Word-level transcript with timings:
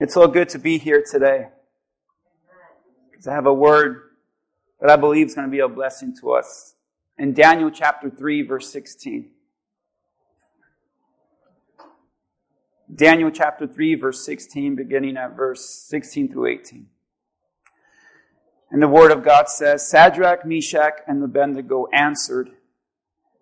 It's 0.00 0.14
so 0.14 0.28
good 0.28 0.48
to 0.50 0.60
be 0.60 0.78
here 0.78 1.02
today. 1.02 1.48
Because 3.10 3.26
I 3.26 3.34
have 3.34 3.46
a 3.46 3.52
word 3.52 4.02
that 4.80 4.90
I 4.90 4.94
believe 4.94 5.26
is 5.26 5.34
going 5.34 5.48
to 5.48 5.50
be 5.50 5.58
a 5.58 5.68
blessing 5.68 6.14
to 6.20 6.32
us. 6.32 6.76
In 7.18 7.34
Daniel 7.34 7.68
chapter 7.68 8.08
3, 8.08 8.42
verse 8.42 8.70
16. 8.70 9.30
Daniel 12.94 13.32
chapter 13.32 13.66
3, 13.66 13.96
verse 13.96 14.24
16, 14.24 14.76
beginning 14.76 15.16
at 15.16 15.36
verse 15.36 15.68
16 15.88 16.32
through 16.32 16.46
18. 16.46 16.86
And 18.70 18.80
the 18.80 18.86
word 18.86 19.10
of 19.10 19.24
God 19.24 19.48
says, 19.48 19.88
Shadrach, 19.90 20.46
Meshach, 20.46 21.00
and 21.08 21.22
Abednego 21.24 21.88
answered 21.92 22.50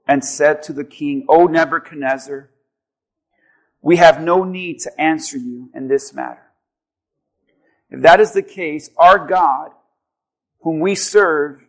and 0.08 0.24
said 0.24 0.62
to 0.62 0.72
the 0.72 0.84
king, 0.84 1.26
O 1.28 1.44
Nebuchadnezzar, 1.44 2.48
we 3.82 3.96
have 3.96 4.22
no 4.22 4.42
need 4.42 4.78
to 4.80 5.00
answer 5.00 5.36
you 5.36 5.68
in 5.74 5.88
this 5.88 6.14
matter. 6.14 6.45
If 7.90 8.02
that 8.02 8.20
is 8.20 8.32
the 8.32 8.42
case, 8.42 8.90
our 8.96 9.26
God, 9.26 9.70
whom 10.60 10.80
we 10.80 10.94
serve, 10.94 11.62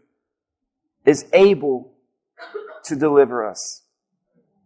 is 1.05 1.25
able 1.31 1.93
to 2.85 2.95
deliver 2.95 3.45
us. 3.45 3.83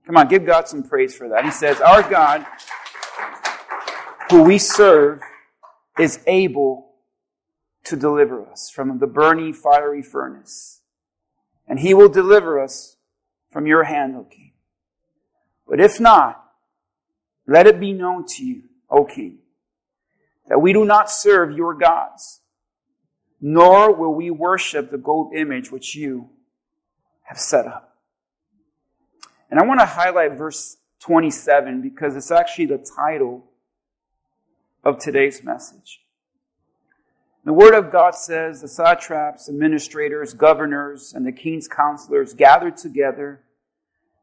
Come 0.05 0.17
on, 0.17 0.27
give 0.27 0.45
God 0.45 0.67
some 0.67 0.83
praise 0.83 1.15
for 1.15 1.29
that. 1.29 1.45
He 1.45 1.51
says, 1.51 1.79
Our 1.81 2.07
God, 2.07 2.45
who 4.29 4.43
we 4.43 4.57
serve, 4.57 5.21
is 5.99 6.19
able 6.25 6.91
to 7.83 7.95
deliver 7.95 8.47
us 8.47 8.71
from 8.73 8.99
the 8.99 9.07
burning 9.07 9.53
fiery 9.53 10.01
furnace. 10.01 10.81
And 11.67 11.79
he 11.79 11.93
will 11.93 12.09
deliver 12.09 12.59
us 12.59 12.97
from 13.51 13.67
your 13.67 13.83
hand, 13.83 14.15
O 14.15 14.23
king. 14.23 14.51
But 15.67 15.79
if 15.79 15.99
not, 15.99 16.43
let 17.47 17.67
it 17.67 17.79
be 17.79 17.93
known 17.93 18.25
to 18.27 18.45
you, 18.45 18.63
O 18.89 19.05
king, 19.05 19.39
that 20.51 20.59
we 20.59 20.73
do 20.73 20.83
not 20.83 21.09
serve 21.09 21.55
your 21.55 21.73
gods, 21.73 22.41
nor 23.39 23.95
will 23.95 24.13
we 24.13 24.29
worship 24.29 24.91
the 24.91 24.97
gold 24.97 25.33
image 25.33 25.71
which 25.71 25.95
you 25.95 26.29
have 27.23 27.39
set 27.39 27.65
up. 27.65 27.95
And 29.49 29.61
I 29.61 29.63
want 29.63 29.79
to 29.79 29.85
highlight 29.85 30.33
verse 30.33 30.75
27 30.99 31.81
because 31.81 32.17
it's 32.17 32.31
actually 32.31 32.65
the 32.65 32.85
title 32.97 33.45
of 34.83 34.99
today's 34.99 35.41
message. 35.41 36.01
The 37.45 37.53
Word 37.53 37.73
of 37.73 37.89
God 37.89 38.13
says 38.13 38.59
the 38.59 38.67
satraps, 38.67 39.47
administrators, 39.47 40.33
governors, 40.33 41.13
and 41.15 41.25
the 41.25 41.31
king's 41.31 41.69
counselors 41.69 42.33
gathered 42.33 42.75
together. 42.75 43.41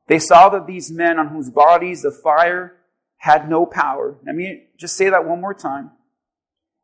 They 0.08 0.18
saw 0.18 0.50
that 0.50 0.66
these 0.66 0.90
men 0.90 1.18
on 1.18 1.28
whose 1.28 1.48
bodies 1.48 2.02
the 2.02 2.10
fire 2.10 2.76
had 3.16 3.48
no 3.48 3.64
power. 3.64 4.18
Let 4.26 4.34
me 4.34 4.64
just 4.76 4.94
say 4.94 5.08
that 5.08 5.24
one 5.24 5.40
more 5.40 5.54
time. 5.54 5.92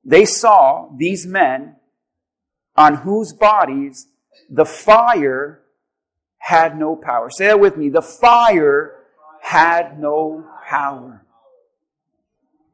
They 0.04 0.24
saw 0.24 0.90
these 0.96 1.26
men 1.26 1.76
on 2.76 2.96
whose 2.96 3.32
bodies 3.32 4.08
the 4.50 4.64
fire 4.64 5.62
had 6.38 6.78
no 6.78 6.96
power. 6.96 7.30
Say 7.30 7.46
that 7.46 7.60
with 7.60 7.76
me. 7.76 7.88
The 7.88 8.02
fire 8.02 8.96
had 9.40 9.98
no 9.98 10.44
power. 10.68 11.24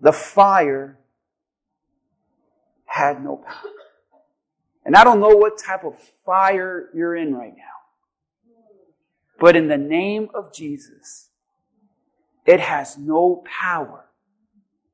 The 0.01 0.13
fire 0.13 0.99
had 2.87 3.23
no 3.23 3.37
power. 3.37 3.71
And 4.85 4.97
I 4.97 5.05
don't 5.05 5.21
know 5.21 5.37
what 5.37 5.59
type 5.59 5.85
of 5.85 5.95
fire 6.25 6.89
you're 6.95 7.15
in 7.15 7.35
right 7.35 7.55
now. 7.57 7.63
But 9.39 9.57
in 9.57 9.69
the 9.69 9.79
name 9.79 10.29
of 10.35 10.53
Jesus, 10.53 11.29
it 12.47 12.61
has 12.61 12.99
no 12.99 13.45
power 13.61 14.07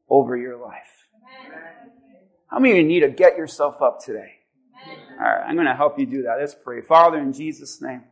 over 0.09 0.37
your 0.37 0.57
life. 0.57 1.09
How 2.49 2.59
many 2.59 2.73
of 2.73 2.77
you 2.79 2.85
need 2.85 3.01
to 3.01 3.09
get 3.09 3.37
yourself 3.37 3.83
up 3.83 4.05
today? 4.05 4.33
All 5.19 5.25
right, 5.25 5.45
I'm 5.47 5.55
going 5.55 5.67
to 5.67 5.75
help 5.75 5.99
you 5.99 6.07
do 6.07 6.23
that. 6.23 6.37
Let's 6.39 6.55
pray. 6.55 6.81
Father, 6.81 7.19
in 7.19 7.33
Jesus' 7.33 7.81
name, 7.81 8.05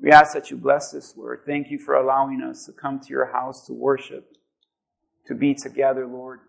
we 0.00 0.10
ask 0.10 0.34
that 0.34 0.50
you 0.50 0.56
bless 0.56 0.90
this 0.90 1.16
word. 1.16 1.42
Thank 1.46 1.70
you 1.70 1.78
for 1.78 1.94
allowing 1.94 2.42
us 2.42 2.64
to 2.66 2.72
come 2.72 2.98
to 2.98 3.08
your 3.08 3.26
house 3.26 3.66
to 3.66 3.72
worship, 3.72 4.36
to 5.26 5.34
be 5.34 5.54
together, 5.54 6.06
Lord. 6.06 6.40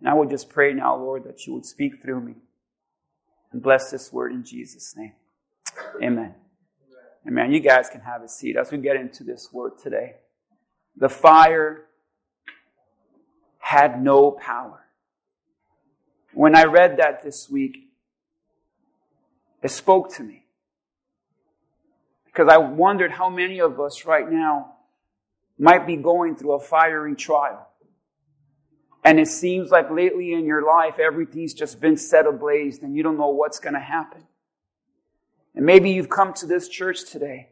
And 0.00 0.08
I 0.08 0.14
would 0.14 0.30
just 0.30 0.50
pray 0.50 0.72
now, 0.72 0.96
Lord, 0.96 1.24
that 1.24 1.46
you 1.46 1.54
would 1.54 1.64
speak 1.64 2.02
through 2.02 2.20
me 2.20 2.34
and 3.52 3.62
bless 3.62 3.90
this 3.90 4.12
word 4.12 4.32
in 4.32 4.44
Jesus' 4.44 4.94
name. 4.96 5.12
Amen. 6.02 6.34
Amen. 7.26 7.52
You 7.52 7.60
guys 7.60 7.88
can 7.88 8.00
have 8.00 8.22
a 8.22 8.28
seat 8.28 8.56
as 8.56 8.72
we 8.72 8.78
get 8.78 8.96
into 8.96 9.22
this 9.22 9.50
word 9.52 9.72
today. 9.82 10.16
The 10.96 11.08
fire 11.08 11.86
had 13.58 14.02
no 14.02 14.32
power. 14.32 14.83
When 16.34 16.54
I 16.54 16.64
read 16.64 16.98
that 16.98 17.22
this 17.22 17.48
week, 17.48 17.76
it 19.62 19.70
spoke 19.70 20.14
to 20.16 20.22
me. 20.22 20.44
Because 22.26 22.48
I 22.48 22.58
wondered 22.58 23.12
how 23.12 23.30
many 23.30 23.60
of 23.60 23.80
us 23.80 24.04
right 24.04 24.30
now 24.30 24.72
might 25.58 25.86
be 25.86 25.96
going 25.96 26.36
through 26.36 26.52
a 26.52 26.60
fiery 26.60 27.14
trial. 27.14 27.68
And 29.04 29.20
it 29.20 29.28
seems 29.28 29.70
like 29.70 29.90
lately 29.90 30.32
in 30.32 30.44
your 30.44 30.66
life, 30.66 30.98
everything's 30.98 31.54
just 31.54 31.80
been 31.80 31.96
set 31.96 32.26
ablaze 32.26 32.78
and 32.82 32.96
you 32.96 33.02
don't 33.02 33.18
know 33.18 33.28
what's 33.28 33.60
going 33.60 33.74
to 33.74 33.80
happen. 33.80 34.24
And 35.54 35.64
maybe 35.64 35.90
you've 35.90 36.08
come 36.08 36.32
to 36.34 36.46
this 36.46 36.68
church 36.68 37.04
today 37.04 37.50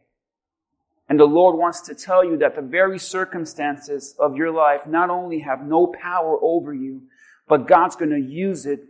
and 1.08 1.20
the 1.20 1.24
Lord 1.26 1.58
wants 1.58 1.82
to 1.82 1.94
tell 1.94 2.24
you 2.24 2.38
that 2.38 2.54
the 2.56 2.62
very 2.62 2.98
circumstances 2.98 4.14
of 4.18 4.34
your 4.34 4.50
life 4.50 4.86
not 4.86 5.10
only 5.10 5.40
have 5.40 5.62
no 5.62 5.88
power 5.88 6.38
over 6.40 6.72
you, 6.72 7.02
but 7.48 7.66
God's 7.66 7.96
going 7.96 8.10
to 8.10 8.20
use 8.20 8.66
it 8.66 8.80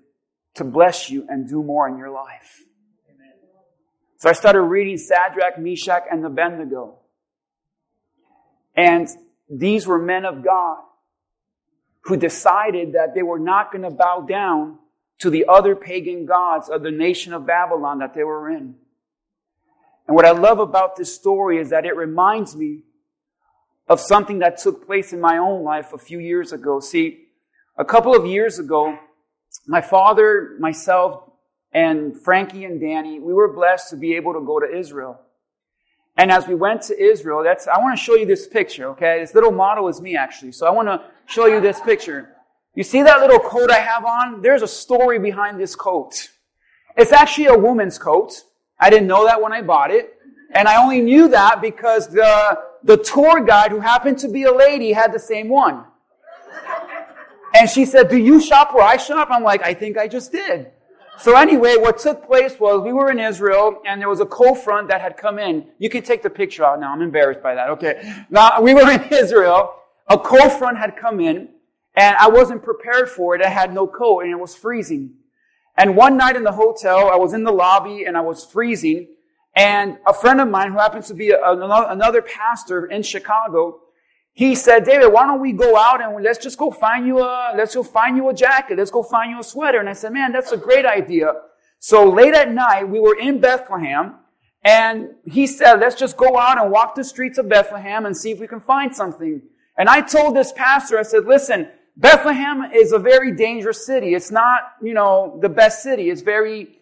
to 0.55 0.65
bless 0.65 1.11
you 1.11 1.27
and 1.29 1.49
do 1.49 1.63
more 1.63 1.89
in 1.89 1.97
your 1.97 2.11
life. 2.11 2.63
Amen. 3.09 3.33
So 4.19 4.29
I 4.29 4.33
started 4.33 4.61
reading 4.63 4.99
Shadrach, 4.99 5.59
Meshach, 5.59 6.05
and 6.11 6.25
Abednego. 6.25 6.99
And 8.75 9.09
these 9.49 9.87
were 9.87 9.99
men 9.99 10.25
of 10.25 10.45
God 10.45 10.79
who 12.05 12.17
decided 12.17 12.95
that 12.95 13.15
they 13.15 13.23
were 13.23 13.39
not 13.39 13.73
going 13.73 13.83
to 13.83 13.91
bow 13.91 14.27
down 14.29 14.79
to 15.21 15.31
the 15.31 15.47
other 15.49 15.77
pagan 15.77 16.27
gods 16.27 16.69
of 16.69 16.83
the 16.83 16.91
nation 16.91 17.33
of 17.33 17.47
Babylon 17.47 17.99
that 18.01 18.15
they 18.15 18.25
were 18.25 18.51
in. 18.51 18.75
And 20.07 20.17
what 20.17 20.25
I 20.25 20.33
love 20.33 20.59
about 20.59 20.97
this 20.97 21.15
story 21.15 21.59
is 21.59 21.71
that 21.71 21.87
it 21.87 21.95
reminds 21.95 22.57
me 22.57 22.81
of 23.89 24.01
something 24.01 24.41
that 24.41 24.59
took 24.59 24.85
place 24.85 25.13
in 25.13 25.21
my 25.21 25.39
own 25.39 25.63
life 25.63 25.93
a 25.93 25.99
few 25.99 26.19
years 26.19 26.53
ago. 26.53 26.81
See, 26.81 27.29
a 27.77 27.85
couple 27.85 28.15
of 28.15 28.27
years 28.27 28.59
ago, 28.59 28.99
my 29.67 29.81
father, 29.81 30.57
myself, 30.59 31.31
and 31.73 32.21
Frankie 32.21 32.65
and 32.65 32.81
Danny, 32.81 33.19
we 33.19 33.33
were 33.33 33.53
blessed 33.53 33.91
to 33.91 33.97
be 33.97 34.15
able 34.15 34.35
to 34.35 34.41
go 34.41 34.61
to 34.61 34.67
Israel. 34.67 35.19
And 36.17 36.31
as 36.31 36.47
we 36.47 36.55
went 36.55 36.83
to 36.83 37.03
Israel, 37.03 37.43
that's, 37.43 37.67
I 37.67 37.79
want 37.79 37.99
to 37.99 38.03
show 38.03 38.15
you 38.15 38.27
this 38.27 38.47
picture, 38.47 38.89
okay? 38.91 39.21
This 39.21 39.35
little 39.35 39.51
model 39.51 39.89
is 39.89 40.01
me 40.01 40.17
actually. 40.17 40.53
So 40.53 40.67
I 40.67 40.71
want 40.71 40.89
to 40.89 41.03
show 41.27 41.47
you 41.47 41.61
this 41.61 41.81
picture. 41.81 42.29
You 42.75 42.83
see 42.83 43.03
that 43.03 43.21
little 43.21 43.39
coat 43.39 43.71
I 43.71 43.79
have 43.79 44.05
on? 44.05 44.43
There's 44.43 44.63
a 44.63 44.69
story 44.69 45.19
behind 45.19 45.59
this 45.59 45.75
coat. 45.75 46.29
It's 46.97 47.13
actually 47.13 47.47
a 47.47 47.57
woman's 47.57 47.99
coat. 47.99 48.43
I 48.79 48.91
didn't 48.91 49.07
know 49.07 49.25
that 49.25 49.41
when 49.41 49.53
I 49.53 49.63
bought 49.63 49.91
it. 49.91 50.19
And 50.55 50.69
I 50.69 50.83
only 50.83 51.01
knew 51.01 51.29
that 51.29 51.63
because 51.63 52.09
the, 52.09 52.59
the 52.85 52.99
tour 52.99 53.43
guide 53.43 53.71
who 53.71 53.81
happened 53.81 54.19
to 54.19 54.29
be 54.29 54.43
a 54.43 54.53
lady 54.53 54.93
had 54.93 55.15
the 55.15 55.19
same 55.19 55.49
one. 55.49 55.85
And 57.55 57.69
she 57.69 57.85
said, 57.85 58.09
do 58.09 58.17
you 58.17 58.41
shop 58.41 58.75
where 58.75 58.85
I 58.85 58.97
shop? 58.97 59.29
I'm 59.31 59.43
like, 59.43 59.63
I 59.63 59.75
think 59.75 59.99
I 59.99 60.09
just 60.09 60.33
did. 60.33 60.71
So 61.19 61.37
anyway, 61.37 61.77
what 61.77 61.99
took 61.99 62.27
place 62.27 62.59
was 62.59 62.83
we 62.83 62.93
were 62.93 63.11
in 63.11 63.19
Israel 63.19 63.81
and 63.87 64.01
there 64.01 64.09
was 64.09 64.21
a 64.21 64.27
cold 64.27 64.59
front 64.59 64.89
that 64.89 65.01
had 65.01 65.17
come 65.17 65.39
in. 65.39 65.67
You 65.79 65.91
can 65.91 66.03
take 66.03 66.23
the 66.23 66.31
picture 66.31 66.65
out 66.65 66.81
now. 66.81 66.93
I'm 66.93 67.03
embarrassed 67.03 67.43
by 67.43 67.55
that. 67.55 67.69
Okay. 67.71 68.25
Now 68.31 68.61
we 68.63 68.75
were 68.75 68.91
in 68.91 69.03
Israel. 69.13 69.75
A 70.09 70.19
cold 70.19 70.53
front 70.53 70.79
had 70.79 70.97
come 70.97 71.21
in 71.21 71.49
and 71.95 72.17
I 72.17 72.29
wasn't 72.29 72.63
prepared 72.63 73.09
for 73.09 73.35
it. 73.35 73.43
I 73.43 73.51
had 73.51 73.73
no 73.73 73.87
coat 73.87 74.21
and 74.21 74.31
it 74.31 74.39
was 74.39 74.55
freezing. 74.55 75.15
And 75.77 75.97
one 75.97 76.17
night 76.17 76.37
in 76.37 76.45
the 76.45 76.53
hotel, 76.53 77.11
I 77.11 77.17
was 77.17 77.35
in 77.35 77.45
the 77.45 77.53
lobby 77.53 78.05
and 78.05 78.17
I 78.17 78.21
was 78.21 78.45
freezing. 78.45 79.09
And 79.55 79.99
a 80.07 80.15
friend 80.15 80.41
of 80.41 80.49
mine 80.49 80.73
who 80.73 80.79
happens 80.79 81.09
to 81.09 81.15
be 81.15 81.31
another 81.31 82.23
pastor 82.23 82.87
in 82.87 83.03
Chicago, 83.03 83.81
he 84.35 84.55
said, 84.55 84.85
David, 84.85 85.13
why 85.13 85.27
don't 85.27 85.41
we 85.41 85.53
go 85.53 85.77
out 85.77 86.03
and 86.03 86.23
let's 86.25 86.39
just 86.39 86.59
go 86.59 86.71
find 86.71 87.07
you 87.07 87.21
a, 87.21 87.53
let's 87.55 87.75
go 87.75 87.83
find 87.83 88.17
you 88.17 88.29
a 88.31 88.35
jacket. 88.35 88.79
Let's 88.79 88.91
go 88.91 89.03
find 89.03 89.31
you 89.31 89.41
a 89.41 89.45
sweater. 89.45 89.79
And 89.79 89.89
I 89.89 89.93
said, 89.93 90.13
man, 90.13 90.33
that's 90.33 90.53
a 90.53 90.57
great 90.57 90.87
idea. 90.87 91.33
So 91.79 92.09
late 92.09 92.33
at 92.33 92.51
night, 92.51 92.89
we 92.89 92.99
were 92.99 93.19
in 93.19 93.41
Bethlehem 93.41 94.15
and 94.65 95.11
he 95.25 95.47
said, 95.47 95.81
let's 95.81 95.97
just 95.97 96.17
go 96.17 96.39
out 96.39 96.59
and 96.59 96.71
walk 96.71 96.95
the 96.95 97.05
streets 97.05 97.37
of 97.37 97.49
Bethlehem 97.49 98.07
and 98.07 98.17
see 98.17 98.31
if 98.31 98.41
we 98.41 98.47
can 98.47 98.61
find 98.61 98.95
something. 98.95 99.43
And 99.77 99.89
I 99.89 100.01
told 100.01 100.37
this 100.37 100.53
pastor, 100.53 100.99
I 100.99 101.03
said, 101.03 101.25
listen, 101.27 101.69
Bethlehem 101.97 102.71
is 102.73 102.93
a 102.93 102.99
very 102.99 103.37
dangerous 103.37 103.85
city. 103.85 104.15
It's 104.15 104.31
not, 104.31 104.61
you 104.81 104.95
know, 104.95 105.39
the 105.43 105.49
best 105.49 105.83
city. 105.83 106.09
It's 106.09 106.23
very 106.23 106.79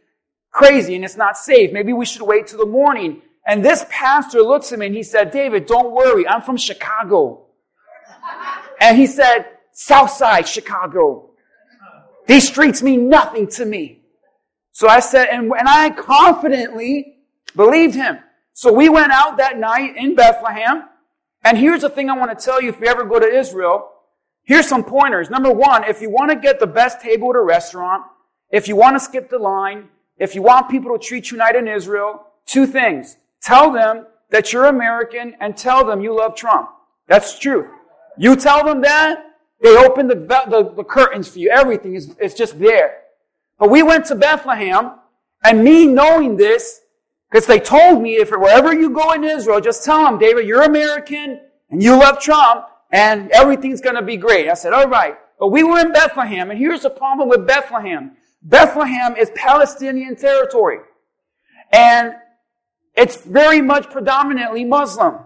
crazy 0.52 0.94
and 0.94 1.04
it's 1.04 1.16
not 1.16 1.36
safe. 1.36 1.72
Maybe 1.72 1.92
we 1.92 2.04
should 2.04 2.22
wait 2.22 2.46
till 2.46 2.58
the 2.58 2.66
morning. 2.66 3.22
And 3.50 3.64
this 3.64 3.84
pastor 3.90 4.42
looks 4.42 4.70
at 4.70 4.78
me 4.78 4.86
and 4.86 4.94
he 4.94 5.02
said, 5.02 5.32
David, 5.32 5.66
don't 5.66 5.90
worry. 5.90 6.24
I'm 6.24 6.40
from 6.40 6.56
Chicago. 6.56 7.46
And 8.80 8.96
he 8.96 9.08
said, 9.08 9.44
South 9.72 10.12
Side, 10.12 10.46
Chicago. 10.46 11.30
These 12.28 12.46
streets 12.46 12.80
mean 12.80 13.08
nothing 13.08 13.48
to 13.48 13.64
me. 13.64 14.02
So 14.70 14.86
I 14.86 15.00
said, 15.00 15.30
and, 15.32 15.50
and 15.50 15.68
I 15.68 15.90
confidently 15.90 17.16
believed 17.56 17.96
him. 17.96 18.20
So 18.52 18.72
we 18.72 18.88
went 18.88 19.10
out 19.10 19.38
that 19.38 19.58
night 19.58 19.96
in 19.96 20.14
Bethlehem. 20.14 20.84
And 21.42 21.58
here's 21.58 21.80
the 21.80 21.90
thing 21.90 22.08
I 22.08 22.16
want 22.16 22.38
to 22.38 22.44
tell 22.44 22.62
you 22.62 22.68
if 22.68 22.78
you 22.78 22.86
ever 22.86 23.02
go 23.02 23.18
to 23.18 23.26
Israel. 23.26 23.90
Here's 24.44 24.68
some 24.68 24.84
pointers. 24.84 25.28
Number 25.28 25.50
one, 25.50 25.82
if 25.82 26.00
you 26.00 26.08
want 26.08 26.30
to 26.30 26.36
get 26.36 26.60
the 26.60 26.68
best 26.68 27.00
table 27.00 27.30
at 27.30 27.36
a 27.36 27.42
restaurant, 27.42 28.04
if 28.50 28.68
you 28.68 28.76
want 28.76 28.94
to 28.94 29.00
skip 29.00 29.28
the 29.28 29.40
line, 29.40 29.88
if 30.18 30.36
you 30.36 30.42
want 30.42 30.70
people 30.70 30.96
to 30.96 31.04
treat 31.04 31.32
you 31.32 31.38
right 31.38 31.56
in 31.56 31.66
Israel, 31.66 32.26
two 32.46 32.68
things. 32.68 33.16
Tell 33.42 33.72
them 33.72 34.06
that 34.30 34.52
you're 34.52 34.66
American 34.66 35.34
and 35.40 35.56
tell 35.56 35.84
them 35.84 36.00
you 36.00 36.16
love 36.16 36.34
Trump. 36.34 36.70
That's 37.06 37.38
true. 37.38 37.68
You 38.16 38.36
tell 38.36 38.64
them 38.64 38.80
that, 38.82 39.24
they 39.62 39.76
open 39.76 40.08
the, 40.08 40.14
the, 40.14 40.72
the 40.76 40.84
curtains 40.84 41.28
for 41.28 41.38
you. 41.38 41.50
Everything 41.50 41.94
is, 41.94 42.14
is 42.18 42.34
just 42.34 42.58
there. 42.58 42.98
But 43.58 43.70
we 43.70 43.82
went 43.82 44.06
to 44.06 44.14
Bethlehem, 44.14 44.92
and 45.44 45.62
me 45.62 45.86
knowing 45.86 46.36
this, 46.36 46.80
because 47.30 47.46
they 47.46 47.60
told 47.60 48.02
me 48.02 48.14
if 48.16 48.30
wherever 48.30 48.74
you 48.74 48.90
go 48.90 49.12
in 49.12 49.22
Israel, 49.22 49.60
just 49.60 49.84
tell 49.84 50.04
them, 50.04 50.18
David, 50.18 50.46
you're 50.46 50.62
American, 50.62 51.40
and 51.70 51.82
you 51.82 51.92
love 51.92 52.20
Trump, 52.20 52.66
and 52.90 53.30
everything's 53.30 53.80
gonna 53.80 54.02
be 54.02 54.16
great. 54.16 54.48
I 54.48 54.54
said, 54.54 54.72
alright. 54.72 55.16
But 55.38 55.48
we 55.48 55.62
were 55.62 55.78
in 55.78 55.92
Bethlehem, 55.92 56.50
and 56.50 56.58
here's 56.58 56.82
the 56.82 56.90
problem 56.90 57.28
with 57.28 57.46
Bethlehem. 57.46 58.12
Bethlehem 58.42 59.16
is 59.16 59.30
Palestinian 59.34 60.16
territory. 60.16 60.78
And 61.72 62.14
it's 62.94 63.16
very 63.16 63.60
much 63.60 63.90
predominantly 63.90 64.64
Muslim. 64.64 65.18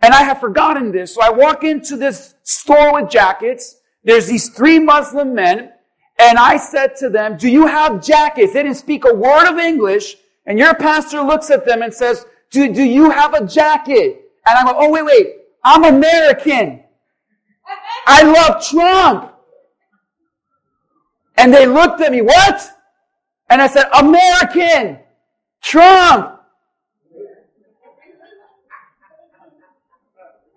And 0.00 0.14
I 0.14 0.22
have 0.22 0.40
forgotten 0.40 0.92
this. 0.92 1.14
So 1.14 1.22
I 1.22 1.30
walk 1.30 1.64
into 1.64 1.96
this 1.96 2.34
store 2.44 2.94
with 2.94 3.10
jackets. 3.10 3.76
There's 4.04 4.26
these 4.26 4.48
three 4.48 4.78
Muslim 4.78 5.34
men. 5.34 5.72
And 6.20 6.38
I 6.38 6.56
said 6.56 6.96
to 6.96 7.08
them, 7.08 7.36
do 7.36 7.48
you 7.48 7.66
have 7.66 8.04
jackets? 8.04 8.52
They 8.52 8.62
didn't 8.62 8.76
speak 8.76 9.04
a 9.04 9.14
word 9.14 9.50
of 9.50 9.58
English. 9.58 10.16
And 10.46 10.58
your 10.58 10.74
pastor 10.74 11.22
looks 11.22 11.50
at 11.50 11.64
them 11.64 11.82
and 11.82 11.92
says, 11.92 12.26
do, 12.50 12.72
do 12.72 12.82
you 12.82 13.10
have 13.10 13.34
a 13.34 13.46
jacket? 13.46 14.22
And 14.46 14.58
I 14.58 14.64
go, 14.64 14.78
oh, 14.78 14.90
wait, 14.90 15.04
wait. 15.04 15.26
I'm 15.64 15.84
American. 15.84 16.82
I 18.06 18.22
love 18.22 18.64
Trump. 18.64 19.34
And 21.36 21.52
they 21.52 21.66
looked 21.66 22.00
at 22.00 22.10
me, 22.10 22.22
what? 22.22 22.68
And 23.50 23.60
I 23.60 23.66
said, 23.66 23.88
American. 23.94 24.98
Trump. 25.62 26.37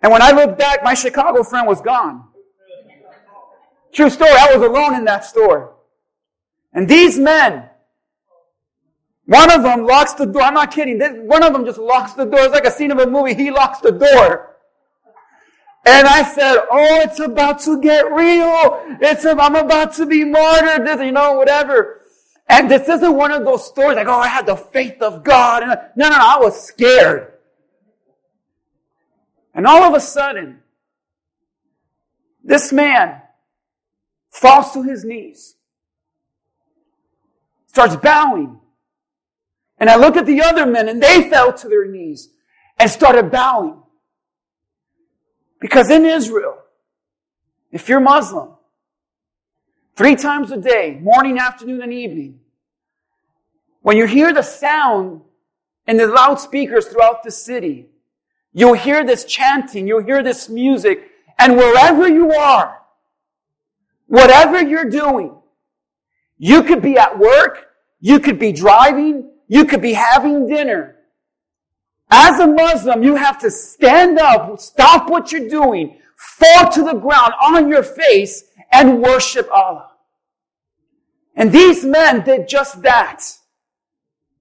And 0.02 0.10
when 0.10 0.22
I 0.22 0.32
looked 0.32 0.58
back, 0.58 0.82
my 0.82 0.94
Chicago 0.94 1.42
friend 1.42 1.66
was 1.66 1.80
gone. 1.80 2.24
True 3.92 4.10
story. 4.10 4.30
I 4.30 4.54
was 4.56 4.66
alone 4.66 4.94
in 4.94 5.04
that 5.04 5.24
store. 5.24 5.74
And 6.72 6.88
these 6.88 7.18
men, 7.18 7.68
one 9.26 9.50
of 9.50 9.62
them 9.62 9.86
locks 9.86 10.14
the 10.14 10.26
door. 10.26 10.42
I'm 10.42 10.54
not 10.54 10.72
kidding. 10.72 10.98
This, 10.98 11.12
one 11.18 11.42
of 11.42 11.52
them 11.52 11.64
just 11.64 11.78
locks 11.78 12.14
the 12.14 12.24
door. 12.24 12.40
It's 12.40 12.52
like 12.52 12.64
a 12.64 12.70
scene 12.70 12.90
of 12.90 12.98
a 12.98 13.06
movie. 13.06 13.34
He 13.34 13.50
locks 13.50 13.80
the 13.80 13.92
door. 13.92 14.56
And 15.84 16.06
I 16.06 16.22
said, 16.22 16.58
Oh, 16.70 17.00
it's 17.00 17.20
about 17.20 17.60
to 17.60 17.80
get 17.80 18.10
real. 18.12 18.82
It's, 19.00 19.24
I'm 19.24 19.56
about 19.56 19.92
to 19.94 20.06
be 20.06 20.24
martyred. 20.24 20.86
This, 20.86 21.00
you 21.00 21.12
know, 21.12 21.34
whatever. 21.34 22.00
And 22.48 22.70
this 22.70 22.88
isn't 22.88 23.14
one 23.14 23.30
of 23.30 23.44
those 23.44 23.66
stories 23.66 23.96
like, 23.96 24.08
oh, 24.08 24.18
I 24.18 24.28
had 24.28 24.46
the 24.46 24.56
faith 24.56 25.00
of 25.00 25.22
God. 25.22 25.62
No, 25.96 26.08
no, 26.08 26.08
no, 26.10 26.16
I 26.18 26.38
was 26.38 26.66
scared. 26.66 27.31
And 29.54 29.66
all 29.66 29.82
of 29.82 29.94
a 29.94 30.00
sudden, 30.00 30.60
this 32.42 32.72
man 32.72 33.20
falls 34.30 34.72
to 34.72 34.82
his 34.82 35.04
knees, 35.04 35.56
starts 37.66 37.96
bowing. 37.96 38.58
And 39.78 39.90
I 39.90 39.96
look 39.96 40.16
at 40.16 40.26
the 40.26 40.42
other 40.42 40.66
men 40.66 40.88
and 40.88 41.02
they 41.02 41.28
fell 41.28 41.52
to 41.52 41.68
their 41.68 41.86
knees 41.86 42.30
and 42.78 42.90
started 42.90 43.30
bowing. 43.30 43.82
Because 45.60 45.90
in 45.90 46.04
Israel, 46.04 46.58
if 47.70 47.88
you're 47.88 48.00
Muslim, 48.00 48.50
three 49.94 50.16
times 50.16 50.50
a 50.50 50.56
day, 50.56 50.98
morning, 51.00 51.38
afternoon, 51.38 51.82
and 51.82 51.92
evening, 51.92 52.40
when 53.82 53.96
you 53.96 54.06
hear 54.06 54.32
the 54.32 54.42
sound 54.42 55.20
in 55.86 55.96
the 55.96 56.06
loudspeakers 56.06 56.86
throughout 56.86 57.22
the 57.22 57.30
city, 57.30 57.86
You'll 58.52 58.74
hear 58.74 59.04
this 59.04 59.24
chanting, 59.24 59.86
you'll 59.86 60.04
hear 60.04 60.22
this 60.22 60.48
music, 60.48 61.10
and 61.38 61.56
wherever 61.56 62.06
you 62.06 62.32
are, 62.32 62.78
whatever 64.06 64.62
you're 64.62 64.90
doing, 64.90 65.34
you 66.36 66.62
could 66.62 66.82
be 66.82 66.98
at 66.98 67.18
work, 67.18 67.68
you 68.00 68.20
could 68.20 68.38
be 68.38 68.52
driving, 68.52 69.30
you 69.48 69.64
could 69.64 69.80
be 69.80 69.94
having 69.94 70.46
dinner. 70.46 70.96
As 72.10 72.40
a 72.40 72.46
Muslim, 72.46 73.02
you 73.02 73.16
have 73.16 73.38
to 73.38 73.50
stand 73.50 74.18
up, 74.18 74.60
stop 74.60 75.08
what 75.08 75.32
you're 75.32 75.48
doing, 75.48 75.98
fall 76.16 76.70
to 76.72 76.84
the 76.84 76.94
ground 76.94 77.32
on 77.42 77.70
your 77.70 77.82
face, 77.82 78.44
and 78.70 79.02
worship 79.02 79.48
Allah. 79.50 79.92
And 81.34 81.50
these 81.50 81.84
men 81.84 82.22
did 82.22 82.48
just 82.48 82.82
that. 82.82 83.24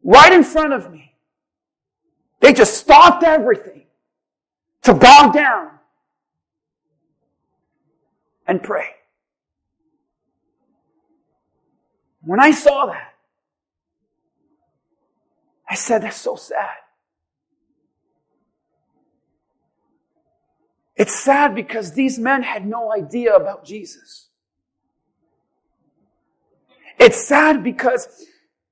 Right 0.03 0.33
in 0.33 0.43
front 0.43 0.73
of 0.73 0.91
me. 0.91 1.13
They 2.41 2.51
just 2.51 2.77
stopped 2.77 3.23
everything 3.23 3.80
to 4.83 4.93
bow 4.93 5.31
down 5.31 5.69
and 8.47 8.61
pray. 8.61 8.87
When 12.21 12.39
I 12.39 12.51
saw 12.51 12.87
that, 12.87 13.13
I 15.69 15.75
said, 15.75 16.03
that's 16.03 16.17
so 16.17 16.35
sad. 16.35 16.69
It's 20.95 21.15
sad 21.15 21.55
because 21.55 21.93
these 21.93 22.19
men 22.19 22.43
had 22.43 22.67
no 22.67 22.93
idea 22.93 23.35
about 23.35 23.65
Jesus. 23.65 24.29
It's 26.99 27.25
sad 27.25 27.63
because 27.63 28.25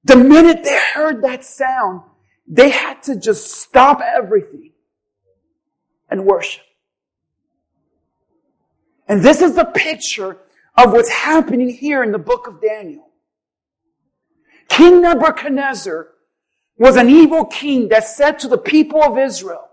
the 0.03 0.15
minute 0.15 0.63
they 0.63 0.77
heard 0.93 1.23
that 1.23 1.43
sound, 1.43 2.01
they 2.45 2.69
had 2.69 3.01
to 3.03 3.15
just 3.15 3.49
stop 3.49 4.01
everything 4.01 4.68
and 6.09 6.25
worship. 6.25 6.63
And 9.07 9.23
this 9.23 9.41
is 9.41 9.55
the 9.55 9.65
picture 9.65 10.37
of 10.77 10.91
what's 10.93 11.09
happening 11.09 11.69
here 11.69 12.03
in 12.03 12.11
the 12.11 12.19
book 12.19 12.47
of 12.47 12.61
Daniel. 12.61 13.09
King 14.69 15.01
Nebuchadnezzar 15.01 16.09
was 16.77 16.95
an 16.95 17.09
evil 17.09 17.45
king 17.45 17.89
that 17.89 18.05
said 18.05 18.39
to 18.39 18.47
the 18.47 18.57
people 18.57 19.03
of 19.03 19.17
Israel 19.17 19.67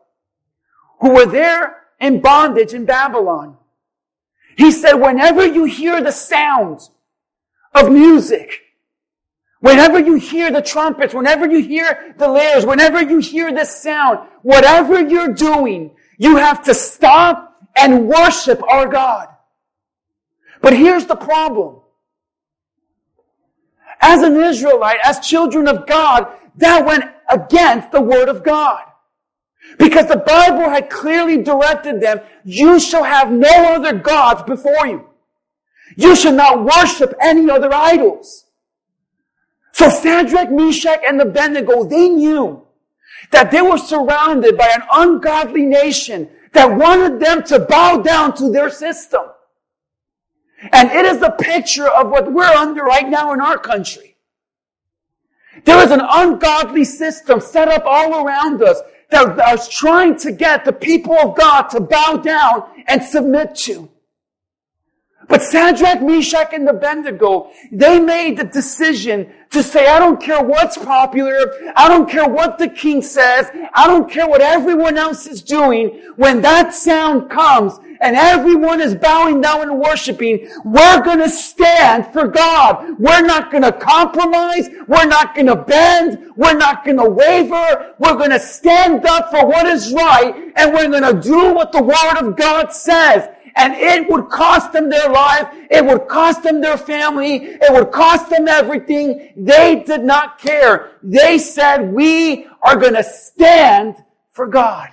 who 1.00 1.10
were 1.10 1.26
there 1.26 1.84
in 2.00 2.20
bondage 2.20 2.74
in 2.74 2.84
Babylon, 2.84 3.56
he 4.56 4.70
said, 4.70 4.94
whenever 4.94 5.46
you 5.46 5.64
hear 5.64 6.02
the 6.02 6.10
sounds 6.10 6.90
of 7.74 7.92
music, 7.92 8.62
whenever 9.60 9.98
you 9.98 10.14
hear 10.14 10.50
the 10.50 10.62
trumpets, 10.62 11.14
whenever 11.14 11.46
you 11.46 11.58
hear 11.58 12.14
the 12.18 12.28
lyres, 12.28 12.64
whenever 12.64 13.02
you 13.02 13.18
hear 13.18 13.52
this 13.52 13.82
sound, 13.82 14.18
whatever 14.42 15.00
you're 15.00 15.34
doing, 15.34 15.94
you 16.18 16.36
have 16.36 16.64
to 16.64 16.74
stop 16.74 17.56
and 17.76 18.08
worship 18.08 18.62
our 18.62 18.88
God. 18.88 19.28
But 20.60 20.72
here's 20.72 21.06
the 21.06 21.16
problem. 21.16 21.80
As 24.00 24.22
an 24.22 24.36
Israelite, 24.42 24.98
as 25.04 25.20
children 25.20 25.68
of 25.68 25.86
God, 25.86 26.26
that 26.56 26.86
went 26.86 27.04
against 27.28 27.90
the 27.92 28.00
Word 28.00 28.28
of 28.28 28.42
God. 28.42 28.82
Because 29.78 30.06
the 30.06 30.16
Bible 30.16 30.70
had 30.70 30.88
clearly 30.88 31.42
directed 31.42 32.00
them, 32.00 32.20
you 32.44 32.78
shall 32.78 33.04
have 33.04 33.30
no 33.30 33.74
other 33.74 33.92
gods 33.92 34.42
before 34.44 34.86
you. 34.86 35.06
You 35.96 36.16
shall 36.16 36.32
not 36.32 36.64
worship 36.64 37.14
any 37.20 37.50
other 37.50 37.72
idols. 37.72 38.46
So 39.72 39.90
Shadrach, 39.90 40.50
Meshach, 40.50 41.00
and 41.06 41.20
Abednego, 41.20 41.84
they 41.84 42.08
knew 42.08 42.65
that 43.30 43.50
they 43.50 43.62
were 43.62 43.78
surrounded 43.78 44.56
by 44.56 44.68
an 44.74 44.82
ungodly 44.92 45.64
nation 45.64 46.28
that 46.52 46.76
wanted 46.76 47.20
them 47.20 47.42
to 47.44 47.58
bow 47.58 47.98
down 47.98 48.34
to 48.36 48.50
their 48.50 48.70
system. 48.70 49.22
And 50.72 50.90
it 50.90 51.04
is 51.04 51.22
a 51.22 51.30
picture 51.30 51.88
of 51.88 52.10
what 52.10 52.32
we're 52.32 52.44
under 52.44 52.82
right 52.82 53.08
now 53.08 53.32
in 53.32 53.40
our 53.40 53.58
country. 53.58 54.16
There 55.64 55.82
is 55.84 55.90
an 55.90 56.02
ungodly 56.02 56.84
system 56.84 57.40
set 57.40 57.68
up 57.68 57.82
all 57.84 58.24
around 58.24 58.62
us 58.62 58.80
that 59.10 59.58
is 59.58 59.68
trying 59.68 60.18
to 60.18 60.32
get 60.32 60.64
the 60.64 60.72
people 60.72 61.14
of 61.14 61.36
God 61.36 61.62
to 61.68 61.80
bow 61.80 62.16
down 62.16 62.64
and 62.86 63.02
submit 63.02 63.54
to. 63.56 63.88
But 65.28 65.42
Shadrach, 65.42 66.02
Meshach, 66.02 66.52
and 66.52 66.68
Abednego, 66.68 67.50
they 67.72 67.98
made 67.98 68.36
the 68.36 68.44
decision 68.44 69.32
to 69.50 69.62
say, 69.62 69.86
I 69.86 69.98
don't 69.98 70.20
care 70.20 70.42
what's 70.42 70.76
popular. 70.76 71.72
I 71.76 71.88
don't 71.88 72.08
care 72.08 72.28
what 72.28 72.58
the 72.58 72.68
king 72.68 73.02
says. 73.02 73.50
I 73.74 73.86
don't 73.86 74.10
care 74.10 74.28
what 74.28 74.40
everyone 74.40 74.98
else 74.98 75.26
is 75.26 75.42
doing. 75.42 76.02
When 76.16 76.40
that 76.42 76.74
sound 76.74 77.30
comes 77.30 77.78
and 78.00 78.16
everyone 78.16 78.80
is 78.80 78.94
bowing 78.94 79.40
down 79.40 79.62
and 79.62 79.78
worshiping, 79.80 80.48
we're 80.64 81.02
going 81.02 81.20
to 81.20 81.30
stand 81.30 82.12
for 82.12 82.28
God. 82.28 82.98
We're 82.98 83.24
not 83.24 83.50
going 83.50 83.62
to 83.62 83.72
compromise. 83.72 84.68
We're 84.88 85.06
not 85.06 85.34
going 85.34 85.46
to 85.46 85.56
bend. 85.56 86.32
We're 86.36 86.56
not 86.56 86.84
going 86.84 86.98
to 86.98 87.08
waver. 87.08 87.94
We're 87.98 88.16
going 88.16 88.30
to 88.30 88.40
stand 88.40 89.06
up 89.06 89.30
for 89.30 89.46
what 89.46 89.66
is 89.66 89.92
right 89.92 90.52
and 90.56 90.72
we're 90.72 90.88
going 90.88 91.14
to 91.14 91.20
do 91.20 91.54
what 91.54 91.72
the 91.72 91.82
word 91.82 92.16
of 92.18 92.36
God 92.36 92.72
says 92.72 93.28
and 93.56 93.72
it 93.74 94.08
would 94.10 94.28
cost 94.28 94.72
them 94.72 94.90
their 94.90 95.08
life. 95.08 95.48
It 95.70 95.84
would 95.84 96.06
cost 96.08 96.42
them 96.42 96.60
their 96.60 96.76
family. 96.76 97.36
It 97.36 97.72
would 97.72 97.90
cost 97.90 98.28
them 98.28 98.46
everything. 98.46 99.32
They 99.36 99.82
did 99.86 100.04
not 100.04 100.38
care. 100.38 100.92
They 101.02 101.38
said, 101.38 101.92
we 101.92 102.46
are 102.62 102.76
going 102.76 102.94
to 102.94 103.02
stand 103.02 103.96
for 104.30 104.46
God. 104.46 104.90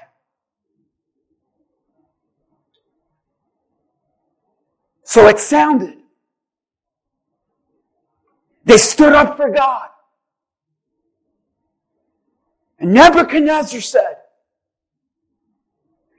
So 5.03 5.27
it 5.27 5.39
sounded. 5.39 5.97
They 8.63 8.77
stood 8.77 9.11
up 9.11 9.35
for 9.35 9.49
God. 9.49 9.89
And 12.79 12.93
Nebuchadnezzar 12.93 13.81
said, 13.81 14.22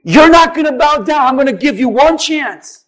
you're 0.05 0.29
not 0.29 0.53
going 0.53 0.67
to 0.67 0.77
bow 0.77 0.99
down. 0.99 1.25
I'm 1.25 1.35
going 1.35 1.47
to 1.47 1.53
give 1.53 1.79
you 1.79 1.89
one 1.89 2.19
chance. 2.19 2.85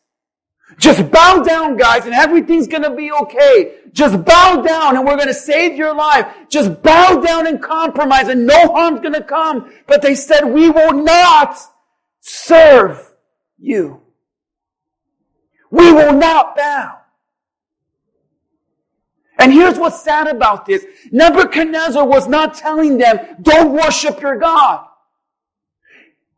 Just 0.77 1.09
bow 1.09 1.41
down, 1.41 1.75
guys, 1.75 2.05
and 2.05 2.13
everything's 2.13 2.67
going 2.67 2.83
to 2.83 2.91
be 2.91 3.11
okay. 3.11 3.79
Just 3.91 4.23
bow 4.23 4.61
down 4.61 4.95
and 4.95 5.03
we're 5.03 5.15
going 5.15 5.27
to 5.27 5.33
save 5.33 5.75
your 5.75 5.95
life. 5.95 6.27
Just 6.47 6.83
bow 6.83 7.19
down 7.19 7.47
and 7.47 7.59
compromise 7.59 8.27
and 8.27 8.45
no 8.45 8.67
harm's 8.67 8.99
going 8.99 9.15
to 9.15 9.23
come. 9.23 9.73
But 9.87 10.03
they 10.03 10.13
said, 10.13 10.45
we 10.45 10.69
will 10.69 10.93
not 10.93 11.57
serve 12.19 13.11
you. 13.57 14.03
We 15.71 15.91
will 15.91 16.13
not 16.13 16.55
bow. 16.55 16.99
And 19.39 19.51
here's 19.51 19.79
what's 19.79 20.03
sad 20.03 20.27
about 20.27 20.67
this. 20.67 20.85
Nebuchadnezzar 21.11 22.05
was 22.05 22.27
not 22.27 22.53
telling 22.53 22.99
them, 22.99 23.17
don't 23.41 23.73
worship 23.73 24.21
your 24.21 24.37
God. 24.37 24.86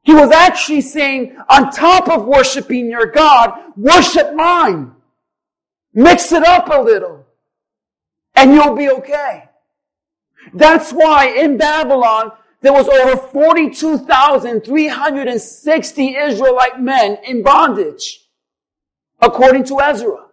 He 0.04 0.14
was 0.14 0.32
actually 0.32 0.82
saying, 0.82 1.38
on 1.50 1.72
top 1.72 2.10
of 2.10 2.26
worshiping 2.26 2.90
your 2.90 3.08
God, 3.08 3.74
worship 3.76 4.34
mine. 4.34 4.94
Mix 5.94 6.32
it 6.32 6.44
up 6.44 6.70
a 6.72 6.82
little. 6.82 7.26
And 8.36 8.54
you'll 8.54 8.76
be 8.76 8.90
okay. 8.90 9.50
That's 10.54 10.92
why 10.92 11.28
in 11.28 11.58
Babylon, 11.58 12.32
there 12.62 12.74
was 12.74 12.88
over 12.88 13.18
42,360 13.18 16.16
Israelite 16.16 16.82
men 16.82 17.18
in 17.24 17.44
bondage, 17.44 18.28
according 19.22 19.66
to 19.66 19.82
Ezra. 19.82 20.29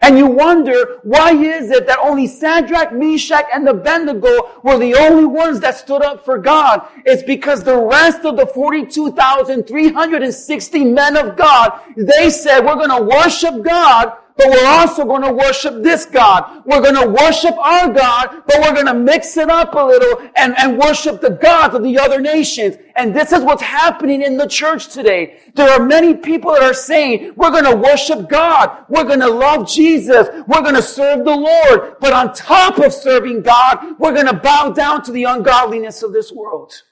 And 0.00 0.16
you 0.16 0.26
wonder, 0.26 1.00
why 1.02 1.32
is 1.32 1.70
it 1.70 1.86
that 1.86 1.98
only 1.98 2.28
Shadrach, 2.28 2.92
Meshach, 2.92 3.46
and 3.52 3.68
Abednego 3.68 4.60
were 4.62 4.78
the 4.78 4.94
only 4.94 5.24
ones 5.24 5.58
that 5.60 5.76
stood 5.76 6.02
up 6.02 6.24
for 6.24 6.38
God? 6.38 6.86
It's 7.04 7.24
because 7.24 7.64
the 7.64 7.76
rest 7.76 8.24
of 8.24 8.36
the 8.36 8.46
42,360 8.46 10.84
men 10.84 11.16
of 11.16 11.36
God, 11.36 11.80
they 11.96 12.30
said, 12.30 12.64
we're 12.64 12.76
going 12.76 12.90
to 12.90 13.02
worship 13.02 13.64
God 13.64 14.12
but 14.38 14.50
we're 14.50 14.66
also 14.66 15.04
going 15.04 15.22
to 15.22 15.32
worship 15.32 15.82
this 15.82 16.06
God. 16.06 16.62
We're 16.64 16.80
going 16.80 16.94
to 16.94 17.08
worship 17.08 17.58
our 17.58 17.92
God, 17.92 18.44
but 18.46 18.60
we're 18.60 18.72
going 18.72 18.86
to 18.86 18.94
mix 18.94 19.36
it 19.36 19.50
up 19.50 19.74
a 19.74 19.84
little 19.84 20.30
and, 20.36 20.56
and 20.56 20.78
worship 20.78 21.20
the 21.20 21.30
gods 21.30 21.74
of 21.74 21.82
the 21.82 21.98
other 21.98 22.20
nations. 22.20 22.76
And 22.94 23.14
this 23.14 23.32
is 23.32 23.42
what's 23.42 23.62
happening 23.62 24.22
in 24.22 24.36
the 24.36 24.46
church 24.46 24.88
today. 24.88 25.40
There 25.54 25.68
are 25.68 25.84
many 25.84 26.14
people 26.14 26.52
that 26.52 26.62
are 26.62 26.72
saying, 26.72 27.32
we're 27.34 27.50
going 27.50 27.64
to 27.64 27.76
worship 27.76 28.28
God. 28.28 28.84
We're 28.88 29.02
going 29.02 29.20
to 29.20 29.28
love 29.28 29.68
Jesus. 29.68 30.28
We're 30.46 30.62
going 30.62 30.76
to 30.76 30.82
serve 30.82 31.24
the 31.24 31.34
Lord. 31.34 31.96
But 31.98 32.12
on 32.12 32.32
top 32.32 32.78
of 32.78 32.92
serving 32.92 33.42
God, 33.42 33.98
we're 33.98 34.14
going 34.14 34.26
to 34.26 34.34
bow 34.34 34.70
down 34.70 35.02
to 35.02 35.10
the 35.10 35.24
ungodliness 35.24 36.04
of 36.04 36.12
this 36.12 36.30
world. 36.30 36.82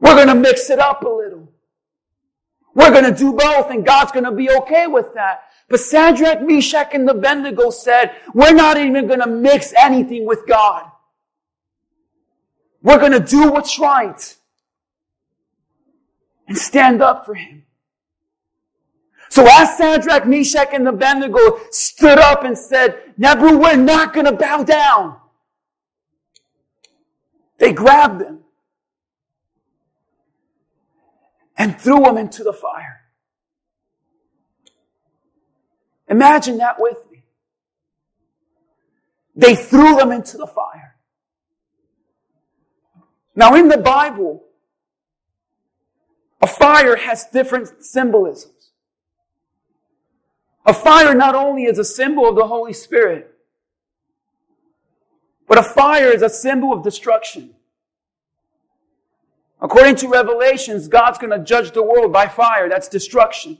We're 0.00 0.16
going 0.16 0.26
to 0.26 0.34
mix 0.34 0.70
it 0.70 0.80
up 0.80 1.02
a 1.04 1.08
little. 1.08 1.52
We're 2.78 2.92
going 2.92 3.12
to 3.12 3.12
do 3.12 3.32
both 3.32 3.72
and 3.72 3.84
God's 3.84 4.12
going 4.12 4.24
to 4.24 4.30
be 4.30 4.48
okay 4.48 4.86
with 4.86 5.12
that. 5.14 5.42
But 5.68 5.80
Shadrach, 5.80 6.42
Meshach, 6.42 6.90
and 6.94 7.08
the 7.08 7.12
Abednego 7.12 7.70
said, 7.70 8.12
we're 8.34 8.54
not 8.54 8.78
even 8.78 9.08
going 9.08 9.18
to 9.18 9.26
mix 9.26 9.74
anything 9.76 10.26
with 10.26 10.46
God. 10.46 10.88
We're 12.80 13.00
going 13.00 13.10
to 13.10 13.20
do 13.20 13.50
what's 13.50 13.80
right 13.80 14.36
and 16.46 16.56
stand 16.56 17.02
up 17.02 17.26
for 17.26 17.34
Him. 17.34 17.64
So 19.28 19.44
as 19.44 19.76
Shadrach, 19.76 20.28
Meshach, 20.28 20.68
and 20.72 20.86
Abednego 20.86 21.58
stood 21.72 22.20
up 22.20 22.44
and 22.44 22.56
said, 22.56 22.96
Nebu, 23.16 23.58
we're 23.58 23.74
not 23.74 24.14
going 24.14 24.26
to 24.26 24.32
bow 24.32 24.62
down. 24.62 25.16
They 27.58 27.72
grabbed 27.72 28.20
them 28.20 28.44
and 31.58 31.78
threw 31.78 32.00
them 32.02 32.16
into 32.16 32.44
the 32.44 32.52
fire. 32.52 33.00
Imagine 36.08 36.58
that 36.58 36.76
with 36.78 36.98
me. 37.10 37.24
They 39.34 39.54
threw 39.54 39.96
them 39.96 40.12
into 40.12 40.38
the 40.38 40.46
fire. 40.46 40.96
Now 43.34 43.54
in 43.54 43.68
the 43.68 43.76
Bible, 43.76 44.44
a 46.40 46.46
fire 46.46 46.96
has 46.96 47.26
different 47.26 47.84
symbolisms. 47.84 48.70
A 50.64 50.72
fire 50.72 51.14
not 51.14 51.34
only 51.34 51.64
is 51.64 51.78
a 51.78 51.84
symbol 51.84 52.28
of 52.28 52.36
the 52.36 52.46
Holy 52.46 52.72
Spirit, 52.72 53.32
but 55.46 55.58
a 55.58 55.62
fire 55.62 56.10
is 56.10 56.22
a 56.22 56.28
symbol 56.28 56.72
of 56.72 56.84
destruction. 56.84 57.54
According 59.60 59.96
to 59.96 60.08
Revelations, 60.08 60.88
God's 60.88 61.18
going 61.18 61.36
to 61.36 61.44
judge 61.44 61.72
the 61.72 61.82
world 61.82 62.12
by 62.12 62.28
fire. 62.28 62.68
That's 62.68 62.88
destruction. 62.88 63.58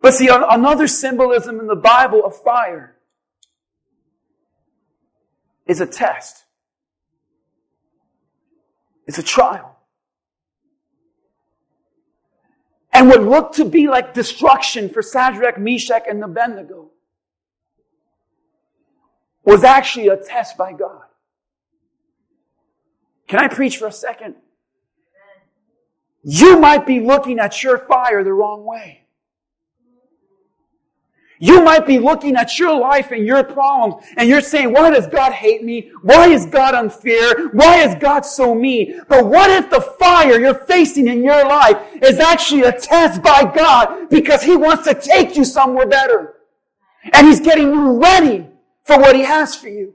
But 0.00 0.14
see, 0.14 0.28
another 0.30 0.86
symbolism 0.86 1.58
in 1.58 1.66
the 1.66 1.76
Bible 1.76 2.24
of 2.24 2.36
fire 2.36 2.96
is 5.66 5.80
a 5.80 5.86
test. 5.86 6.44
It's 9.06 9.18
a 9.18 9.22
trial. 9.22 9.78
And 12.92 13.08
what 13.08 13.22
looked 13.22 13.56
to 13.56 13.64
be 13.64 13.88
like 13.88 14.14
destruction 14.14 14.88
for 14.88 15.02
Shadrach, 15.02 15.58
Meshach, 15.58 16.04
and 16.08 16.22
Abednego 16.22 16.90
was 19.44 19.64
actually 19.64 20.08
a 20.08 20.16
test 20.16 20.56
by 20.56 20.72
God. 20.72 21.02
Can 23.26 23.40
I 23.40 23.48
preach 23.48 23.78
for 23.78 23.86
a 23.86 23.92
second? 23.92 24.36
You 26.22 26.58
might 26.58 26.86
be 26.86 27.00
looking 27.00 27.38
at 27.38 27.62
your 27.62 27.78
fire 27.78 28.24
the 28.24 28.32
wrong 28.32 28.64
way. 28.64 29.04
You 31.38 31.62
might 31.62 31.86
be 31.86 31.98
looking 31.98 32.36
at 32.36 32.58
your 32.58 32.78
life 32.78 33.10
and 33.10 33.26
your 33.26 33.44
problems 33.44 34.06
and 34.16 34.28
you're 34.28 34.40
saying, 34.40 34.72
why 34.72 34.90
does 34.90 35.06
God 35.06 35.32
hate 35.32 35.62
me? 35.62 35.90
Why 36.02 36.28
is 36.28 36.46
God 36.46 36.74
unfair? 36.74 37.48
Why 37.48 37.82
is 37.82 37.94
God 37.96 38.24
so 38.24 38.54
mean? 38.54 39.02
But 39.08 39.26
what 39.26 39.50
if 39.50 39.68
the 39.68 39.80
fire 39.80 40.40
you're 40.40 40.54
facing 40.54 41.08
in 41.08 41.22
your 41.22 41.46
life 41.46 41.76
is 42.00 42.18
actually 42.18 42.62
a 42.62 42.72
test 42.72 43.22
by 43.22 43.52
God 43.54 44.08
because 44.08 44.42
He 44.42 44.56
wants 44.56 44.84
to 44.84 44.94
take 44.94 45.36
you 45.36 45.44
somewhere 45.44 45.86
better? 45.86 46.34
And 47.12 47.26
He's 47.26 47.40
getting 47.40 47.74
you 47.74 48.00
ready 48.00 48.46
for 48.84 48.98
what 48.98 49.16
He 49.16 49.22
has 49.22 49.54
for 49.54 49.68
you. 49.68 49.94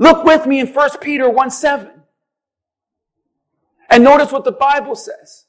Look 0.00 0.24
with 0.24 0.46
me 0.46 0.58
in 0.58 0.66
1 0.66 0.90
Peter 1.00 1.30
1 1.30 1.50
7. 1.50 1.88
And 3.88 4.02
notice 4.02 4.32
what 4.32 4.44
the 4.44 4.52
Bible 4.52 4.96
says. 4.96 5.46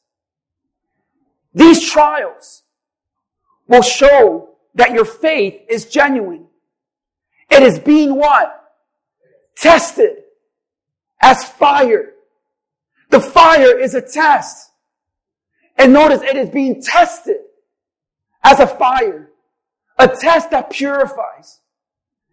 These 1.55 1.89
trials, 1.89 2.62
will 3.72 3.81
show 3.81 4.50
that 4.75 4.91
your 4.91 5.05
faith 5.05 5.62
is 5.70 5.86
genuine. 5.86 6.46
It 7.50 7.63
is 7.63 7.79
being 7.79 8.15
what? 8.15 8.74
Tested 9.55 10.17
as 11.22 11.46
fire. 11.46 12.12
The 13.10 13.22
fire 13.22 13.79
is 13.79 13.96
a 13.96 14.01
test. 14.01 14.72
And 15.77 15.93
notice 15.93 16.22
it 16.22 16.36
is 16.36 16.50
being 16.50 16.81
tested 16.81 17.38
as 18.43 18.60
a 18.60 18.67
fire. 18.67 19.29
A 19.98 20.10
test 20.10 20.51
that 20.51 20.70
purifies. 20.70 21.61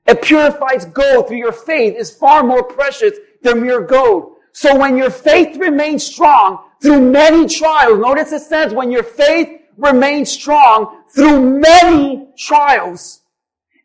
It 0.09 0.23
purifies 0.23 0.87
gold 0.87 1.29
through 1.29 1.37
your 1.37 1.53
faith 1.53 1.95
is 1.97 2.11
far 2.11 2.43
more 2.43 2.65
precious 2.65 3.17
than 3.43 3.62
mere 3.62 3.83
gold. 3.83 4.37
So 4.53 4.77
when 4.77 4.97
your 4.97 5.11
faith 5.11 5.57
remains 5.59 6.03
strong, 6.03 6.65
through 6.81 7.11
many 7.11 7.47
trials. 7.47 7.99
Notice 7.99 8.33
it 8.33 8.43
says 8.43 8.73
when 8.73 8.91
your 8.91 9.03
faith 9.03 9.61
remains 9.77 10.31
strong 10.31 11.03
through 11.15 11.61
many 11.61 12.29
trials, 12.37 13.23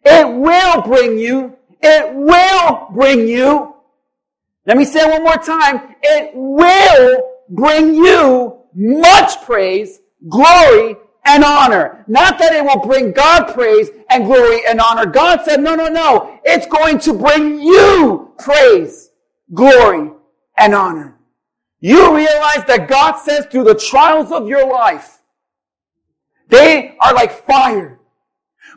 it 0.04 0.28
will 0.28 0.82
bring 0.82 1.18
you, 1.18 1.56
it 1.82 2.14
will 2.14 2.88
bring 2.94 3.28
you. 3.28 3.76
Let 4.66 4.78
me 4.78 4.86
say 4.86 5.02
it 5.02 5.10
one 5.10 5.24
more 5.24 5.38
time. 5.38 5.96
It 6.02 6.32
will 6.34 7.22
bring 7.50 7.94
you 7.94 8.60
much 8.74 9.42
praise, 9.44 10.00
glory, 10.30 10.96
and 11.26 11.44
honor. 11.44 12.04
Not 12.08 12.38
that 12.40 12.54
it 12.54 12.64
will 12.64 12.86
bring 12.86 13.12
God 13.12 13.54
praise 13.54 13.90
and 14.10 14.26
glory 14.26 14.62
and 14.68 14.80
honor. 14.80 15.06
God 15.06 15.42
said, 15.46 15.62
no, 15.62 15.76
no, 15.76 15.88
no. 15.88 16.40
It's 16.44 16.68
going 16.68 17.00
to 17.00 17.14
bring 17.14 17.62
you 17.62 18.32
praise, 18.38 19.12
glory, 19.54 20.12
and 20.58 20.76
honor. 20.76 21.18
You 21.80 22.16
realize 22.16 22.64
that 22.68 22.88
God 22.88 23.18
says 23.18 23.46
through 23.48 23.66
the 23.66 23.76
trials 23.76 24.32
of 24.32 24.48
your 24.48 24.70
life, 24.70 25.22
they 26.48 26.96
are 27.00 27.14
like 27.14 27.46
fire. 27.46 27.93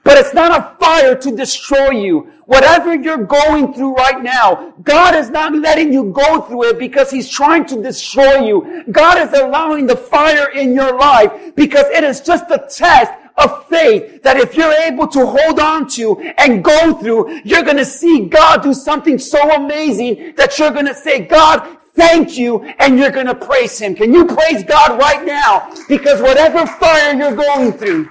But 0.06 0.18
it's 0.18 0.32
not 0.32 0.56
a 0.56 0.76
fire 0.78 1.16
to 1.16 1.34
destroy 1.34 1.90
you. 1.90 2.32
Whatever 2.44 2.94
you're 2.94 3.24
going 3.24 3.74
through 3.74 3.94
right 3.94 4.22
now, 4.22 4.72
God 4.84 5.16
is 5.16 5.30
not 5.30 5.52
letting 5.52 5.92
you 5.92 6.12
go 6.12 6.42
through 6.42 6.68
it 6.68 6.78
because 6.78 7.10
He's 7.10 7.28
trying 7.28 7.66
to 7.66 7.82
destroy 7.82 8.46
you. 8.46 8.84
God 8.92 9.18
is 9.18 9.36
allowing 9.36 9.88
the 9.88 9.96
fire 9.96 10.50
in 10.52 10.76
your 10.76 10.96
life 10.96 11.56
because 11.56 11.86
it 11.86 12.04
is 12.04 12.20
just 12.20 12.44
a 12.52 12.68
test 12.70 13.10
of 13.36 13.66
faith 13.66 14.22
that 14.22 14.36
if 14.36 14.56
you're 14.56 14.72
able 14.72 15.08
to 15.08 15.26
hold 15.26 15.58
on 15.58 15.88
to 15.88 16.20
and 16.38 16.62
go 16.62 16.94
through, 17.00 17.40
you're 17.44 17.64
going 17.64 17.76
to 17.76 17.84
see 17.84 18.26
God 18.26 18.62
do 18.62 18.72
something 18.72 19.18
so 19.18 19.56
amazing 19.56 20.34
that 20.36 20.56
you're 20.56 20.70
going 20.70 20.86
to 20.86 20.94
say, 20.94 21.22
God, 21.22 21.78
thank 21.94 22.38
you, 22.38 22.62
and 22.78 22.96
you're 22.96 23.10
going 23.10 23.26
to 23.26 23.34
praise 23.34 23.76
Him. 23.76 23.96
Can 23.96 24.14
you 24.14 24.24
praise 24.24 24.62
God 24.62 25.00
right 25.00 25.24
now? 25.26 25.74
Because 25.88 26.22
whatever 26.22 26.64
fire 26.64 27.12
you're 27.12 27.34
going 27.34 27.72
through, 27.72 28.08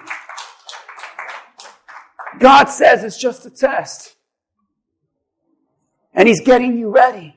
God 2.39 2.65
says 2.65 3.03
it's 3.03 3.17
just 3.17 3.45
a 3.45 3.49
test. 3.49 4.15
And 6.13 6.27
He's 6.27 6.41
getting 6.41 6.77
you 6.77 6.89
ready. 6.89 7.35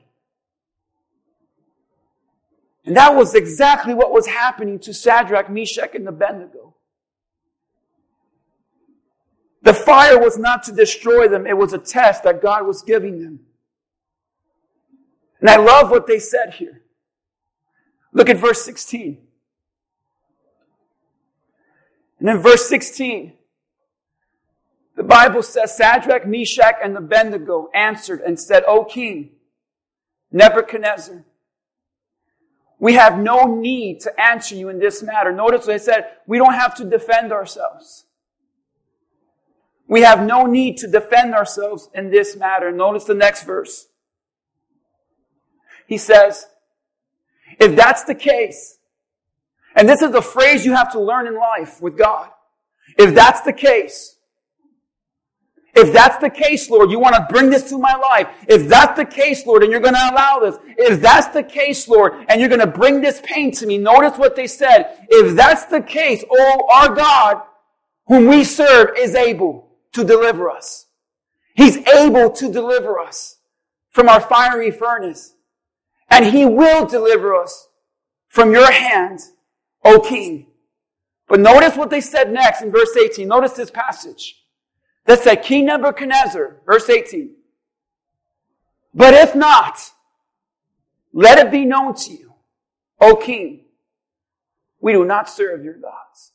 And 2.85 2.95
that 2.97 3.15
was 3.15 3.35
exactly 3.35 3.93
what 3.93 4.11
was 4.11 4.25
happening 4.25 4.79
to 4.79 4.93
Shadrach, 4.93 5.49
Meshach, 5.49 5.93
and 5.93 6.07
Abednego. 6.07 6.75
The 9.61 9.73
fire 9.73 10.19
was 10.19 10.37
not 10.37 10.63
to 10.63 10.71
destroy 10.71 11.27
them, 11.27 11.45
it 11.45 11.57
was 11.57 11.73
a 11.73 11.77
test 11.77 12.23
that 12.23 12.41
God 12.41 12.65
was 12.65 12.81
giving 12.81 13.21
them. 13.21 13.41
And 15.41 15.49
I 15.49 15.57
love 15.57 15.91
what 15.91 16.07
they 16.07 16.19
said 16.19 16.55
here. 16.55 16.81
Look 18.13 18.29
at 18.29 18.37
verse 18.37 18.63
16. 18.63 19.19
And 22.19 22.29
in 22.29 22.39
verse 22.39 22.67
16, 22.67 23.33
the 24.99 25.05
Bible 25.05 25.41
says 25.41 25.75
Shadrach, 25.77 26.27
Meshach, 26.27 26.75
and 26.83 26.97
Abednego 26.97 27.69
answered 27.73 28.19
and 28.19 28.37
said, 28.37 28.63
O 28.67 28.83
king, 28.83 29.29
Nebuchadnezzar, 30.29 31.23
we 32.79 32.95
have 32.95 33.17
no 33.17 33.45
need 33.45 34.01
to 34.01 34.19
answer 34.19 34.55
you 34.55 34.67
in 34.67 34.77
this 34.77 35.01
matter. 35.01 35.31
Notice 35.31 35.61
what 35.61 35.67
they 35.67 35.77
said, 35.77 36.09
we 36.27 36.37
don't 36.37 36.55
have 36.55 36.75
to 36.75 36.83
defend 36.83 37.31
ourselves. 37.31 38.07
We 39.87 40.01
have 40.01 40.21
no 40.21 40.45
need 40.45 40.75
to 40.79 40.87
defend 40.87 41.33
ourselves 41.33 41.89
in 41.93 42.11
this 42.11 42.35
matter. 42.35 42.69
Notice 42.69 43.05
the 43.05 43.13
next 43.13 43.45
verse. 43.45 43.87
He 45.87 45.97
says, 45.97 46.45
if 47.57 47.73
that's 47.73 48.03
the 48.03 48.15
case, 48.15 48.79
and 49.77 49.87
this 49.87 50.01
is 50.01 50.13
a 50.13 50.21
phrase 50.21 50.65
you 50.65 50.75
have 50.75 50.91
to 50.91 50.99
learn 50.99 51.25
in 51.25 51.35
life 51.35 51.81
with 51.81 51.97
God. 51.97 52.31
If 52.97 53.15
that's 53.15 53.39
the 53.39 53.53
case, 53.53 54.17
if 55.75 55.93
that's 55.93 56.17
the 56.17 56.29
case, 56.29 56.69
Lord, 56.69 56.89
you 56.91 56.99
want 56.99 57.15
to 57.15 57.25
bring 57.29 57.49
this 57.49 57.69
to 57.69 57.77
my 57.77 57.95
life. 57.95 58.27
If 58.47 58.67
that's 58.67 58.97
the 58.97 59.05
case, 59.05 59.45
Lord, 59.45 59.63
and 59.63 59.71
you're 59.71 59.81
going 59.81 59.93
to 59.93 60.09
allow 60.11 60.39
this. 60.39 60.57
If 60.77 61.01
that's 61.01 61.27
the 61.27 61.43
case, 61.43 61.87
Lord, 61.87 62.25
and 62.27 62.39
you're 62.39 62.49
going 62.49 62.59
to 62.59 62.67
bring 62.67 63.01
this 63.01 63.21
pain 63.23 63.51
to 63.51 63.67
me. 63.67 63.77
Notice 63.77 64.17
what 64.17 64.35
they 64.35 64.47
said. 64.47 65.05
If 65.09 65.35
that's 65.35 65.65
the 65.65 65.81
case, 65.81 66.23
oh, 66.29 66.67
our 66.71 66.93
God, 66.93 67.43
whom 68.07 68.27
we 68.27 68.43
serve, 68.43 68.97
is 68.97 69.15
able 69.15 69.69
to 69.93 70.03
deliver 70.03 70.49
us. 70.49 70.87
He's 71.53 71.77
able 71.87 72.31
to 72.31 72.51
deliver 72.51 72.99
us 72.99 73.37
from 73.91 74.09
our 74.09 74.21
fiery 74.21 74.71
furnace. 74.71 75.35
And 76.09 76.25
he 76.25 76.45
will 76.45 76.85
deliver 76.85 77.35
us 77.35 77.67
from 78.27 78.51
your 78.51 78.71
hand, 78.71 79.19
O 79.85 79.99
King. 79.99 80.47
But 81.27 81.39
notice 81.39 81.75
what 81.75 81.91
they 81.91 82.01
said 82.01 82.31
next 82.31 82.63
in 82.63 82.71
verse 82.71 82.95
18. 82.97 83.27
Notice 83.27 83.53
this 83.53 83.69
passage 83.69 84.38
that 85.05 85.23
said, 85.23 85.43
King 85.43 85.65
Nebuchadnezzar, 85.65 86.61
verse 86.65 86.89
18. 86.89 87.35
But 88.93 89.13
if 89.13 89.35
not, 89.35 89.79
let 91.13 91.39
it 91.39 91.51
be 91.51 91.65
known 91.65 91.95
to 91.95 92.11
you, 92.11 92.33
O 92.99 93.15
king, 93.15 93.65
we 94.79 94.93
do 94.93 95.05
not 95.05 95.29
serve 95.29 95.63
your 95.63 95.75
gods. 95.75 96.33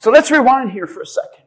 So 0.00 0.10
let's 0.10 0.30
rewind 0.30 0.72
here 0.72 0.86
for 0.86 1.02
a 1.02 1.06
second. 1.06 1.44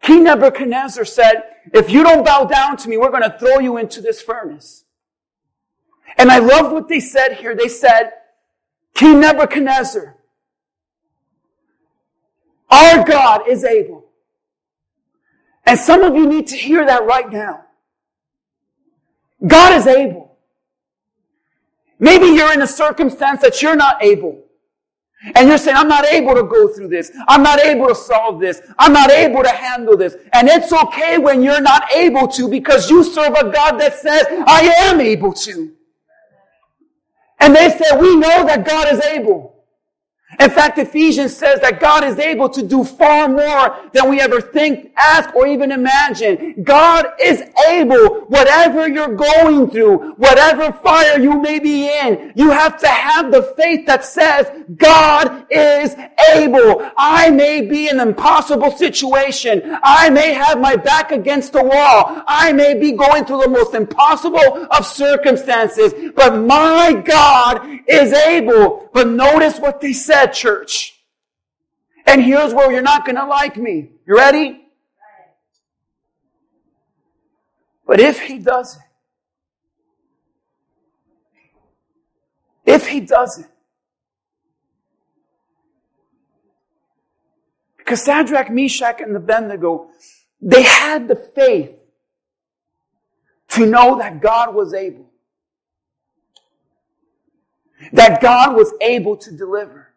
King 0.00 0.24
Nebuchadnezzar 0.24 1.04
said, 1.04 1.42
if 1.72 1.90
you 1.90 2.02
don't 2.02 2.24
bow 2.24 2.44
down 2.44 2.76
to 2.78 2.88
me, 2.88 2.96
we're 2.96 3.10
going 3.10 3.22
to 3.22 3.38
throw 3.38 3.60
you 3.60 3.76
into 3.76 4.00
this 4.00 4.20
furnace. 4.20 4.84
And 6.18 6.30
I 6.30 6.38
love 6.38 6.72
what 6.72 6.88
they 6.88 7.00
said 7.00 7.34
here. 7.34 7.54
They 7.54 7.68
said, 7.68 8.10
King 8.94 9.20
Nebuchadnezzar, 9.20 10.16
our 12.72 13.04
God 13.04 13.48
is 13.48 13.64
able. 13.64 14.06
And 15.66 15.78
some 15.78 16.02
of 16.02 16.16
you 16.16 16.26
need 16.26 16.48
to 16.48 16.56
hear 16.56 16.84
that 16.84 17.04
right 17.04 17.30
now. 17.30 17.64
God 19.46 19.74
is 19.74 19.86
able. 19.86 20.38
Maybe 21.98 22.26
you're 22.26 22.52
in 22.52 22.62
a 22.62 22.66
circumstance 22.66 23.42
that 23.42 23.62
you're 23.62 23.76
not 23.76 24.02
able. 24.02 24.42
And 25.36 25.48
you're 25.48 25.58
saying, 25.58 25.76
I'm 25.76 25.86
not 25.86 26.04
able 26.06 26.34
to 26.34 26.42
go 26.42 26.66
through 26.66 26.88
this. 26.88 27.12
I'm 27.28 27.44
not 27.44 27.60
able 27.60 27.86
to 27.86 27.94
solve 27.94 28.40
this. 28.40 28.60
I'm 28.76 28.92
not 28.92 29.10
able 29.10 29.44
to 29.44 29.50
handle 29.50 29.96
this. 29.96 30.16
And 30.32 30.48
it's 30.48 30.72
okay 30.72 31.18
when 31.18 31.42
you're 31.42 31.60
not 31.60 31.92
able 31.92 32.26
to 32.28 32.48
because 32.48 32.90
you 32.90 33.04
serve 33.04 33.34
a 33.34 33.52
God 33.52 33.78
that 33.78 33.94
says, 33.94 34.24
I 34.46 34.74
am 34.80 35.00
able 35.00 35.32
to. 35.32 35.72
And 37.38 37.54
they 37.54 37.70
said, 37.70 38.00
we 38.00 38.16
know 38.16 38.44
that 38.46 38.66
God 38.66 38.92
is 38.92 39.00
able. 39.00 39.51
In 40.40 40.50
fact, 40.50 40.78
Ephesians 40.78 41.36
says 41.36 41.60
that 41.60 41.78
God 41.78 42.04
is 42.04 42.18
able 42.18 42.48
to 42.48 42.62
do 42.62 42.84
far 42.84 43.28
more 43.28 43.76
than 43.92 44.08
we 44.08 44.20
ever 44.20 44.40
think, 44.40 44.92
ask, 44.96 45.34
or 45.34 45.46
even 45.46 45.70
imagine. 45.70 46.62
God 46.62 47.06
is 47.22 47.42
able, 47.68 48.22
whatever 48.26 48.88
you're 48.88 49.14
going 49.14 49.70
through, 49.70 50.12
whatever 50.14 50.72
fire 50.72 51.18
you 51.20 51.40
may 51.40 51.58
be 51.58 51.88
in, 51.88 52.32
you 52.34 52.50
have 52.50 52.78
to 52.80 52.88
have 52.88 53.30
the 53.30 53.42
faith 53.56 53.86
that 53.86 54.04
says, 54.04 54.50
God 54.76 55.46
is 55.50 55.94
able. 56.34 56.90
I 56.96 57.30
may 57.30 57.66
be 57.66 57.88
in 57.88 58.00
an 58.00 58.08
impossible 58.08 58.70
situation. 58.70 59.78
I 59.82 60.08
may 60.10 60.32
have 60.32 60.58
my 60.58 60.76
back 60.76 61.12
against 61.12 61.52
the 61.52 61.62
wall. 61.62 62.22
I 62.26 62.52
may 62.52 62.78
be 62.78 62.92
going 62.92 63.26
through 63.26 63.42
the 63.42 63.48
most 63.48 63.74
impossible 63.74 64.66
of 64.70 64.86
circumstances, 64.86 65.92
but 66.16 66.38
my 66.38 66.92
God 67.04 67.66
is 67.86 68.12
able. 68.12 68.88
But 68.92 69.08
notice 69.08 69.58
what 69.58 69.80
they 69.80 69.92
said 69.92 70.21
church. 70.26 71.00
And 72.06 72.22
here's 72.22 72.52
where 72.52 72.70
you're 72.72 72.82
not 72.82 73.04
going 73.04 73.16
to 73.16 73.24
like 73.26 73.56
me. 73.56 73.90
You 74.06 74.16
ready? 74.16 74.62
But 77.86 78.00
if 78.00 78.20
he 78.20 78.38
does 78.38 78.76
it, 78.76 78.82
if 82.64 82.86
he 82.86 83.00
does 83.00 83.38
it, 83.38 83.46
because 87.76 88.04
Shadrach, 88.04 88.50
Meshach, 88.50 89.00
and 89.00 89.14
Abednego, 89.16 89.90
they 90.40 90.62
had 90.62 91.08
the 91.08 91.16
faith 91.16 91.72
to 93.48 93.66
know 93.66 93.98
that 93.98 94.20
God 94.20 94.54
was 94.54 94.72
able. 94.72 95.10
That 97.92 98.22
God 98.22 98.56
was 98.56 98.72
able 98.80 99.16
to 99.18 99.36
deliver. 99.36 99.91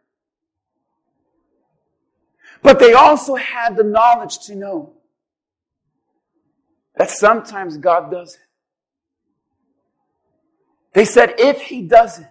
But 2.62 2.80
they 2.80 2.94
also 2.94 3.36
had 3.36 3.76
the 3.76 3.84
knowledge 3.84 4.40
to 4.46 4.56
know 4.56 4.94
that 6.96 7.10
sometimes 7.10 7.78
God 7.78 8.10
does 8.12 8.36
it. 8.36 8.40
They 10.94 11.06
said, 11.06 11.36
if 11.38 11.62
He 11.62 11.82
does 11.82 12.20
it, 12.20 12.28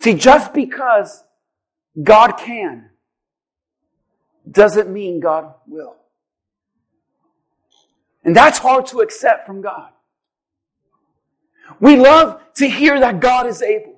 see, 0.00 0.14
just 0.14 0.52
because 0.52 1.22
God 2.02 2.32
can 2.32 2.90
doesn't 4.50 4.92
mean 4.92 5.20
God 5.20 5.54
will. 5.66 5.96
And 8.24 8.34
that's 8.34 8.58
hard 8.58 8.86
to 8.86 8.98
accept 9.00 9.46
from 9.46 9.60
God. 9.60 9.90
We 11.80 11.96
love 11.96 12.40
to 12.54 12.68
hear 12.68 12.98
that 13.00 13.20
God 13.20 13.46
is 13.46 13.62
able. 13.62 13.93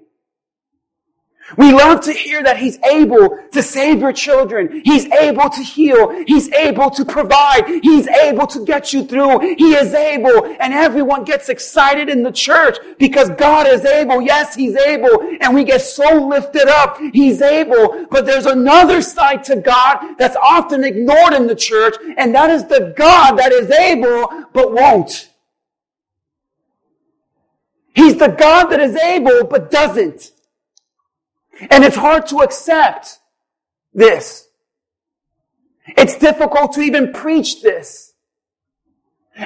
We 1.56 1.72
love 1.72 2.00
to 2.02 2.12
hear 2.12 2.42
that 2.42 2.58
He's 2.58 2.78
able 2.82 3.38
to 3.52 3.62
save 3.62 4.00
your 4.00 4.12
children. 4.12 4.82
He's 4.84 5.06
able 5.06 5.48
to 5.48 5.62
heal. 5.62 6.24
He's 6.26 6.50
able 6.52 6.90
to 6.90 7.04
provide. 7.04 7.80
He's 7.82 8.08
able 8.08 8.46
to 8.48 8.64
get 8.64 8.92
you 8.92 9.04
through. 9.04 9.54
He 9.56 9.74
is 9.74 9.94
able. 9.94 10.44
And 10.60 10.74
everyone 10.74 11.24
gets 11.24 11.48
excited 11.48 12.08
in 12.08 12.24
the 12.24 12.32
church 12.32 12.78
because 12.98 13.30
God 13.30 13.68
is 13.68 13.84
able. 13.84 14.20
Yes, 14.20 14.56
He's 14.56 14.74
able. 14.74 15.20
And 15.40 15.54
we 15.54 15.62
get 15.62 15.82
so 15.82 16.26
lifted 16.26 16.68
up. 16.68 16.98
He's 17.12 17.40
able. 17.40 18.06
But 18.10 18.26
there's 18.26 18.46
another 18.46 19.00
side 19.00 19.44
to 19.44 19.56
God 19.56 20.16
that's 20.18 20.36
often 20.36 20.82
ignored 20.82 21.32
in 21.32 21.46
the 21.46 21.54
church. 21.54 21.94
And 22.18 22.34
that 22.34 22.50
is 22.50 22.64
the 22.66 22.92
God 22.96 23.38
that 23.38 23.52
is 23.52 23.70
able 23.70 24.46
but 24.52 24.72
won't. 24.72 25.30
He's 27.94 28.16
the 28.16 28.28
God 28.28 28.66
that 28.66 28.80
is 28.80 28.96
able 28.96 29.44
but 29.44 29.70
doesn't. 29.70 30.32
And 31.60 31.84
it's 31.84 31.96
hard 31.96 32.26
to 32.28 32.38
accept 32.38 33.18
this. 33.94 34.48
It's 35.88 36.18
difficult 36.18 36.72
to 36.72 36.80
even 36.80 37.12
preach 37.12 37.62
this. 37.62 38.14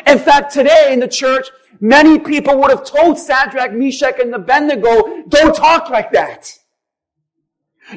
In 0.07 0.19
fact, 0.19 0.53
today 0.53 0.93
in 0.93 1.01
the 1.01 1.09
church, 1.09 1.49
many 1.81 2.19
people 2.19 2.59
would 2.59 2.71
have 2.71 2.85
told 2.85 3.19
Shadrach, 3.19 3.73
Meshach, 3.73 4.19
and 4.21 4.35
Abednego, 4.35 5.25
don't 5.29 5.55
talk 5.55 5.91
like 5.91 6.13
that. 6.13 6.60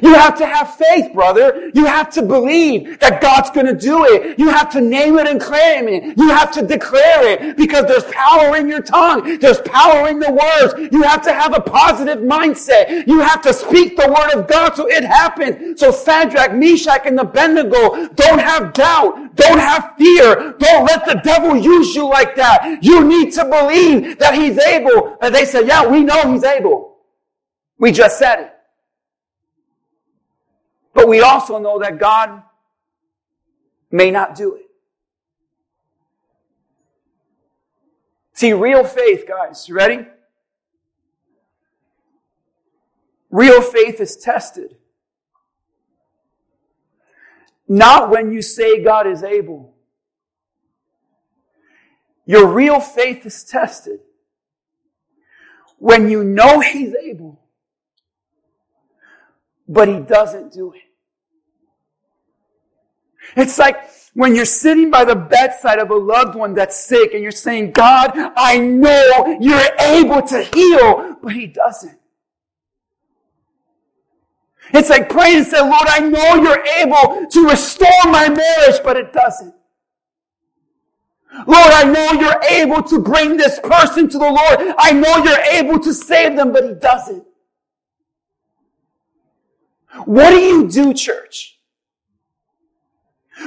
You 0.02 0.14
have 0.14 0.36
to 0.38 0.46
have 0.46 0.76
faith, 0.76 1.12
brother. 1.12 1.70
You 1.74 1.86
have 1.86 2.10
to 2.10 2.22
believe 2.22 2.98
that 3.00 3.20
God's 3.20 3.50
going 3.50 3.66
to 3.66 3.74
do 3.76 4.04
it. 4.04 4.38
You 4.38 4.48
have 4.48 4.70
to 4.72 4.80
name 4.80 5.18
it 5.18 5.26
and 5.26 5.40
claim 5.40 5.88
it. 5.88 6.16
You 6.16 6.30
have 6.30 6.50
to 6.52 6.62
declare 6.66 7.28
it 7.28 7.56
because 7.56 7.86
there's 7.86 8.04
power 8.04 8.56
in 8.56 8.68
your 8.68 8.82
tongue. 8.82 9.38
There's 9.38 9.60
power 9.60 10.08
in 10.08 10.18
the 10.18 10.32
words. 10.32 10.90
You 10.92 11.02
have 11.02 11.22
to 11.22 11.32
have 11.32 11.56
a 11.56 11.60
positive 11.60 12.18
mindset. 12.18 13.06
You 13.06 13.20
have 13.20 13.42
to 13.42 13.52
speak 13.52 13.96
the 13.96 14.08
word 14.08 14.38
of 14.38 14.48
God 14.48 14.76
so 14.76 14.88
it 14.88 15.04
happens. 15.04 15.80
So 15.80 15.92
Shadrach, 15.92 16.54
Meshach, 16.54 17.06
and 17.06 17.18
Abednego 17.18 18.08
don't 18.08 18.40
have 18.40 18.72
doubt. 18.72 19.36
Don't 19.36 19.58
have 19.58 19.94
fear. 19.98 20.54
Don't 20.58 20.84
let 20.84 21.04
the 21.06 21.20
devil 21.24 21.56
use 21.56 21.94
you 21.94 22.08
like 22.08 22.36
that. 22.36 22.82
You 22.82 23.04
need 23.04 23.32
to 23.34 23.44
believe 23.44 24.18
that 24.18 24.34
he's 24.34 24.58
able. 24.58 25.16
And 25.20 25.34
they 25.34 25.44
said, 25.44 25.66
yeah, 25.66 25.86
we 25.86 26.02
know 26.02 26.32
he's 26.32 26.44
able. 26.44 26.96
We 27.78 27.92
just 27.92 28.18
said 28.18 28.40
it. 28.40 28.53
But 30.94 31.08
we 31.08 31.20
also 31.20 31.58
know 31.58 31.80
that 31.80 31.98
God 31.98 32.42
may 33.90 34.10
not 34.10 34.34
do 34.34 34.54
it. 34.54 34.62
See, 38.32 38.52
real 38.52 38.84
faith, 38.84 39.24
guys, 39.28 39.68
you 39.68 39.74
ready? 39.74 40.06
Real 43.30 43.60
faith 43.60 44.00
is 44.00 44.16
tested. 44.16 44.76
Not 47.66 48.10
when 48.10 48.32
you 48.32 48.42
say 48.42 48.82
God 48.82 49.06
is 49.06 49.22
able. 49.22 49.74
Your 52.26 52.46
real 52.46 52.80
faith 52.80 53.26
is 53.26 53.44
tested 53.44 54.00
when 55.78 56.08
you 56.08 56.24
know 56.24 56.60
He's 56.60 56.94
able 56.94 57.43
but 59.68 59.88
he 59.88 60.00
doesn't 60.00 60.52
do 60.52 60.72
it. 60.72 60.82
It's 63.36 63.58
like 63.58 63.76
when 64.14 64.34
you're 64.34 64.44
sitting 64.44 64.90
by 64.90 65.04
the 65.04 65.16
bedside 65.16 65.78
of 65.78 65.90
a 65.90 65.94
loved 65.94 66.34
one 66.34 66.54
that's 66.54 66.76
sick 66.76 67.14
and 67.14 67.22
you're 67.22 67.32
saying, 67.32 67.72
God, 67.72 68.12
I 68.36 68.58
know 68.58 69.36
you're 69.40 69.74
able 69.80 70.22
to 70.22 70.42
heal, 70.42 71.16
but 71.22 71.32
he 71.32 71.46
doesn't. 71.46 71.98
It's 74.72 74.88
like 74.88 75.08
praying 75.10 75.38
and 75.38 75.46
saying, 75.46 75.68
Lord, 75.68 75.88
I 75.88 76.00
know 76.00 76.34
you're 76.36 76.64
able 76.78 77.26
to 77.28 77.48
restore 77.48 77.88
my 78.04 78.28
marriage, 78.28 78.80
but 78.82 78.96
it 78.96 79.12
doesn't. 79.12 79.54
Lord, 81.46 81.72
I 81.72 81.84
know 81.84 82.12
you're 82.12 82.42
able 82.50 82.82
to 82.84 83.00
bring 83.00 83.36
this 83.36 83.58
person 83.58 84.08
to 84.08 84.18
the 84.18 84.24
Lord. 84.24 84.74
I 84.78 84.92
know 84.92 85.16
you're 85.24 85.40
able 85.40 85.80
to 85.80 85.92
save 85.92 86.36
them, 86.36 86.52
but 86.52 86.64
he 86.64 86.74
doesn't. 86.74 87.24
What 90.04 90.30
do 90.30 90.36
you 90.36 90.68
do, 90.68 90.92
church? 90.92 91.58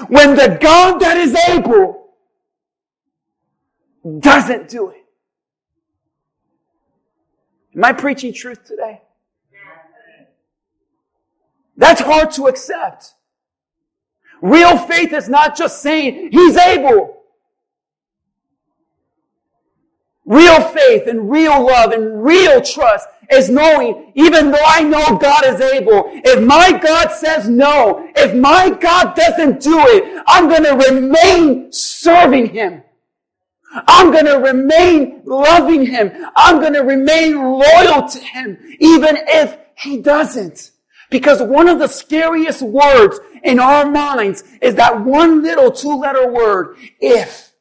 When 0.07 0.35
the 0.35 0.57
God 0.61 0.99
that 0.99 1.17
is 1.17 1.35
able 1.49 2.07
doesn't 4.19 4.69
do 4.69 4.89
it. 4.89 5.03
Am 7.75 7.83
I 7.83 7.93
preaching 7.93 8.33
truth 8.33 8.63
today? 8.65 9.01
That's 11.75 12.01
hard 12.01 12.31
to 12.31 12.47
accept. 12.47 13.13
Real 14.41 14.77
faith 14.77 15.13
is 15.13 15.29
not 15.29 15.55
just 15.55 15.81
saying 15.81 16.29
He's 16.31 16.57
able. 16.57 17.17
Real 20.25 20.61
faith 20.61 21.07
and 21.07 21.29
real 21.29 21.65
love 21.65 21.91
and 21.91 22.23
real 22.23 22.61
trust 22.61 23.07
is 23.31 23.49
knowing, 23.49 24.11
even 24.15 24.51
though 24.51 24.63
I 24.65 24.83
know 24.83 25.17
God 25.17 25.45
is 25.45 25.61
able, 25.61 26.03
if 26.07 26.43
my 26.43 26.77
God 26.77 27.09
says 27.09 27.49
no, 27.49 28.09
if 28.15 28.35
my 28.35 28.69
God 28.69 29.15
doesn't 29.15 29.61
do 29.61 29.79
it, 29.79 30.23
I'm 30.27 30.47
going 30.47 30.63
to 30.63 30.91
remain 30.91 31.71
serving 31.71 32.47
Him. 32.47 32.83
I'm 33.87 34.11
going 34.11 34.25
to 34.25 34.37
remain 34.37 35.21
loving 35.25 35.85
Him. 35.85 36.11
I'm 36.35 36.59
going 36.59 36.73
to 36.73 36.83
remain 36.83 37.35
loyal 37.35 38.07
to 38.07 38.19
Him, 38.19 38.57
even 38.79 39.17
if 39.27 39.57
He 39.75 40.01
doesn't. 40.01 40.71
Because 41.09 41.41
one 41.41 41.69
of 41.69 41.79
the 41.79 41.87
scariest 41.87 42.61
words 42.61 43.19
in 43.43 43.59
our 43.59 43.89
minds 43.89 44.43
is 44.61 44.75
that 44.75 45.05
one 45.05 45.41
little 45.41 45.71
two 45.71 45.95
letter 45.95 46.31
word, 46.31 46.77
if. 46.99 47.53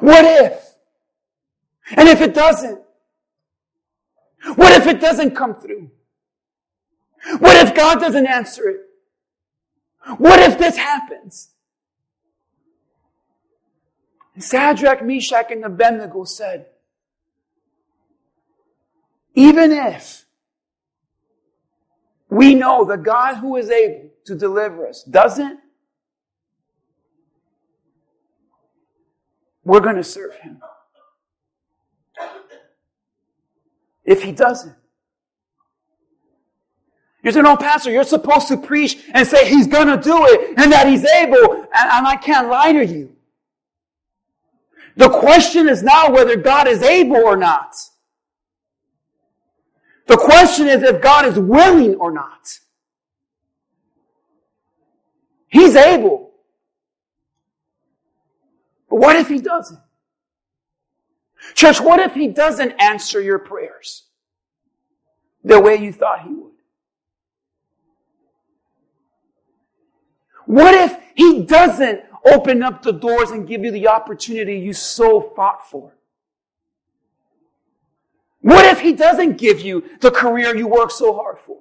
What 0.00 0.24
if? 0.24 0.74
And 1.96 2.08
if 2.08 2.20
it 2.20 2.34
doesn't? 2.34 2.80
What 4.54 4.72
if 4.72 4.86
it 4.86 5.00
doesn't 5.00 5.34
come 5.34 5.54
through? 5.54 5.90
What 7.38 7.56
if 7.66 7.74
God 7.74 8.00
doesn't 8.00 8.26
answer 8.26 8.68
it? 8.68 8.80
What 10.18 10.38
if 10.38 10.58
this 10.58 10.76
happens? 10.76 11.50
And 14.34 14.44
Shadrach, 14.44 15.04
Meshach, 15.04 15.50
and 15.50 15.64
Abednego 15.64 16.24
said, 16.24 16.66
even 19.34 19.72
if 19.72 20.24
we 22.30 22.54
know 22.54 22.84
the 22.84 22.96
God 22.96 23.36
who 23.36 23.56
is 23.56 23.70
able 23.70 24.10
to 24.26 24.34
deliver 24.34 24.86
us 24.86 25.02
doesn't, 25.02 25.60
we're 29.64 29.80
going 29.80 29.96
to 29.96 30.04
serve 30.04 30.36
him. 30.36 30.60
If 34.06 34.22
he 34.22 34.32
doesn't. 34.32 34.74
You 37.22 37.32
say, 37.32 37.42
no, 37.42 37.56
pastor, 37.56 37.90
you're 37.90 38.04
supposed 38.04 38.46
to 38.48 38.56
preach 38.56 38.98
and 39.12 39.26
say 39.26 39.48
he's 39.48 39.66
gonna 39.66 40.00
do 40.00 40.26
it 40.26 40.54
and 40.56 40.70
that 40.70 40.86
he's 40.86 41.04
able, 41.04 41.54
and, 41.54 41.68
and 41.74 42.06
I 42.06 42.16
can't 42.16 42.48
lie 42.48 42.72
to 42.72 42.86
you. 42.86 43.16
The 44.96 45.10
question 45.10 45.68
is 45.68 45.82
not 45.82 46.12
whether 46.12 46.36
God 46.36 46.68
is 46.68 46.82
able 46.82 47.16
or 47.16 47.36
not. 47.36 47.74
The 50.06 50.16
question 50.16 50.68
is 50.68 50.82
if 50.84 51.02
God 51.02 51.26
is 51.26 51.38
willing 51.38 51.96
or 51.96 52.12
not. 52.12 52.60
He's 55.48 55.74
able. 55.74 56.30
But 58.88 58.96
what 58.96 59.16
if 59.16 59.28
he 59.28 59.40
doesn't? 59.40 59.80
Church, 61.54 61.80
what 61.80 62.00
if 62.00 62.14
he 62.14 62.28
doesn't 62.28 62.72
answer 62.80 63.20
your 63.20 63.38
prayers 63.38 64.04
the 65.44 65.60
way 65.60 65.76
you 65.76 65.92
thought 65.92 66.22
he 66.22 66.30
would? 66.30 66.52
What 70.46 70.74
if 70.74 70.96
he 71.14 71.42
doesn't 71.42 72.02
open 72.24 72.62
up 72.62 72.82
the 72.82 72.92
doors 72.92 73.30
and 73.30 73.46
give 73.46 73.64
you 73.64 73.70
the 73.70 73.88
opportunity 73.88 74.58
you 74.58 74.72
so 74.72 75.20
fought 75.34 75.68
for? 75.68 75.92
What 78.40 78.64
if 78.66 78.80
he 78.80 78.92
doesn't 78.92 79.38
give 79.38 79.60
you 79.60 79.84
the 80.00 80.10
career 80.10 80.56
you 80.56 80.68
worked 80.68 80.92
so 80.92 81.14
hard 81.14 81.38
for? 81.38 81.58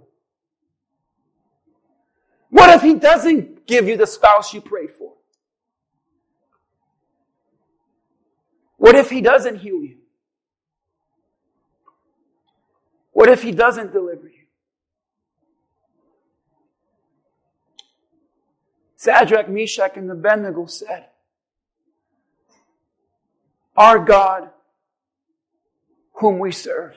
What 2.50 2.70
if 2.70 2.82
he 2.82 2.94
doesn't 2.94 3.66
give 3.66 3.88
you 3.88 3.98
the 3.98 4.06
spouse 4.06 4.54
you 4.54 4.62
prayed 4.62 4.92
for? 4.92 5.05
What 8.86 8.94
if 8.94 9.10
he 9.10 9.20
doesn't 9.20 9.62
heal 9.62 9.82
you? 9.82 9.98
What 13.14 13.30
if 13.30 13.42
he 13.42 13.52
doesn't 13.52 13.92
deliver 13.92 14.28
you? 14.28 14.46
Shadrach, 19.04 19.50
Meshach, 19.50 19.98
and 19.98 20.12
Abednego 20.12 20.68
said, 20.68 21.08
Our 23.76 24.06
God 24.06 24.52
whom 26.14 26.38
we 26.38 26.52
serve 26.52 26.96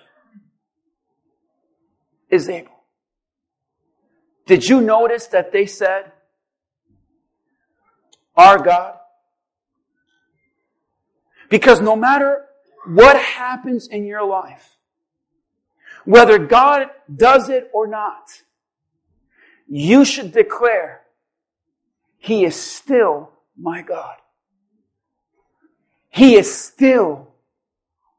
is 2.29 2.51
able. 2.51 2.85
Did 4.45 4.69
you 4.69 4.83
notice 4.83 5.27
that 5.29 5.53
they 5.53 5.65
said, 5.65 6.13
our 8.37 8.63
God? 8.63 8.99
Because 11.49 11.81
no 11.81 11.97
matter 11.97 12.45
what 12.87 13.17
happens 13.17 13.89
in 13.89 14.05
your 14.05 14.25
life, 14.25 14.77
whether 16.05 16.39
God 16.39 16.89
does 17.15 17.49
it 17.49 17.71
or 17.73 17.87
not, 17.87 18.43
you 19.69 20.05
should 20.05 20.33
declare, 20.33 21.03
He 22.19 22.45
is 22.45 22.57
still 22.57 23.31
my 23.57 23.83
God. 23.83 24.17
He 26.09 26.37
is 26.37 26.53
still 26.53 27.35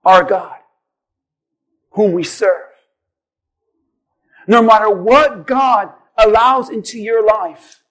our 0.06 0.24
God, 0.24 0.58
whom 1.92 2.13
we 2.13 2.24
serve. 2.24 2.70
No 4.48 4.62
matter 4.62 4.89
what 4.89 5.46
God 5.46 5.89
allows 6.18 6.70
into 6.70 7.00
your 7.00 7.26
life, 7.26 7.84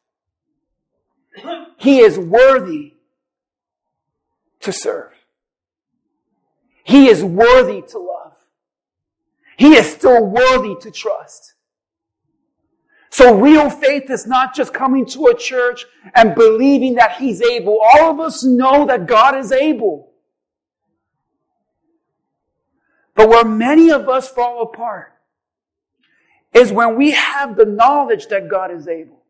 He 1.77 2.01
is 2.01 2.19
worthy 2.19 2.95
to 4.61 4.73
serve. 4.73 5.13
He 6.89 7.09
is 7.09 7.23
worthy 7.23 7.83
to 7.83 7.99
love. 7.99 8.33
He 9.59 9.75
is 9.75 9.93
still 9.93 10.25
worthy 10.25 10.75
to 10.81 10.91
trust. 10.91 11.53
So 13.11 13.39
real 13.39 13.69
faith 13.69 14.09
is 14.09 14.27
not 14.27 14.55
just 14.55 14.73
coming 14.73 15.05
to 15.09 15.27
a 15.27 15.37
church 15.37 15.85
and 16.15 16.35
believing 16.35 16.95
that 16.95 17.17
He's 17.17 17.43
able. 17.43 17.79
All 17.79 18.11
of 18.11 18.21
us 18.21 18.43
know 18.43 18.87
that 18.87 19.07
God 19.07 19.37
is 19.37 19.53
able. 19.53 20.13
But 23.15 23.29
where 23.29 23.45
many 23.45 23.91
of 23.91 24.09
us 24.09 24.27
fall 24.31 24.63
apart 24.63 25.13
is 26.55 26.73
when 26.73 26.97
we 26.97 27.11
have 27.11 27.55
the 27.55 27.67
knowledge 27.67 28.29
that 28.29 28.49
God 28.49 28.71
is 28.71 28.89
able. 28.89 29.25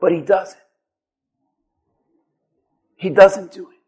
But 0.00 0.12
He 0.12 0.20
doesn't. 0.20 0.62
He 2.94 3.10
doesn't 3.10 3.50
do 3.50 3.70
it. 3.70 3.79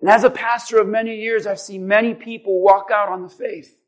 And 0.00 0.08
as 0.08 0.24
a 0.24 0.30
pastor 0.30 0.80
of 0.80 0.88
many 0.88 1.16
years, 1.20 1.46
I've 1.46 1.60
seen 1.60 1.86
many 1.86 2.14
people 2.14 2.60
walk 2.60 2.90
out 2.92 3.08
on 3.08 3.22
the 3.22 3.28
faith 3.28 3.78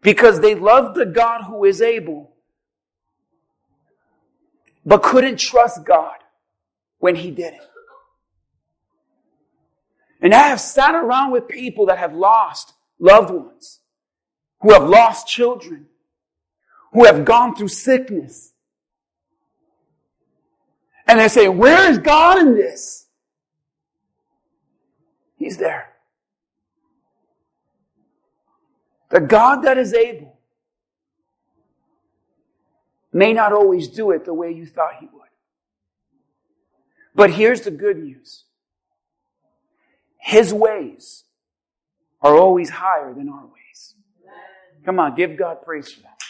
because 0.00 0.40
they 0.40 0.54
loved 0.54 0.96
the 0.96 1.06
God 1.06 1.42
who 1.42 1.64
is 1.64 1.82
able, 1.82 2.32
but 4.86 5.02
couldn't 5.02 5.38
trust 5.38 5.84
God 5.84 6.16
when 6.98 7.14
He 7.14 7.30
did 7.30 7.54
it. 7.54 7.60
And 10.22 10.32
I 10.32 10.48
have 10.48 10.60
sat 10.60 10.94
around 10.94 11.32
with 11.32 11.48
people 11.48 11.86
that 11.86 11.98
have 11.98 12.14
lost 12.14 12.72
loved 12.98 13.30
ones, 13.30 13.80
who 14.62 14.72
have 14.72 14.88
lost 14.88 15.28
children, 15.28 15.86
who 16.92 17.04
have 17.04 17.26
gone 17.26 17.54
through 17.54 17.68
sickness. 17.68 18.52
And 21.06 21.20
they 21.20 21.28
say, 21.28 21.48
where 21.48 21.90
is 21.90 21.98
God 21.98 22.38
in 22.38 22.54
this? 22.54 23.03
He's 25.44 25.58
there. 25.58 25.90
The 29.10 29.20
God 29.20 29.56
that 29.64 29.76
is 29.76 29.92
able 29.92 30.38
may 33.12 33.34
not 33.34 33.52
always 33.52 33.88
do 33.88 34.10
it 34.12 34.24
the 34.24 34.32
way 34.32 34.52
you 34.52 34.64
thought 34.64 34.94
he 35.00 35.06
would. 35.12 35.28
But 37.14 37.32
here's 37.32 37.60
the 37.60 37.70
good 37.70 37.98
news. 37.98 38.44
His 40.16 40.54
ways 40.54 41.24
are 42.22 42.34
always 42.34 42.70
higher 42.70 43.12
than 43.12 43.28
our 43.28 43.44
ways. 43.44 43.96
Come 44.86 44.98
on, 44.98 45.14
give 45.14 45.36
God 45.36 45.58
praise 45.62 45.92
for 45.92 46.00
that. 46.00 46.22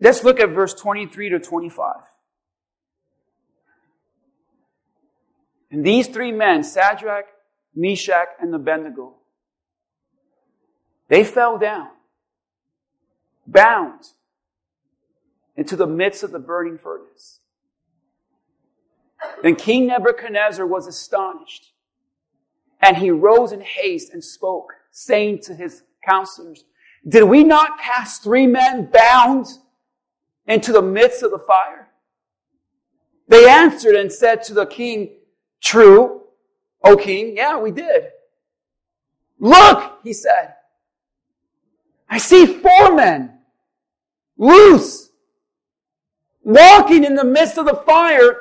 Let's 0.00 0.22
look 0.22 0.38
at 0.38 0.50
verse 0.50 0.72
23 0.74 1.30
to 1.30 1.40
25. 1.40 2.11
And 5.72 5.84
these 5.84 6.06
three 6.06 6.32
men, 6.32 6.62
Shadrach, 6.62 7.24
Meshach, 7.74 8.28
and 8.38 8.54
Abednego, 8.54 9.14
they 11.08 11.24
fell 11.24 11.58
down, 11.58 11.88
bound 13.46 14.04
into 15.56 15.74
the 15.74 15.86
midst 15.86 16.22
of 16.22 16.30
the 16.30 16.38
burning 16.38 16.76
furnace. 16.76 17.40
Then 19.42 19.56
King 19.56 19.86
Nebuchadnezzar 19.86 20.66
was 20.66 20.86
astonished, 20.86 21.72
and 22.80 22.98
he 22.98 23.10
rose 23.10 23.52
in 23.52 23.62
haste 23.62 24.12
and 24.12 24.22
spoke, 24.22 24.74
saying 24.90 25.40
to 25.44 25.54
his 25.54 25.84
counselors, 26.06 26.64
Did 27.08 27.24
we 27.24 27.44
not 27.44 27.80
cast 27.80 28.22
three 28.22 28.46
men 28.46 28.90
bound 28.92 29.46
into 30.46 30.70
the 30.72 30.82
midst 30.82 31.22
of 31.22 31.30
the 31.30 31.38
fire? 31.38 31.88
They 33.28 33.48
answered 33.48 33.94
and 33.94 34.12
said 34.12 34.42
to 34.44 34.54
the 34.54 34.66
king, 34.66 35.16
True, 35.62 36.22
O 36.84 36.96
king, 36.96 37.36
yeah, 37.36 37.58
we 37.58 37.70
did. 37.70 38.08
Look, 39.38 40.00
he 40.02 40.12
said, 40.12 40.54
I 42.08 42.18
see 42.18 42.46
four 42.46 42.94
men 42.94 43.38
loose 44.36 45.10
walking 46.42 47.04
in 47.04 47.14
the 47.14 47.24
midst 47.24 47.58
of 47.58 47.66
the 47.66 47.82
fire 47.86 48.36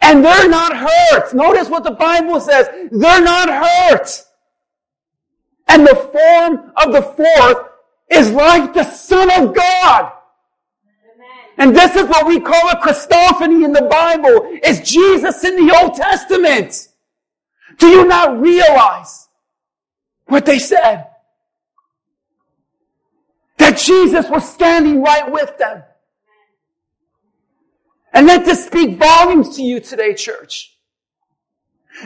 and 0.00 0.24
they're 0.24 0.48
not 0.48 0.76
hurt. 0.76 1.34
Notice 1.34 1.68
what 1.68 1.84
the 1.84 1.92
Bible 1.92 2.40
says. 2.40 2.68
They're 2.90 3.22
not 3.22 3.48
hurt. 3.48 4.24
And 5.68 5.86
the 5.86 5.94
form 5.94 6.72
of 6.76 6.92
the 6.92 7.02
fourth 7.02 7.68
is 8.10 8.30
like 8.30 8.72
the 8.72 8.84
Son 8.84 9.30
of 9.30 9.54
God. 9.54 10.12
And 11.58 11.74
this 11.74 11.96
is 11.96 12.06
what 12.06 12.26
we 12.26 12.40
call 12.40 12.68
a 12.68 12.76
Christophany 12.76 13.64
in 13.64 13.72
the 13.72 13.88
Bible. 13.90 14.40
It's 14.62 14.90
Jesus 14.90 15.42
in 15.44 15.66
the 15.66 15.74
Old 15.74 15.94
Testament. 15.94 16.88
Do 17.78 17.88
you 17.88 18.06
not 18.06 18.40
realize 18.40 19.28
what 20.26 20.44
they 20.44 20.58
said? 20.58 21.06
That 23.58 23.78
Jesus 23.78 24.28
was 24.28 24.48
standing 24.48 25.02
right 25.02 25.30
with 25.30 25.56
them. 25.58 25.82
And 28.12 28.26
let 28.26 28.44
this 28.44 28.66
speak 28.66 28.98
volumes 28.98 29.56
to 29.56 29.62
you 29.62 29.80
today, 29.80 30.14
church. 30.14 30.76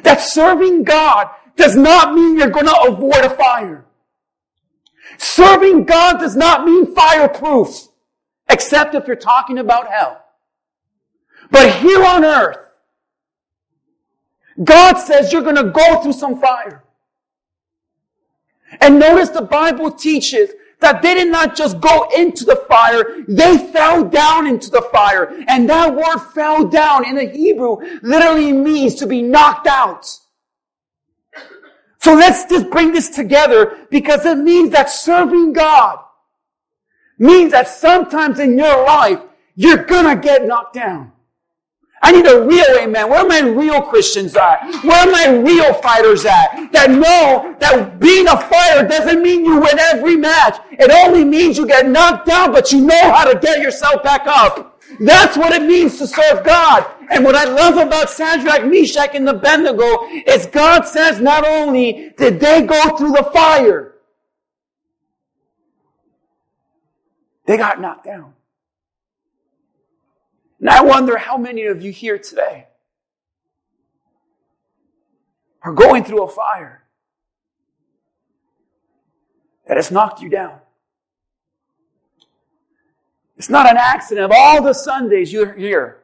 That 0.03 0.21
serving 0.21 0.85
God 0.85 1.29
does 1.57 1.77
not 1.77 2.15
mean 2.15 2.39
you're 2.39 2.51
going 2.51 2.67
to 2.67 2.81
avoid 2.83 3.25
a 3.25 3.31
fire. 3.31 3.85
Serving 5.19 5.85
God 5.85 6.19
does 6.19 6.37
not 6.37 6.65
mean 6.65 6.95
fireproof, 6.95 7.89
except 8.51 8.95
if 8.95 9.07
you're 9.07 9.17
talking 9.17 9.59
about 9.59 9.89
hell. 9.89 10.23
But 11.51 11.73
here 11.77 12.05
on 12.05 12.25
earth, 12.25 12.59
God 14.63 14.99
says 14.99 15.33
you're 15.33 15.43
going 15.43 15.57
to 15.57 15.71
go 15.71 16.03
through 16.03 16.13
some 16.13 16.41
fire. 16.41 16.85
And 18.81 18.99
notice 18.99 19.31
the 19.31 19.43
Bible 19.43 19.91
teaches 19.91 20.51
that 20.81 21.03
they 21.03 21.15
did 21.15 21.29
not 21.29 21.57
just 21.57 21.81
go 21.81 22.09
into 22.17 22.45
the 22.45 22.57
fire, 22.69 23.23
they 23.29 23.59
fell 23.73 24.05
down 24.05 24.47
into 24.47 24.71
the 24.71 24.83
fire. 24.93 25.33
And 25.49 25.69
that 25.69 25.95
word 25.95 26.19
fell 26.33 26.67
down 26.67 27.07
in 27.07 27.17
the 27.17 27.25
Hebrew 27.25 27.77
literally 28.03 28.53
means 28.53 28.95
to 28.97 29.07
be 29.07 29.23
knocked 29.23 29.67
out. 29.67 30.07
So 31.99 32.15
let's 32.15 32.47
just 32.47 32.71
bring 32.71 32.93
this 32.93 33.11
together 33.11 33.87
because 33.91 34.25
it 34.25 34.39
means 34.39 34.71
that 34.71 34.89
serving 34.89 35.53
God 35.53 35.99
means 37.21 37.53
that 37.53 37.69
sometimes 37.69 38.41
in 38.41 38.59
your 38.59 38.85
life, 38.85 39.21
you're 39.55 39.85
gonna 39.85 40.17
get 40.17 40.47
knocked 40.47 40.75
down. 40.75 41.13
I 42.03 42.13
need 42.13 42.27
a 42.27 42.43
real 42.43 42.65
amen. 42.79 43.11
Where 43.11 43.21
are 43.21 43.29
my 43.29 43.41
real 43.41 43.83
Christians 43.83 44.35
at? 44.35 44.63
Where 44.83 45.07
are 45.07 45.11
my 45.11 45.29
real 45.37 45.75
fighters 45.75 46.25
at? 46.25 46.73
That 46.73 46.91
know 46.91 47.55
that 47.61 48.01
being 48.01 48.27
a 48.27 48.41
fighter 48.41 48.89
doesn't 48.89 49.23
mean 49.23 49.45
you 49.45 49.61
win 49.61 49.79
every 49.79 50.17
match. 50.17 50.59
It 50.73 50.91
only 50.91 51.25
means 51.25 51.59
you 51.59 51.67
get 51.67 51.87
knocked 51.87 52.27
down, 52.27 52.53
but 52.53 52.73
you 52.73 52.81
know 52.81 53.13
how 53.13 53.31
to 53.31 53.39
get 53.39 53.61
yourself 53.61 54.03
back 54.03 54.27
up. 54.27 54.81
That's 54.99 55.37
what 55.37 55.53
it 55.53 55.63
means 55.63 55.99
to 55.99 56.07
serve 56.07 56.43
God. 56.43 56.87
And 57.11 57.23
what 57.23 57.35
I 57.35 57.45
love 57.45 57.77
about 57.77 58.09
Shadrach, 58.09 58.65
Meshach, 58.65 59.15
and 59.15 59.29
Abednego 59.29 60.07
is 60.27 60.47
God 60.47 60.87
says 60.87 61.21
not 61.21 61.47
only 61.47 62.15
did 62.17 62.41
they 62.41 62.63
go 62.63 62.97
through 62.97 63.13
the 63.13 63.31
fire, 63.33 63.90
They 67.47 67.57
got 67.57 67.81
knocked 67.81 68.05
down. 68.05 68.35
And 70.61 70.69
I 70.69 70.83
wonder 70.83 71.17
how 71.17 71.37
many 71.37 71.65
of 71.65 71.83
you 71.83 71.91
here 71.91 72.19
today 72.19 72.67
are 75.63 75.73
going 75.73 76.05
through 76.05 76.23
a 76.23 76.29
fire 76.29 76.85
that 79.67 79.77
has 79.77 79.91
knocked 79.91 80.21
you 80.21 80.29
down. 80.29 80.59
It's 83.37 83.49
not 83.49 83.67
an 83.67 83.79
accident 83.79 84.27
of 84.27 84.33
all 84.35 84.63
the 84.63 84.75
Sundays 84.75 85.33
you're 85.33 85.55
here. 85.55 86.01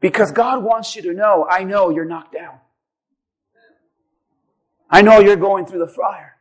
Because 0.00 0.30
God 0.30 0.62
wants 0.62 0.94
you 0.94 1.02
to 1.02 1.12
know, 1.12 1.46
I 1.48 1.64
know 1.64 1.90
you're 1.90 2.04
knocked 2.04 2.34
down. 2.34 2.58
I 4.90 5.00
know 5.02 5.20
you're 5.20 5.36
going 5.36 5.64
through 5.64 5.78
the 5.78 5.88
fire. 5.88 6.31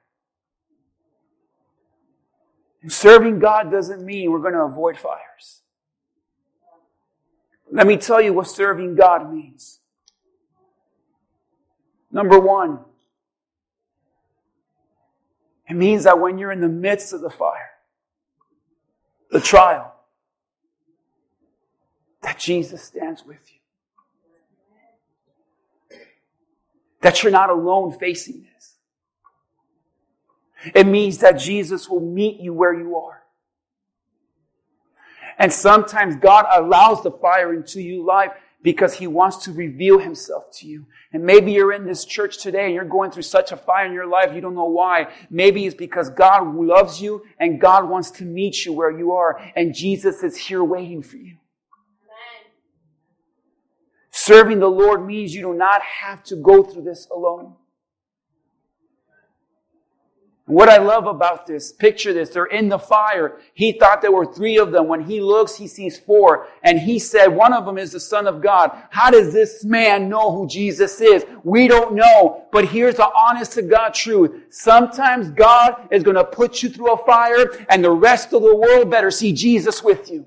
Serving 2.88 3.40
God 3.40 3.72
doesn't 3.72 4.04
mean 4.04 4.32
we're 4.32 4.40
going 4.40 4.54
to 4.54 4.62
avoid 4.62 4.98
fires. 4.98 5.62
Let 7.72 7.88
me 7.88 7.96
tell 7.96 8.22
you 8.22 8.34
what 8.34 8.48
serving 8.48 8.96
God 8.96 9.32
means. 9.32 9.80
Number 12.12 12.40
one, 12.40 12.80
it 15.70 15.76
means 15.76 16.04
that 16.04 16.20
when 16.20 16.38
you're 16.38 16.52
in 16.52 16.60
the 16.60 16.68
midst 16.68 17.14
of 17.14 17.22
the 17.22 17.30
fire, 17.30 17.70
the 19.30 19.40
trial, 19.40 19.96
that 22.22 22.38
Jesus 22.38 22.84
stands 22.84 23.24
with 23.26 23.40
you. 23.48 23.60
That 27.02 27.24
you're 27.24 27.32
not 27.32 27.50
alone 27.50 27.98
facing 27.98 28.42
this. 28.42 28.51
It 30.76 30.88
means 30.88 31.20
that 31.20 31.40
Jesus 31.40 31.90
will 31.90 32.02
meet 32.02 32.40
you 32.40 32.54
where 32.54 32.74
you 32.74 32.96
are. 32.98 33.24
And 35.38 35.52
sometimes 35.52 36.16
God 36.18 36.46
allows 36.52 37.04
the 37.04 37.12
fire 37.12 37.54
into 37.54 37.82
your 37.82 38.06
life 38.06 38.32
because 38.64 38.94
he 38.94 39.08
wants 39.08 39.38
to 39.38 39.52
reveal 39.52 39.98
himself 39.98 40.52
to 40.60 40.68
you. 40.68 40.86
And 41.14 41.24
maybe 41.24 41.52
you're 41.52 41.74
in 41.74 41.86
this 41.86 42.06
church 42.06 42.38
today 42.38 42.66
and 42.66 42.76
you're 42.76 42.86
going 42.86 43.12
through 43.12 43.24
such 43.24 43.52
a 43.52 43.58
fire 43.58 43.88
in 43.88 43.94
your 43.94 44.06
life, 44.06 44.36
you 44.36 44.42
don't 44.42 44.56
know 44.56 44.66
why. 44.66 45.12
Maybe 45.30 45.66
it's 45.66 45.76
because 45.76 46.10
God 46.12 46.56
loves 46.56 47.02
you 47.02 47.24
and 47.40 47.60
God 47.60 47.90
wants 47.90 48.12
to 48.12 48.24
meet 48.24 48.66
you 48.66 48.74
where 48.74 48.96
you 48.96 49.14
are 49.14 49.42
and 49.56 49.74
Jesus 49.74 50.22
is 50.22 50.38
here 50.38 50.64
waiting 50.64 51.02
for 51.02 51.18
you. 51.18 51.38
Serving 54.12 54.60
the 54.60 54.68
Lord 54.68 55.06
means 55.06 55.34
you 55.34 55.42
do 55.42 55.54
not 55.54 55.82
have 55.82 56.22
to 56.26 56.36
go 56.36 56.62
through 56.62 56.84
this 56.84 57.08
alone. 57.10 57.56
What 60.52 60.68
I 60.68 60.80
love 60.80 61.08
about 61.08 61.48
this, 61.48 61.72
picture 61.72 62.12
this, 62.12 62.32
they're 62.32 62.44
in 62.44 62.68
the 62.68 62.78
fire. 62.78 63.40
He 63.54 63.72
thought 63.72 64.02
there 64.02 64.12
were 64.12 64.26
three 64.26 64.58
of 64.58 64.74
them. 64.74 64.90
When 64.90 65.02
he 65.02 65.22
looks, 65.22 65.56
he 65.56 65.66
sees 65.66 65.98
four. 65.98 66.48
And 66.62 66.78
he 66.78 67.00
said, 67.00 67.28
one 67.28 67.54
of 67.54 67.66
them 67.66 67.78
is 67.78 67.94
the 67.94 68.02
son 68.02 68.28
of 68.28 68.42
God. 68.42 68.70
How 68.90 69.10
does 69.10 69.32
this 69.32 69.64
man 69.64 70.10
know 70.10 70.30
who 70.30 70.50
Jesus 70.50 71.00
is? 71.00 71.26
We 71.46 71.70
don't 71.70 71.96
know. 71.96 72.48
But 72.52 72.66
here's 72.66 72.96
the 72.96 73.10
honest 73.16 73.54
to 73.54 73.62
God 73.62 73.94
truth. 73.94 74.48
Sometimes 74.50 75.30
God 75.30 75.88
is 75.90 76.04
going 76.04 76.18
to 76.18 76.26
put 76.26 76.62
you 76.62 76.68
through 76.68 76.96
a 76.96 77.06
fire 77.06 77.66
and 77.70 77.82
the 77.82 77.92
rest 77.92 78.34
of 78.34 78.42
the 78.42 78.54
world 78.54 78.92
better 78.92 79.10
see 79.10 79.32
Jesus 79.32 79.82
with 79.82 80.12
you. 80.12 80.26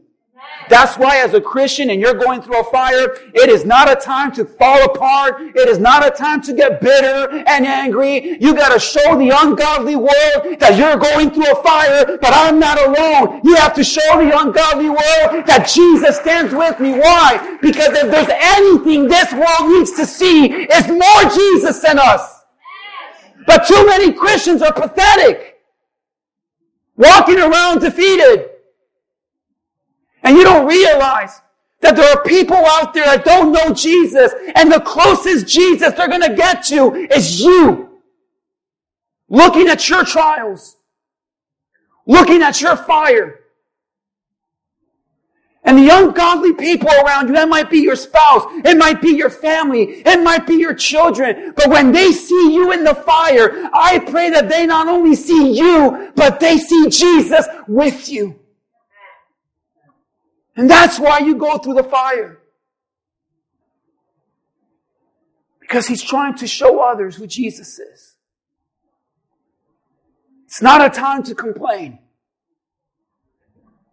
That's 0.68 0.96
why 0.96 1.18
as 1.18 1.34
a 1.34 1.40
Christian 1.40 1.90
and 1.90 2.00
you're 2.00 2.14
going 2.14 2.40
through 2.40 2.60
a 2.60 2.64
fire, 2.64 3.16
it 3.34 3.50
is 3.50 3.64
not 3.64 3.90
a 3.90 3.96
time 3.96 4.32
to 4.32 4.44
fall 4.44 4.82
apart. 4.84 5.40
It 5.54 5.68
is 5.68 5.78
not 5.78 6.06
a 6.06 6.10
time 6.10 6.40
to 6.42 6.52
get 6.52 6.80
bitter 6.80 7.44
and 7.46 7.66
angry. 7.66 8.38
You 8.40 8.54
gotta 8.54 8.80
show 8.80 9.16
the 9.18 9.30
ungodly 9.30 9.96
world 9.96 10.58
that 10.60 10.76
you're 10.78 10.96
going 10.96 11.30
through 11.30 11.52
a 11.52 11.62
fire, 11.62 12.18
but 12.18 12.32
I'm 12.32 12.58
not 12.58 12.80
alone. 12.80 13.40
You 13.44 13.56
have 13.56 13.74
to 13.74 13.84
show 13.84 14.00
the 14.16 14.38
ungodly 14.38 14.88
world 14.88 15.46
that 15.46 15.70
Jesus 15.72 16.16
stands 16.16 16.54
with 16.54 16.80
me. 16.80 16.92
Why? 16.92 17.58
Because 17.60 17.90
if 17.90 18.10
there's 18.10 18.28
anything 18.30 19.06
this 19.06 19.32
world 19.32 19.70
needs 19.70 19.92
to 19.92 20.06
see, 20.06 20.46
it's 20.46 20.88
more 20.88 21.30
Jesus 21.30 21.80
than 21.80 21.98
us. 21.98 22.42
But 23.46 23.66
too 23.66 23.86
many 23.86 24.12
Christians 24.12 24.62
are 24.62 24.72
pathetic. 24.72 25.56
Walking 26.96 27.38
around 27.38 27.80
defeated. 27.80 28.50
And 30.24 30.36
you 30.36 30.42
don't 30.42 30.66
realize 30.66 31.40
that 31.80 31.96
there 31.96 32.10
are 32.10 32.22
people 32.24 32.56
out 32.56 32.94
there 32.94 33.04
that 33.04 33.24
don't 33.24 33.52
know 33.52 33.72
Jesus 33.74 34.32
and 34.56 34.72
the 34.72 34.80
closest 34.80 35.46
Jesus 35.46 35.92
they're 35.92 36.08
going 36.08 36.22
to 36.22 36.34
get 36.34 36.64
to 36.64 36.94
is 36.94 37.40
you. 37.40 38.00
Looking 39.28 39.68
at 39.68 39.86
your 39.88 40.04
trials. 40.04 40.76
Looking 42.06 42.42
at 42.42 42.60
your 42.60 42.76
fire. 42.76 43.40
And 45.62 45.78
the 45.78 45.88
ungodly 45.88 46.52
people 46.52 46.90
around 46.90 47.28
you, 47.28 47.34
that 47.34 47.48
might 47.48 47.70
be 47.70 47.78
your 47.78 47.96
spouse, 47.96 48.44
it 48.64 48.76
might 48.76 49.00
be 49.00 49.12
your 49.12 49.30
family, 49.30 50.02
it 50.04 50.22
might 50.22 50.46
be 50.46 50.56
your 50.56 50.74
children, 50.74 51.54
but 51.56 51.70
when 51.70 51.90
they 51.90 52.12
see 52.12 52.52
you 52.52 52.70
in 52.72 52.84
the 52.84 52.94
fire, 52.94 53.70
I 53.72 53.98
pray 53.98 54.28
that 54.28 54.50
they 54.50 54.66
not 54.66 54.88
only 54.88 55.14
see 55.14 55.56
you, 55.56 56.12
but 56.16 56.38
they 56.38 56.58
see 56.58 56.90
Jesus 56.90 57.46
with 57.66 58.10
you. 58.10 58.38
And 60.56 60.70
that's 60.70 60.98
why 60.98 61.18
you 61.18 61.36
go 61.36 61.58
through 61.58 61.74
the 61.74 61.84
fire. 61.84 62.38
Because 65.60 65.86
he's 65.86 66.02
trying 66.02 66.36
to 66.36 66.46
show 66.46 66.80
others 66.80 67.16
who 67.16 67.26
Jesus 67.26 67.78
is. 67.78 68.16
It's 70.44 70.62
not 70.62 70.84
a 70.84 70.90
time 70.90 71.22
to 71.24 71.34
complain. 71.34 71.98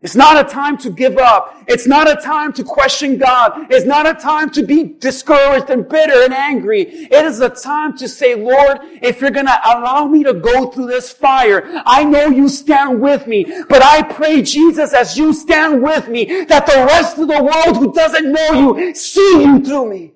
It's 0.04 0.16
not 0.16 0.44
a 0.44 0.50
time 0.50 0.80
to 0.80 0.90
give 0.90 1.20
up. 1.20 1.64
It's 1.68 1.86
not 1.86 2.10
a 2.10 2.16
time 2.16 2.54
to 2.54 2.64
question 2.64 3.20
God. 3.20 3.68
It's 3.70 3.86
not 3.86 4.08
a 4.08 4.16
time 4.16 4.50
to 4.52 4.64
be 4.64 4.84
discouraged 4.84 5.70
and 5.70 5.88
bitter 5.88 6.24
and 6.24 6.34
angry. 6.34 6.82
It 6.82 7.24
is 7.26 7.40
a 7.40 7.50
time 7.50 7.96
to 7.98 8.10
say, 8.10 8.34
Lord, 8.34 8.80
if 9.04 9.22
you're 9.22 9.30
going 9.30 9.46
to 9.46 9.60
allow 9.64 10.08
me 10.08 10.24
to 10.24 10.34
go 10.34 10.72
through 10.72 10.88
this 10.88 11.12
fire, 11.12 11.84
I 11.86 12.04
know 12.04 12.30
you 12.30 12.50
stand 12.50 13.00
with 13.00 13.28
me, 13.28 13.46
but 13.70 13.84
I 13.84 14.02
pray, 14.02 14.42
Jesus, 14.42 14.92
as 14.94 15.16
you 15.18 15.34
stand 15.34 15.84
with 15.84 16.08
me, 16.08 16.46
that 16.46 16.66
the 16.66 16.84
rest 16.88 17.20
of 17.20 17.28
the 17.28 17.44
world 17.44 17.78
who 17.78 17.94
doesn't 17.94 18.32
know 18.32 18.78
you 18.78 18.96
see 18.96 19.44
you 19.44 19.64
through 19.64 19.88
me. 19.88 20.14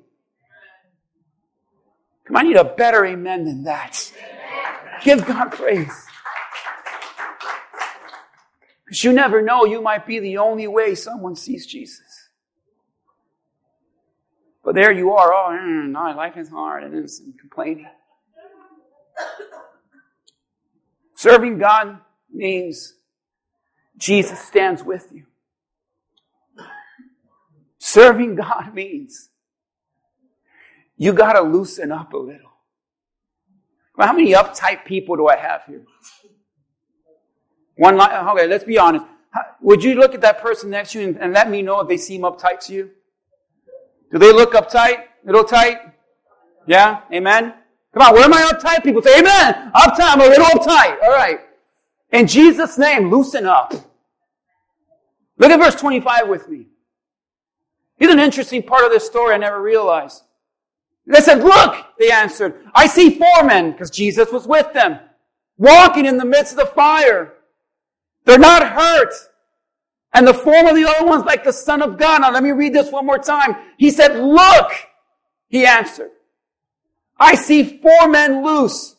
Come 2.26 2.38
on, 2.38 2.46
I 2.46 2.48
need 2.48 2.58
a 2.58 2.64
better 2.64 3.06
amen 3.06 3.46
than 3.46 3.64
that. 3.66 4.12
Give 5.04 5.24
God 5.28 5.52
praise. 5.52 6.05
Because 8.86 9.04
you 9.04 9.14
never 9.14 9.42
know, 9.42 9.66
you 9.66 9.82
might 9.82 10.06
be 10.06 10.20
the 10.20 10.38
only 10.38 10.68
way 10.68 10.94
someone 10.96 11.36
sees 11.36 11.66
Jesus. 11.66 12.30
But 14.64 14.76
there 14.76 14.92
you 14.92 15.12
are, 15.12 15.34
oh, 15.34 15.50
mm, 15.52 15.90
no, 15.90 16.16
life 16.16 16.38
is 16.38 16.50
hard, 16.50 16.84
and 16.84 16.96
it's 16.96 17.22
complaining. 17.40 17.88
Serving 21.16 21.58
God 21.58 22.00
means 22.32 22.96
Jesus 23.98 24.40
stands 24.40 24.84
with 24.84 25.08
you. 25.14 25.26
Serving 27.78 28.36
God 28.36 28.74
means 28.74 29.30
you 30.98 31.14
got 31.14 31.34
to 31.34 31.42
loosen 31.42 31.92
up 31.92 32.14
a 32.14 32.18
little. 32.18 32.52
Well, 33.96 34.08
how 34.08 34.14
many 34.14 34.34
uptight 34.34 34.86
people 34.86 35.16
do 35.16 35.28
I 35.28 35.38
have 35.38 35.64
here? 35.66 35.84
One 37.76 37.98
line, 37.98 38.28
okay, 38.30 38.48
let's 38.48 38.64
be 38.64 38.78
honest. 38.78 39.06
Would 39.62 39.84
you 39.84 39.96
look 39.96 40.14
at 40.14 40.22
that 40.22 40.42
person 40.42 40.70
next 40.70 40.94
to 40.94 41.02
you 41.02 41.08
and, 41.08 41.18
and 41.18 41.34
let 41.34 41.50
me 41.50 41.62
know 41.62 41.80
if 41.82 41.88
they 41.88 41.98
seem 41.98 42.22
uptight 42.22 42.60
to 42.68 42.74
you? 42.74 42.92
Do 44.12 44.20
they 44.20 44.32
look 44.32 44.54
uptight? 44.54 45.04
Little 45.26 45.44
tight? 45.44 45.78
Yeah? 46.68 47.02
Amen? 47.12 47.54
Come 47.94 48.02
on, 48.02 48.14
where 48.14 48.24
are 48.24 48.30
my 48.30 48.42
uptight 48.42 48.84
people? 48.84 49.02
Say 49.02 49.20
amen! 49.20 49.72
Uptight, 49.74 50.00
I'm 50.00 50.22
a 50.22 50.26
little 50.26 50.46
uptight. 50.46 51.00
Alright. 51.02 51.40
In 52.12 52.28
Jesus' 52.28 52.78
name, 52.78 53.10
loosen 53.10 53.46
up. 53.46 53.74
Look 55.38 55.52
at 55.52 55.60
verse 55.60 55.76
25 55.76 56.28
with 56.28 56.48
me. 56.48 56.68
Here's 57.98 58.14
an 58.14 58.20
interesting 58.20 58.64
part 58.64 58.86
of 58.86 58.92
this 58.92 59.06
story 59.06 59.34
I 59.34 59.38
never 59.38 59.62
realized. 59.62 60.24
They 61.08 61.22
said, 61.22 61.44
look, 61.44 61.76
they 62.00 62.12
answered, 62.12 62.66
I 62.74 62.88
see 62.88 63.12
four 63.12 63.44
men, 63.44 63.72
because 63.72 63.92
Jesus 63.92 64.32
was 64.32 64.48
with 64.48 64.74
them, 64.74 65.00
walking 65.58 66.06
in 66.06 66.18
the 66.18 66.26
midst 66.26 66.54
of 66.54 66.60
the 66.60 66.66
fire. 66.68 67.35
They're 68.26 68.38
not 68.38 68.68
hurt. 68.68 69.14
And 70.14 70.28
the 70.28 70.34
form 70.34 70.68
of 70.68 70.76
the 70.76 70.88
other 70.88 71.06
one's 71.06 71.26
like 71.26 71.44
the 71.44 71.54
Son 71.54 71.82
of 71.82 71.98
God. 71.98 72.22
Now 72.22 72.32
let 72.32 72.44
me 72.44 72.52
read 72.52 72.74
this 72.74 72.92
one 72.92 73.06
more 73.06 73.20
time. 73.20 73.56
He 73.78 73.92
said, 73.92 74.18
look, 74.18 74.72
he 75.48 75.66
answered. 75.66 76.12
I 77.18 77.36
see 77.36 77.80
four 77.82 78.10
men 78.10 78.44
loose, 78.44 78.96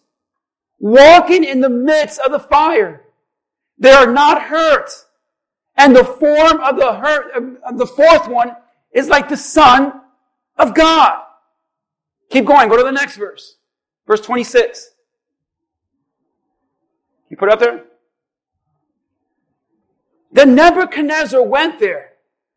walking 0.78 1.44
in 1.44 1.60
the 1.60 1.68
midst 1.68 2.20
of 2.20 2.32
the 2.32 2.38
fire. 2.38 3.02
They 3.78 3.90
are 3.90 4.10
not 4.10 4.42
hurt. 4.42 4.90
And 5.76 5.94
the 5.94 6.04
form 6.04 6.60
of 6.60 6.76
the 6.76 6.94
hurt, 6.94 7.60
of 7.64 7.78
the 7.78 7.86
fourth 7.86 8.28
one 8.28 8.56
is 8.92 9.08
like 9.08 9.28
the 9.28 9.36
Son 9.36 10.00
of 10.56 10.74
God. 10.74 11.22
Keep 12.30 12.46
going. 12.46 12.68
Go 12.68 12.76
to 12.76 12.82
the 12.82 12.90
next 12.90 13.16
verse. 13.16 13.56
Verse 14.06 14.20
26. 14.20 14.90
You 17.30 17.36
put 17.36 17.48
it 17.48 17.52
up 17.52 17.60
there? 17.60 17.84
Then 20.36 20.54
Nebuchadnezzar 20.54 21.42
went 21.42 21.80
there 21.80 22.10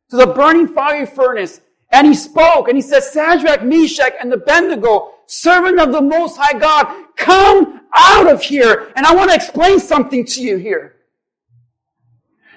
to 0.10 0.18
the 0.18 0.28
burning 0.28 0.68
fiery 0.68 1.06
furnace 1.06 1.62
and 1.94 2.06
he 2.06 2.14
spoke 2.14 2.68
and 2.68 2.78
he 2.78 2.82
said, 2.82 3.04
Shadrach, 3.14 3.64
Meshach, 3.64 4.12
and 4.20 4.30
the 4.30 4.36
Abednego, 4.36 5.14
servant 5.28 5.80
of 5.80 5.94
the 5.94 6.02
Most 6.02 6.36
High 6.38 6.60
God, 6.60 7.06
come 7.16 7.80
out 7.96 8.28
of 8.28 8.42
here. 8.42 8.92
And 8.98 9.06
I 9.06 9.16
want 9.16 9.30
to 9.30 9.36
explain 9.36 9.80
something 9.80 10.26
to 10.26 10.42
you 10.42 10.58
here. 10.58 10.98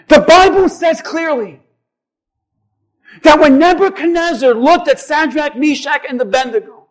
The 0.09 0.23
Bible 0.23 0.69
says 0.69 1.01
clearly 1.01 1.61
That 3.23 3.39
when 3.39 3.61
Nebuchadnezzar 3.61 4.55
looked 4.55 4.89
at 4.89 4.99
Shadrach, 4.99 5.57
Meshach, 5.57 6.03
and 6.09 6.19
the 6.19 6.25
Abednego, 6.25 6.89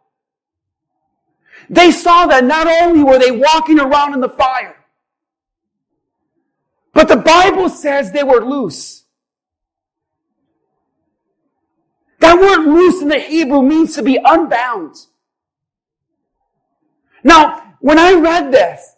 they 1.70 1.92
saw 1.92 2.28
that 2.28 2.46
not 2.46 2.68
only 2.68 3.04
were 3.04 3.20
they 3.20 3.32
walking 3.32 3.78
around 3.78 4.14
in 4.14 4.22
the 4.22 4.30
fire, 4.30 4.81
but 6.94 7.08
the 7.08 7.16
Bible 7.16 7.70
says 7.70 8.12
they 8.12 8.24
were 8.24 8.44
loose. 8.44 9.06
That 12.20 12.40
word 12.40 12.66
loose 12.66 13.02
in 13.02 13.08
the 13.08 13.20
Hebrew 13.20 13.64
means 13.64 13.96
to 13.96 14.04
be 14.04 14.20
unbound. 14.24 14.96
Now, 17.24 17.76
when 17.80 17.98
I 17.98 18.14
read 18.14 18.52
this, 18.52 18.96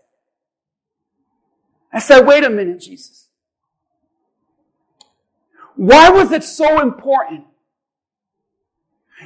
I 1.91 1.99
said, 1.99 2.25
wait 2.25 2.43
a 2.43 2.49
minute, 2.49 2.81
Jesus. 2.81 3.29
Why 5.75 6.09
was 6.09 6.31
it 6.31 6.43
so 6.43 6.81
important 6.81 7.45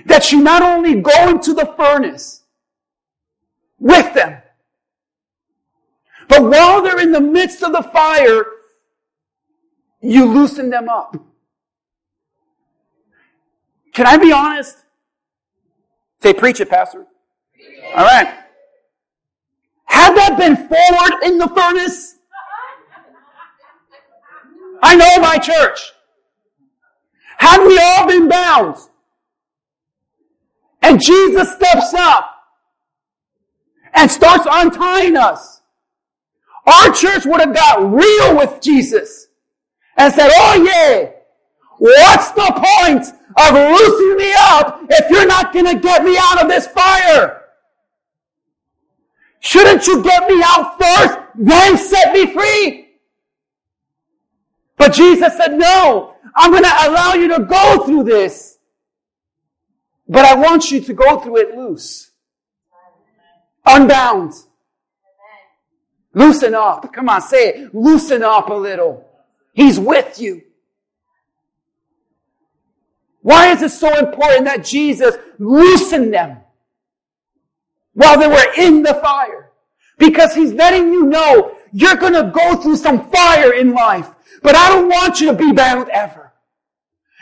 that 0.05 0.31
you 0.31 0.41
not 0.41 0.61
only 0.61 1.01
go 1.01 1.29
into 1.29 1.53
the 1.53 1.73
furnace 1.77 2.43
with 3.79 4.13
them, 4.13 4.41
but 6.27 6.43
while 6.43 6.81
they're 6.81 6.99
in 6.99 7.11
the 7.13 7.21
midst 7.21 7.63
of 7.63 7.71
the 7.71 7.83
fire, 7.83 8.45
you 10.01 10.25
loosen 10.25 10.69
them 10.69 10.89
up? 10.89 11.15
Can 13.93 14.05
I 14.05 14.17
be 14.17 14.31
honest? 14.31 14.77
Say, 16.21 16.33
preach 16.33 16.59
it, 16.59 16.69
Pastor. 16.69 17.05
All 17.95 18.05
right. 18.05 18.27
Had 19.85 20.15
that 20.15 20.37
been 20.37 20.55
forward 20.55 21.23
in 21.23 21.37
the 21.37 21.47
furnace? 21.47 22.15
I 24.83 24.95
know 24.95 25.19
my 25.19 25.37
church. 25.37 25.79
Had 27.37 27.65
we 27.65 27.79
all 27.79 28.07
been 28.07 28.27
bound? 28.27 28.77
And 30.81 31.01
Jesus 31.01 31.53
steps 31.55 31.93
up 31.95 32.35
and 33.93 34.09
starts 34.09 34.45
untying 34.49 35.17
us. 35.17 35.61
Our 36.65 36.93
church 36.93 37.25
would 37.25 37.41
have 37.41 37.55
got 37.55 37.91
real 37.91 38.37
with 38.37 38.61
Jesus 38.61 39.26
and 39.97 40.13
said, 40.13 40.29
oh 40.33 40.63
yeah, 40.63 41.11
what's 41.79 42.31
the 42.31 42.51
point 42.55 43.05
of 43.37 43.53
loosening 43.53 44.17
me 44.17 44.33
up 44.37 44.83
if 44.89 45.09
you're 45.09 45.27
not 45.27 45.53
going 45.53 45.65
to 45.65 45.79
get 45.79 46.03
me 46.03 46.17
out 46.19 46.41
of 46.41 46.47
this 46.47 46.67
fire? 46.67 47.43
Shouldn't 49.39 49.85
you 49.87 50.03
get 50.03 50.27
me 50.29 50.41
out 50.45 50.79
first, 50.79 51.19
then 51.35 51.77
set 51.77 52.13
me 52.13 52.33
free? 52.33 52.89
But 54.77 54.93
Jesus 54.93 55.35
said, 55.37 55.57
no, 55.57 56.15
I'm 56.35 56.51
going 56.51 56.63
to 56.63 56.87
allow 56.87 57.13
you 57.13 57.27
to 57.35 57.43
go 57.43 57.83
through 57.85 58.03
this. 58.03 58.59
But 60.07 60.25
I 60.25 60.35
want 60.35 60.71
you 60.71 60.79
to 60.81 60.93
go 60.93 61.19
through 61.19 61.37
it 61.37 61.55
loose. 61.55 62.11
Unbound. 63.65 64.33
Loosen 66.13 66.55
up. 66.55 66.91
Come 66.93 67.09
on, 67.09 67.21
say 67.21 67.49
it. 67.49 67.75
Loosen 67.75 68.23
up 68.23 68.49
a 68.49 68.53
little. 68.53 69.06
He's 69.57 69.79
with 69.79 70.21
you. 70.21 70.43
Why 73.23 73.51
is 73.51 73.63
it 73.63 73.71
so 73.71 73.91
important 73.97 74.45
that 74.45 74.63
Jesus 74.63 75.15
loosened 75.39 76.13
them 76.13 76.37
while 77.93 78.19
they 78.19 78.27
were 78.27 78.53
in 78.55 78.83
the 78.83 78.93
fire? 78.93 79.49
Because 79.97 80.35
he's 80.35 80.53
letting 80.53 80.93
you 80.93 81.05
know 81.05 81.57
you're 81.73 81.95
gonna 81.95 82.31
go 82.31 82.55
through 82.57 82.75
some 82.75 83.09
fire 83.09 83.51
in 83.51 83.73
life. 83.73 84.07
But 84.43 84.55
I 84.55 84.69
don't 84.69 84.89
want 84.89 85.19
you 85.19 85.31
to 85.31 85.33
be 85.33 85.51
bound 85.51 85.89
ever. 85.89 86.33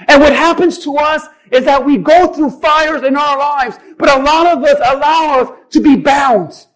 And 0.09 0.21
what 0.21 0.33
happens 0.35 0.79
to 0.79 0.97
us 0.97 1.25
is 1.51 1.63
that 1.63 1.85
we 1.85 1.97
go 1.97 2.33
through 2.33 2.59
fires 2.59 3.03
in 3.03 3.15
our 3.15 3.37
lives, 3.37 3.79
but 3.97 4.09
a 4.09 4.21
lot 4.21 4.45
of 4.45 4.61
us 4.61 4.77
allow 4.83 5.39
us 5.39 5.57
to 5.69 5.79
be 5.79 5.95
bound. 5.95 6.67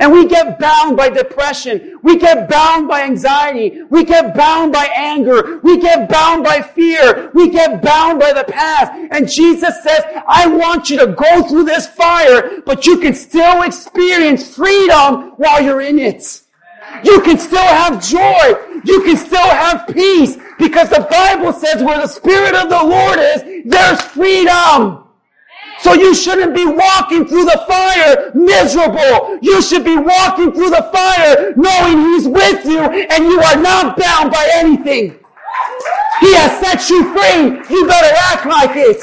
And 0.00 0.12
we 0.12 0.26
get 0.26 0.58
bound 0.58 0.96
by 0.96 1.08
depression. 1.08 1.98
We 2.02 2.18
get 2.18 2.48
bound 2.48 2.88
by 2.88 3.02
anxiety. 3.02 3.82
We 3.90 4.04
get 4.04 4.34
bound 4.34 4.72
by 4.72 4.86
anger. 4.94 5.60
We 5.60 5.78
get 5.78 6.08
bound 6.08 6.42
by 6.42 6.62
fear. 6.62 7.30
We 7.34 7.50
get 7.50 7.82
bound 7.82 8.18
by 8.18 8.32
the 8.32 8.44
past. 8.44 8.92
And 9.10 9.28
Jesus 9.28 9.82
says, 9.82 10.04
I 10.26 10.46
want 10.46 10.90
you 10.90 10.98
to 10.98 11.08
go 11.08 11.46
through 11.48 11.64
this 11.64 11.86
fire, 11.86 12.60
but 12.66 12.86
you 12.86 12.98
can 12.98 13.14
still 13.14 13.62
experience 13.62 14.54
freedom 14.54 15.32
while 15.36 15.62
you're 15.62 15.82
in 15.82 15.98
it. 15.98 16.42
You 17.02 17.20
can 17.22 17.38
still 17.38 17.58
have 17.58 18.02
joy. 18.02 18.80
You 18.84 19.02
can 19.02 19.16
still 19.16 19.38
have 19.38 19.86
peace 19.88 20.38
because 20.58 20.90
the 20.90 21.06
Bible 21.10 21.52
says 21.52 21.82
where 21.82 22.00
the 22.00 22.06
Spirit 22.06 22.54
of 22.54 22.68
the 22.68 22.82
Lord 22.82 23.18
is, 23.18 23.64
there's 23.64 24.00
freedom. 24.02 25.03
So 25.84 25.92
you 25.92 26.14
shouldn't 26.14 26.54
be 26.54 26.64
walking 26.64 27.26
through 27.26 27.44
the 27.44 27.62
fire 27.68 28.32
miserable. 28.32 29.38
You 29.42 29.60
should 29.60 29.84
be 29.84 29.94
walking 29.94 30.50
through 30.50 30.70
the 30.70 30.88
fire 30.90 31.52
knowing 31.56 31.98
He's 32.06 32.26
with 32.26 32.64
you 32.64 32.80
and 32.80 33.24
you 33.24 33.38
are 33.38 33.56
not 33.56 33.98
bound 33.98 34.32
by 34.32 34.48
anything. 34.54 35.10
He 36.20 36.34
has 36.36 36.58
set 36.58 36.88
you 36.88 37.04
free. 37.12 37.76
You 37.76 37.86
better 37.86 38.16
act 38.32 38.46
like 38.46 38.74
it. 38.76 39.02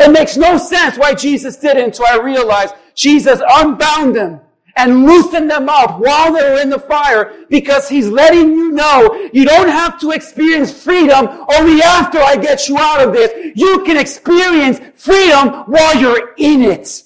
It 0.00 0.10
makes 0.10 0.38
no 0.38 0.56
sense 0.56 0.96
why 0.96 1.12
Jesus 1.12 1.58
did 1.58 1.76
it 1.76 1.84
until 1.84 2.06
I 2.06 2.16
realized 2.16 2.74
Jesus 2.94 3.42
unbound 3.46 4.16
them 4.16 4.40
and 4.76 5.06
loosen 5.06 5.48
them 5.48 5.68
up 5.68 6.00
while 6.00 6.32
they're 6.32 6.60
in 6.60 6.70
the 6.70 6.78
fire 6.78 7.44
because 7.48 7.88
he's 7.88 8.08
letting 8.08 8.52
you 8.52 8.72
know 8.72 9.28
you 9.32 9.44
don't 9.44 9.68
have 9.68 10.00
to 10.00 10.10
experience 10.10 10.82
freedom 10.82 11.26
only 11.56 11.82
after 11.82 12.18
I 12.18 12.36
get 12.36 12.68
you 12.68 12.78
out 12.78 13.06
of 13.06 13.12
this. 13.12 13.52
You 13.54 13.84
can 13.84 13.96
experience 13.96 14.80
freedom 14.94 15.64
while 15.66 15.96
you're 15.96 16.34
in 16.38 16.62
it. 16.62 17.04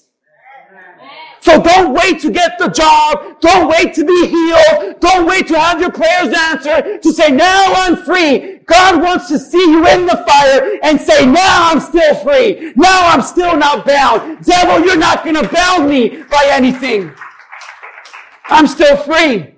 So 1.47 1.61
don't 1.61 1.93
wait 1.93 2.19
to 2.21 2.29
get 2.29 2.57
the 2.59 2.67
job. 2.67 3.39
Don't 3.39 3.69
wait 3.69 3.93
to 3.93 4.03
be 4.03 4.27
healed. 4.27 4.99
Don't 4.99 5.25
wait 5.25 5.47
to 5.47 5.57
have 5.57 5.79
your 5.79 5.91
prayers 5.91 6.35
answered 6.37 7.01
to 7.01 7.13
say, 7.13 7.31
now 7.31 7.71
I'm 7.73 7.95
free. 7.95 8.57
God 8.65 9.01
wants 9.01 9.29
to 9.29 9.39
see 9.39 9.71
you 9.71 9.87
in 9.87 10.05
the 10.05 10.25
fire 10.27 10.77
and 10.83 10.99
say, 10.99 11.25
now 11.25 11.71
I'm 11.71 11.79
still 11.79 12.15
free. 12.15 12.73
Now 12.75 13.07
I'm 13.07 13.21
still 13.21 13.55
not 13.55 13.85
bound. 13.85 14.43
Devil, 14.43 14.85
you're 14.85 14.97
not 14.97 15.23
going 15.23 15.35
to 15.35 15.47
bound 15.47 15.87
me 15.87 16.23
by 16.23 16.49
anything. 16.51 17.13
I'm 18.49 18.67
still 18.67 18.97
free. 18.97 19.55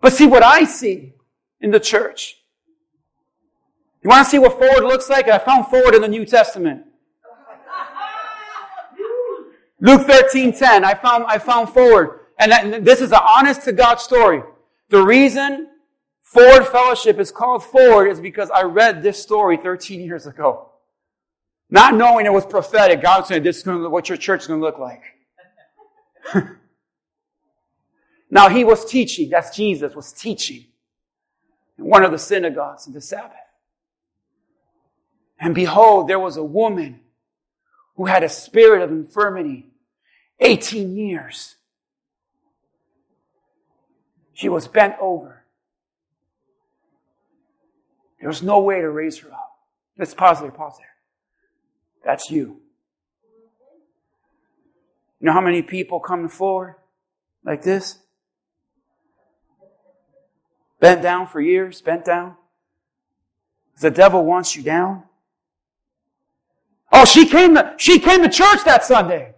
But 0.00 0.12
see 0.12 0.26
what 0.26 0.42
I 0.42 0.64
see 0.64 1.14
in 1.60 1.70
the 1.70 1.80
church. 1.80 2.36
You 4.02 4.10
want 4.10 4.26
to 4.26 4.30
see 4.30 4.38
what 4.38 4.58
forward 4.58 4.84
looks 4.84 5.08
like? 5.08 5.28
I 5.28 5.38
found 5.38 5.68
forward 5.68 5.94
in 5.94 6.02
the 6.02 6.08
New 6.08 6.26
Testament. 6.26 6.84
Luke 9.80 10.06
13, 10.06 10.52
10. 10.52 10.84
I 10.84 10.94
found, 10.94 11.24
I 11.26 11.38
found 11.38 11.70
forward. 11.70 12.20
And 12.38 12.84
this 12.84 13.00
is 13.00 13.12
an 13.12 13.20
honest 13.22 13.62
to 13.62 13.72
God 13.72 14.00
story. 14.00 14.42
The 14.90 15.02
reason 15.02 15.68
Forward 16.20 16.66
Fellowship 16.66 17.18
is 17.20 17.30
called 17.30 17.62
Forward 17.62 18.08
is 18.08 18.20
because 18.20 18.50
I 18.50 18.62
read 18.62 19.02
this 19.02 19.22
story 19.22 19.56
13 19.56 20.00
years 20.00 20.26
ago. 20.26 20.70
Not 21.70 21.94
knowing 21.94 22.26
it 22.26 22.32
was 22.32 22.44
prophetic, 22.44 23.02
God 23.02 23.26
said, 23.26 23.44
this 23.44 23.58
is 23.58 23.66
what 23.66 24.08
your 24.08 24.18
church 24.18 24.42
is 24.42 24.46
going 24.48 24.60
to 24.60 24.66
look 24.66 24.78
like. 24.78 25.02
Now 28.34 28.48
he 28.48 28.64
was 28.64 28.84
teaching, 28.84 29.30
that's 29.30 29.54
Jesus, 29.54 29.94
was 29.94 30.12
teaching 30.12 30.64
in 31.78 31.84
one 31.84 32.02
of 32.02 32.10
the 32.10 32.18
synagogues 32.18 32.84
in 32.88 32.92
the 32.92 33.00
Sabbath. 33.00 33.36
And 35.38 35.54
behold, 35.54 36.08
there 36.08 36.18
was 36.18 36.36
a 36.36 36.42
woman 36.42 36.98
who 37.94 38.06
had 38.06 38.24
a 38.24 38.28
spirit 38.28 38.82
of 38.82 38.90
infirmity 38.90 39.70
18 40.40 40.96
years. 40.96 41.54
She 44.32 44.48
was 44.48 44.66
bent 44.66 44.96
over. 45.00 45.44
There 48.18 48.28
was 48.28 48.42
no 48.42 48.58
way 48.58 48.80
to 48.80 48.90
raise 48.90 49.16
her 49.20 49.30
up. 49.30 49.58
Let's 49.96 50.12
pause 50.12 50.40
there, 50.40 50.50
pause 50.50 50.74
there. 50.78 50.88
That's 52.04 52.32
you. 52.32 52.60
You 55.20 55.26
know 55.26 55.32
how 55.32 55.40
many 55.40 55.62
people 55.62 56.00
come 56.00 56.28
forward 56.28 56.74
like 57.44 57.62
this? 57.62 58.00
Bent 60.84 61.00
down 61.00 61.26
for 61.28 61.40
years, 61.40 61.80
bent 61.80 62.04
down. 62.04 62.36
The 63.80 63.90
devil 63.90 64.22
wants 64.22 64.54
you 64.54 64.62
down. 64.62 65.04
Oh, 66.92 67.06
she 67.06 67.24
came 67.24 67.54
to, 67.54 67.72
she 67.78 67.98
came 67.98 68.22
to 68.22 68.28
church 68.28 68.62
that 68.66 68.84
Sunday. 68.84 69.32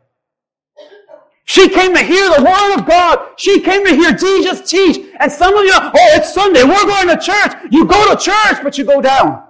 She 1.44 1.68
came 1.68 1.94
to 1.94 2.02
hear 2.02 2.28
the 2.36 2.42
word 2.42 2.80
of 2.80 2.84
God. 2.84 3.34
She 3.36 3.60
came 3.60 3.86
to 3.86 3.94
hear 3.94 4.10
Jesus 4.10 4.68
teach. 4.68 5.06
And 5.20 5.30
some 5.30 5.56
of 5.56 5.62
you, 5.62 5.70
oh, 5.72 5.90
it's 6.16 6.34
Sunday. 6.34 6.64
We're 6.64 6.84
going 6.84 7.16
to 7.16 7.24
church. 7.24 7.52
You 7.70 7.86
go 7.86 8.12
to 8.12 8.20
church, 8.20 8.56
but 8.64 8.76
you 8.76 8.82
go 8.82 9.00
down. 9.00 9.44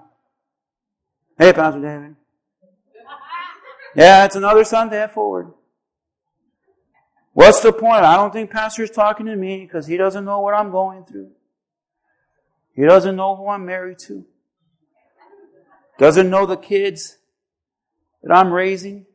Hey, 1.38 1.54
Pastor 1.54 1.80
David. 1.80 2.14
Yeah, 3.94 4.26
it's 4.26 4.36
another 4.36 4.64
Sunday 4.64 5.08
forward. 5.08 5.50
What's 7.32 7.60
the 7.60 7.72
point? 7.72 8.04
I 8.04 8.16
don't 8.16 8.34
think 8.34 8.50
Pastor's 8.50 8.90
talking 8.90 9.24
to 9.24 9.36
me 9.36 9.62
because 9.62 9.86
he 9.86 9.96
doesn't 9.96 10.26
know 10.26 10.42
what 10.42 10.52
I'm 10.52 10.70
going 10.70 11.06
through. 11.06 11.30
He 12.76 12.84
doesn't 12.84 13.16
know 13.16 13.34
who 13.34 13.48
I'm 13.48 13.64
married 13.64 13.98
to. 14.00 14.26
Doesn't 15.98 16.28
know 16.28 16.44
the 16.44 16.58
kids 16.58 17.16
that 18.22 18.36
I'm 18.36 18.52
raising. 18.52 19.06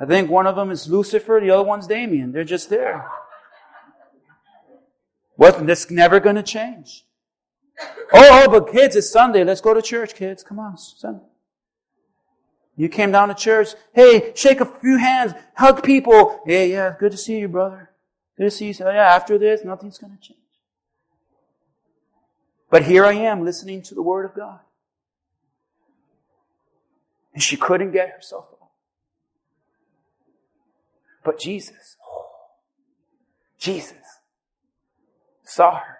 I 0.00 0.06
think 0.06 0.30
one 0.30 0.46
of 0.46 0.56
them 0.56 0.70
is 0.70 0.88
Lucifer, 0.88 1.38
the 1.42 1.50
other 1.50 1.62
one's 1.62 1.86
Damien. 1.86 2.32
They're 2.32 2.42
just 2.42 2.70
there. 2.70 3.06
What? 5.36 5.66
This 5.66 5.90
never 5.90 6.20
going 6.20 6.36
to 6.36 6.42
change. 6.42 7.04
Oh, 8.12 8.44
oh, 8.44 8.48
but 8.50 8.72
kids, 8.72 8.96
it's 8.96 9.10
Sunday. 9.10 9.44
Let's 9.44 9.60
go 9.60 9.74
to 9.74 9.82
church, 9.82 10.14
kids. 10.14 10.42
Come 10.42 10.58
on, 10.58 10.76
Sunday. 10.78 11.24
You 12.76 12.88
came 12.88 13.12
down 13.12 13.28
to 13.28 13.34
church. 13.34 13.68
Hey, 13.92 14.32
shake 14.34 14.60
a 14.60 14.64
few 14.64 14.96
hands, 14.96 15.34
hug 15.54 15.82
people. 15.82 16.40
Yeah, 16.46 16.62
yeah, 16.62 16.94
good 16.98 17.12
to 17.12 17.18
see 17.18 17.38
you, 17.38 17.48
brother. 17.48 17.90
Good 18.38 18.44
to 18.44 18.50
see 18.50 18.68
you. 18.68 18.74
Yeah, 18.78 19.14
after 19.14 19.36
this, 19.36 19.64
nothing's 19.64 19.98
going 19.98 20.16
to 20.16 20.22
change. 20.22 20.40
But 22.70 22.84
here 22.84 23.04
I 23.04 23.14
am 23.14 23.44
listening 23.44 23.82
to 23.82 23.94
the 23.94 24.02
Word 24.02 24.24
of 24.24 24.34
God. 24.34 24.60
And 27.34 27.42
she 27.42 27.56
couldn't 27.56 27.92
get 27.92 28.10
herself 28.10 28.46
up. 28.52 28.70
But 31.24 31.38
Jesus, 31.38 31.96
Jesus 33.58 33.98
saw 35.42 35.76
her, 35.76 35.98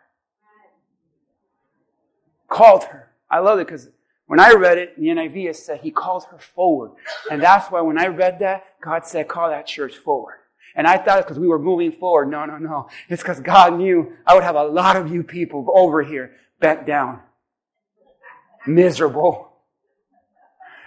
called 2.48 2.84
her. 2.84 3.10
I 3.30 3.40
love 3.40 3.58
it 3.58 3.66
because 3.66 3.90
when 4.26 4.40
I 4.40 4.52
read 4.52 4.78
it 4.78 4.98
the 4.98 5.08
NIV, 5.08 5.54
said 5.56 5.80
he 5.80 5.90
called 5.90 6.24
her 6.30 6.38
forward. 6.38 6.92
And 7.30 7.42
that's 7.42 7.70
why 7.70 7.80
when 7.80 7.98
I 7.98 8.06
read 8.06 8.38
that, 8.38 8.64
God 8.80 9.06
said, 9.06 9.28
call 9.28 9.50
that 9.50 9.66
church 9.66 9.96
forward. 9.96 10.36
And 10.74 10.86
I 10.86 10.96
thought 10.98 11.18
it's 11.18 11.26
because 11.26 11.38
we 11.38 11.48
were 11.48 11.58
moving 11.58 11.92
forward. 11.92 12.30
No, 12.30 12.46
no, 12.46 12.56
no. 12.56 12.88
It's 13.08 13.22
because 13.22 13.40
God 13.40 13.76
knew 13.76 14.12
I 14.24 14.34
would 14.34 14.44
have 14.44 14.54
a 14.54 14.64
lot 14.64 14.96
of 14.96 15.12
you 15.12 15.22
people 15.22 15.66
over 15.74 16.02
here 16.02 16.36
bent 16.60 16.86
down. 16.86 17.20
Miserable. 18.66 19.52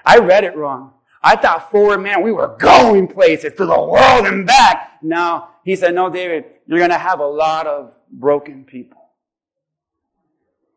I 0.06 0.20
read 0.20 0.44
it 0.44 0.56
wrong. 0.56 0.94
I 1.22 1.36
thought 1.38 1.72
forward, 1.72 2.00
man, 2.00 2.22
we 2.22 2.32
were 2.32 2.56
going 2.60 3.08
places 3.08 3.54
to 3.54 3.66
the 3.66 3.80
world 3.80 4.26
and 4.26 4.46
back. 4.46 5.00
No, 5.02 5.48
he 5.64 5.76
said, 5.76 5.96
no, 5.96 6.10
David, 6.10 6.46
you're 6.68 6.80
going 6.80 6.92
to 6.92 6.98
have 6.98 7.20
a 7.20 7.26
lot 7.26 7.66
of 7.66 7.96
broken 8.12 8.66
people. 8.66 9.02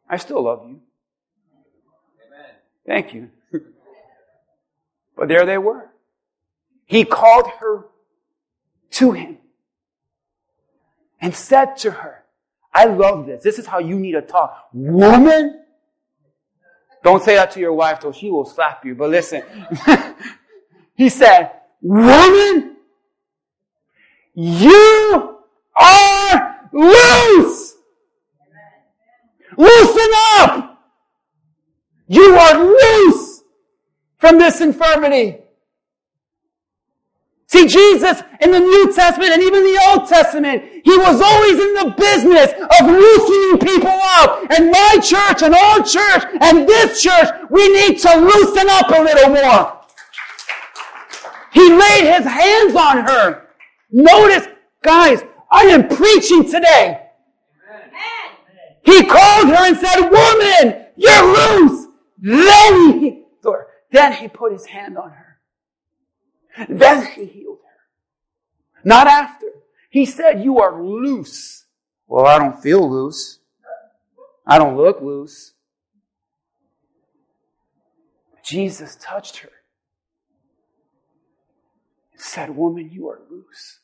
I 0.08 0.18
still 0.18 0.42
love 0.44 0.62
you. 0.68 0.80
Amen. 2.26 2.50
Thank 2.86 3.12
you. 3.12 3.30
but 5.16 5.26
there 5.26 5.44
they 5.44 5.58
were. 5.58 5.90
He 6.84 7.04
called 7.04 7.48
her 7.58 7.86
to 8.92 9.12
him 9.12 9.38
and 11.20 11.34
said 11.34 11.76
to 11.78 11.90
her, 11.90 12.22
I 12.76 12.84
love 12.84 13.24
this. 13.24 13.42
This 13.42 13.58
is 13.58 13.66
how 13.66 13.78
you 13.78 13.98
need 13.98 14.12
to 14.12 14.20
talk. 14.20 14.68
Woman? 14.74 15.62
Don't 17.02 17.22
say 17.22 17.36
that 17.36 17.50
to 17.52 17.60
your 17.60 17.72
wife 17.72 18.02
though. 18.02 18.12
She 18.12 18.30
will 18.30 18.44
slap 18.44 18.84
you. 18.84 18.94
But 18.94 19.08
listen. 19.08 19.42
he 20.94 21.08
said, 21.08 21.52
woman, 21.80 22.76
you 24.34 25.38
are 25.74 26.68
loose. 26.70 27.76
Loosen 29.56 30.10
up. 30.34 30.82
You 32.08 32.36
are 32.36 32.62
loose 32.62 33.42
from 34.18 34.38
this 34.38 34.60
infirmity. 34.60 35.38
See, 37.56 37.66
Jesus 37.66 38.22
in 38.42 38.50
the 38.50 38.60
New 38.60 38.92
Testament 38.92 39.32
and 39.32 39.42
even 39.42 39.62
the 39.62 39.80
Old 39.88 40.06
Testament, 40.06 40.62
He 40.84 40.98
was 40.98 41.22
always 41.22 41.58
in 41.58 41.74
the 41.74 41.94
business 41.96 42.52
of 42.52 42.86
loosening 42.86 43.58
people 43.60 43.98
up. 44.18 44.44
And 44.50 44.70
my 44.70 44.98
church 45.02 45.42
and 45.42 45.54
our 45.54 45.82
church 45.82 46.24
and 46.42 46.68
this 46.68 47.02
church, 47.02 47.28
we 47.48 47.66
need 47.68 47.98
to 48.00 48.14
loosen 48.18 48.68
up 48.68 48.90
a 48.90 49.00
little 49.00 49.30
more. 49.30 49.80
He 51.54 51.72
laid 51.72 52.14
His 52.14 52.26
hands 52.26 52.76
on 52.76 52.98
her. 53.06 53.48
Notice, 53.90 54.48
guys, 54.82 55.22
I 55.50 55.62
am 55.62 55.88
preaching 55.88 56.44
today. 56.44 57.08
He 58.84 59.02
called 59.04 59.48
her 59.48 59.66
and 59.66 59.76
said, 59.78 60.00
woman, 60.02 60.86
you're 60.96 61.24
loose. 61.24 61.86
Then 62.18 63.00
he, 63.00 63.24
then 63.92 64.12
he 64.12 64.28
put 64.28 64.52
his 64.52 64.66
hand 64.66 64.98
on 64.98 65.10
her. 65.10 65.35
Then 66.68 67.06
he 67.06 67.26
healed 67.26 67.58
her. 67.64 68.80
Not 68.84 69.06
after. 69.06 69.46
He 69.90 70.06
said, 70.06 70.42
you 70.42 70.58
are 70.60 70.82
loose. 70.82 71.66
Well, 72.06 72.26
I 72.26 72.38
don't 72.38 72.60
feel 72.62 72.88
loose. 72.88 73.40
I 74.46 74.58
don't 74.58 74.76
look 74.76 75.00
loose. 75.00 75.52
Jesus 78.44 78.96
touched 79.00 79.38
her 79.38 79.50
and 82.12 82.20
said, 82.20 82.50
woman, 82.56 82.90
you 82.90 83.08
are 83.08 83.20
loose. 83.28 83.80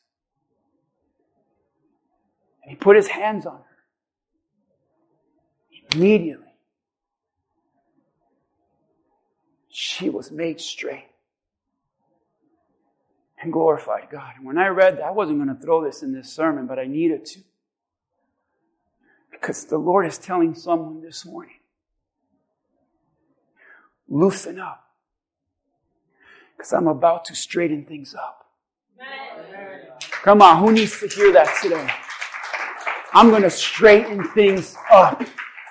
And 2.63 2.71
he 2.71 2.75
put 2.77 2.95
his 2.95 3.09
hands 3.09 3.45
on 3.45 3.57
her. 3.57 3.65
Immediately, 5.93 6.47
she 9.69 10.09
was 10.09 10.31
made 10.31 10.61
straight 10.61 11.09
and 13.43 13.51
glorified 13.51 14.07
God. 14.09 14.33
And 14.37 14.45
when 14.45 14.57
I 14.57 14.67
read 14.67 14.97
that, 14.97 15.03
I 15.03 15.11
wasn't 15.11 15.43
going 15.43 15.55
to 15.55 15.61
throw 15.61 15.83
this 15.83 16.01
in 16.01 16.13
this 16.13 16.31
sermon, 16.31 16.65
but 16.65 16.79
I 16.79 16.85
needed 16.85 17.25
to. 17.25 17.39
Because 19.31 19.65
the 19.65 19.77
Lord 19.77 20.07
is 20.07 20.17
telling 20.17 20.55
someone 20.55 21.01
this 21.01 21.25
morning, 21.25 21.55
loosen 24.07 24.59
up. 24.59 24.87
Because 26.55 26.71
I'm 26.71 26.87
about 26.87 27.25
to 27.25 27.35
straighten 27.35 27.83
things 27.83 28.15
up. 28.15 28.47
Come 30.23 30.41
on, 30.41 30.63
who 30.63 30.71
needs 30.71 30.97
to 31.01 31.07
hear 31.07 31.33
that 31.33 31.59
today? 31.61 31.89
I'm 33.13 33.29
going 33.29 33.41
to 33.41 33.49
straighten 33.49 34.23
things 34.29 34.77
up. 34.89 35.21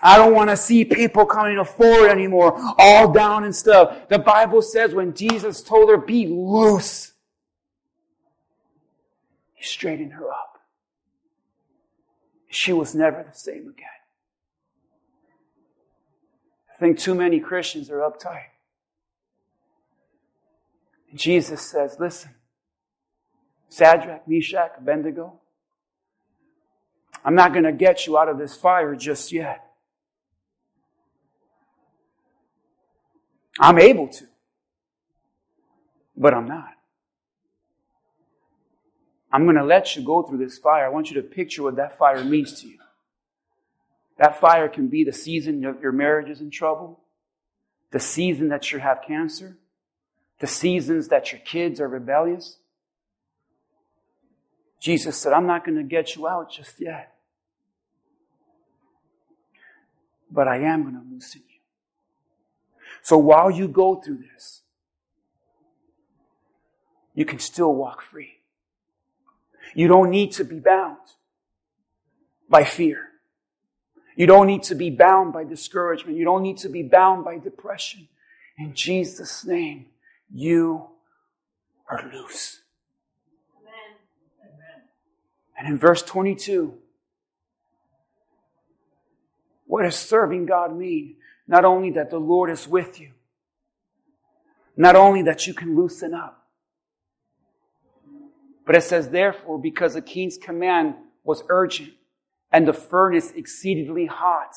I 0.02 0.18
don't 0.18 0.34
want 0.34 0.50
to 0.50 0.56
see 0.56 0.84
people 0.84 1.24
coming 1.24 1.64
forward 1.64 2.10
anymore, 2.10 2.54
all 2.76 3.10
down 3.10 3.44
and 3.44 3.54
stuff. 3.54 4.08
The 4.08 4.18
Bible 4.18 4.60
says 4.60 4.94
when 4.94 5.14
Jesus 5.14 5.62
told 5.62 5.88
her, 5.88 5.96
be 5.96 6.26
loose, 6.26 7.11
he 9.62 9.68
straightened 9.68 10.14
her 10.14 10.28
up. 10.28 10.58
She 12.48 12.72
was 12.72 12.96
never 12.96 13.22
the 13.22 13.32
same 13.32 13.68
again. 13.68 13.86
I 16.68 16.80
think 16.80 16.98
too 16.98 17.14
many 17.14 17.38
Christians 17.38 17.88
are 17.88 17.98
uptight. 17.98 18.50
And 21.10 21.18
Jesus 21.18 21.62
says, 21.62 21.96
listen, 22.00 22.32
Shadrach, 23.70 24.26
Meshach, 24.26 24.72
Abednego, 24.78 25.40
I'm 27.24 27.36
not 27.36 27.52
going 27.52 27.64
to 27.64 27.72
get 27.72 28.04
you 28.04 28.18
out 28.18 28.28
of 28.28 28.38
this 28.38 28.56
fire 28.56 28.96
just 28.96 29.30
yet. 29.30 29.64
I'm 33.60 33.78
able 33.78 34.08
to, 34.08 34.24
but 36.16 36.34
I'm 36.34 36.48
not. 36.48 36.72
I'm 39.32 39.44
going 39.44 39.56
to 39.56 39.64
let 39.64 39.96
you 39.96 40.02
go 40.02 40.22
through 40.22 40.38
this 40.38 40.58
fire. 40.58 40.84
I 40.84 40.90
want 40.90 41.10
you 41.10 41.14
to 41.20 41.26
picture 41.26 41.62
what 41.62 41.76
that 41.76 41.96
fire 41.96 42.22
means 42.22 42.60
to 42.60 42.68
you. 42.68 42.78
That 44.18 44.38
fire 44.38 44.68
can 44.68 44.88
be 44.88 45.04
the 45.04 45.12
season 45.12 45.62
your 45.62 45.92
marriage 45.92 46.28
is 46.28 46.40
in 46.40 46.50
trouble, 46.50 47.00
the 47.90 47.98
season 47.98 48.48
that 48.48 48.70
you 48.70 48.78
have 48.78 49.00
cancer, 49.06 49.56
the 50.38 50.46
seasons 50.46 51.08
that 51.08 51.32
your 51.32 51.40
kids 51.40 51.80
are 51.80 51.88
rebellious. 51.88 52.58
Jesus 54.80 55.16
said, 55.16 55.32
I'm 55.32 55.46
not 55.46 55.64
going 55.64 55.76
to 55.76 55.82
get 55.82 56.14
you 56.14 56.28
out 56.28 56.52
just 56.52 56.80
yet. 56.80 57.14
But 60.30 60.48
I 60.48 60.58
am 60.58 60.82
going 60.82 60.94
to 60.94 61.02
loosen 61.10 61.42
you. 61.48 61.60
So 63.02 63.16
while 63.16 63.50
you 63.50 63.66
go 63.66 63.96
through 63.96 64.18
this, 64.34 64.62
you 67.14 67.24
can 67.24 67.38
still 67.38 67.74
walk 67.74 68.02
free. 68.02 68.41
You 69.74 69.88
don't 69.88 70.10
need 70.10 70.32
to 70.32 70.44
be 70.44 70.58
bound 70.58 70.98
by 72.48 72.64
fear. 72.64 73.08
You 74.16 74.26
don't 74.26 74.46
need 74.46 74.62
to 74.64 74.74
be 74.74 74.90
bound 74.90 75.32
by 75.32 75.44
discouragement. 75.44 76.18
You 76.18 76.24
don't 76.24 76.42
need 76.42 76.58
to 76.58 76.68
be 76.68 76.82
bound 76.82 77.24
by 77.24 77.38
depression. 77.38 78.08
In 78.58 78.74
Jesus' 78.74 79.44
name, 79.44 79.86
you 80.30 80.88
are 81.90 82.10
loose. 82.12 82.60
Amen. 83.58 83.96
And 85.58 85.68
in 85.68 85.78
verse 85.78 86.02
22, 86.02 86.74
what 89.66 89.84
does 89.84 89.96
serving 89.96 90.46
God 90.46 90.76
mean? 90.76 91.16
Not 91.48 91.64
only 91.64 91.90
that 91.92 92.10
the 92.10 92.18
Lord 92.18 92.50
is 92.50 92.68
with 92.68 93.00
you, 93.00 93.12
not 94.76 94.96
only 94.96 95.22
that 95.22 95.46
you 95.46 95.54
can 95.54 95.74
loosen 95.74 96.14
up, 96.14 96.41
but 98.66 98.76
it 98.76 98.82
says, 98.82 99.08
therefore, 99.08 99.60
because 99.60 99.94
the 99.94 100.02
king's 100.02 100.38
command 100.38 100.94
was 101.24 101.42
urgent 101.48 101.92
and 102.52 102.66
the 102.66 102.72
furnace 102.72 103.32
exceedingly 103.32 104.06
hot, 104.06 104.54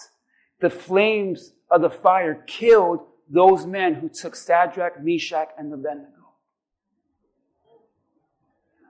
the 0.62 0.70
flames 0.70 1.54
of 1.72 1.82
the 1.82 1.90
fire 1.90 2.44
killed 2.48 3.00
those 3.30 3.66
men 3.66 3.96
who 3.96 4.10
took 4.10 4.36
Shadrach, 4.36 5.02
Meshach, 5.02 5.50
and 5.58 5.74
Abednego. 5.74 6.12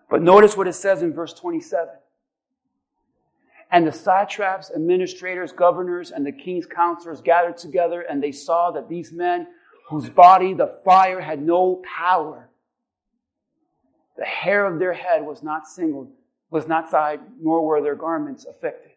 But 0.10 0.22
notice 0.22 0.56
what 0.58 0.68
it 0.68 0.74
says 0.74 1.02
in 1.02 1.14
verse 1.14 1.34
27. 1.34 1.90
And 3.72 3.88
the 3.88 3.92
satraps, 3.92 4.72
administrators, 4.76 5.52
governors, 5.52 6.12
and 6.12 6.26
the 6.26 6.32
king's 6.32 6.66
counselors 6.66 7.22
gathered 7.22 7.58
together, 7.58 8.02
and 8.02 8.22
they 8.22 8.32
saw 8.32 8.72
that 8.72 8.88
these 8.88 9.12
men, 9.12 9.48
whose 9.90 10.10
body 10.10 10.54
the 10.54 10.80
fire 10.86 11.22
had 11.22 11.42
no 11.42 11.82
power, 11.98 12.50
the 14.18 14.26
hair 14.26 14.66
of 14.66 14.80
their 14.80 14.94
head 14.94 15.26
was 15.26 15.44
not 15.44 15.68
singled, 15.68 16.10
was 16.50 16.68
not 16.68 16.90
side, 16.90 17.20
nor 17.42 17.66
were 17.66 17.82
their 17.82 17.96
garments 17.96 18.46
affected. 18.46 18.92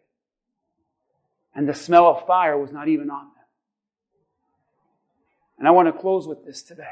And 1.53 1.67
the 1.67 1.73
smell 1.73 2.07
of 2.07 2.25
fire 2.25 2.57
was 2.57 2.71
not 2.71 2.87
even 2.87 3.09
on 3.09 3.25
them. 3.25 3.33
And 5.57 5.67
I 5.67 5.71
want 5.71 5.87
to 5.87 5.93
close 5.93 6.27
with 6.27 6.45
this 6.45 6.63
today. 6.63 6.83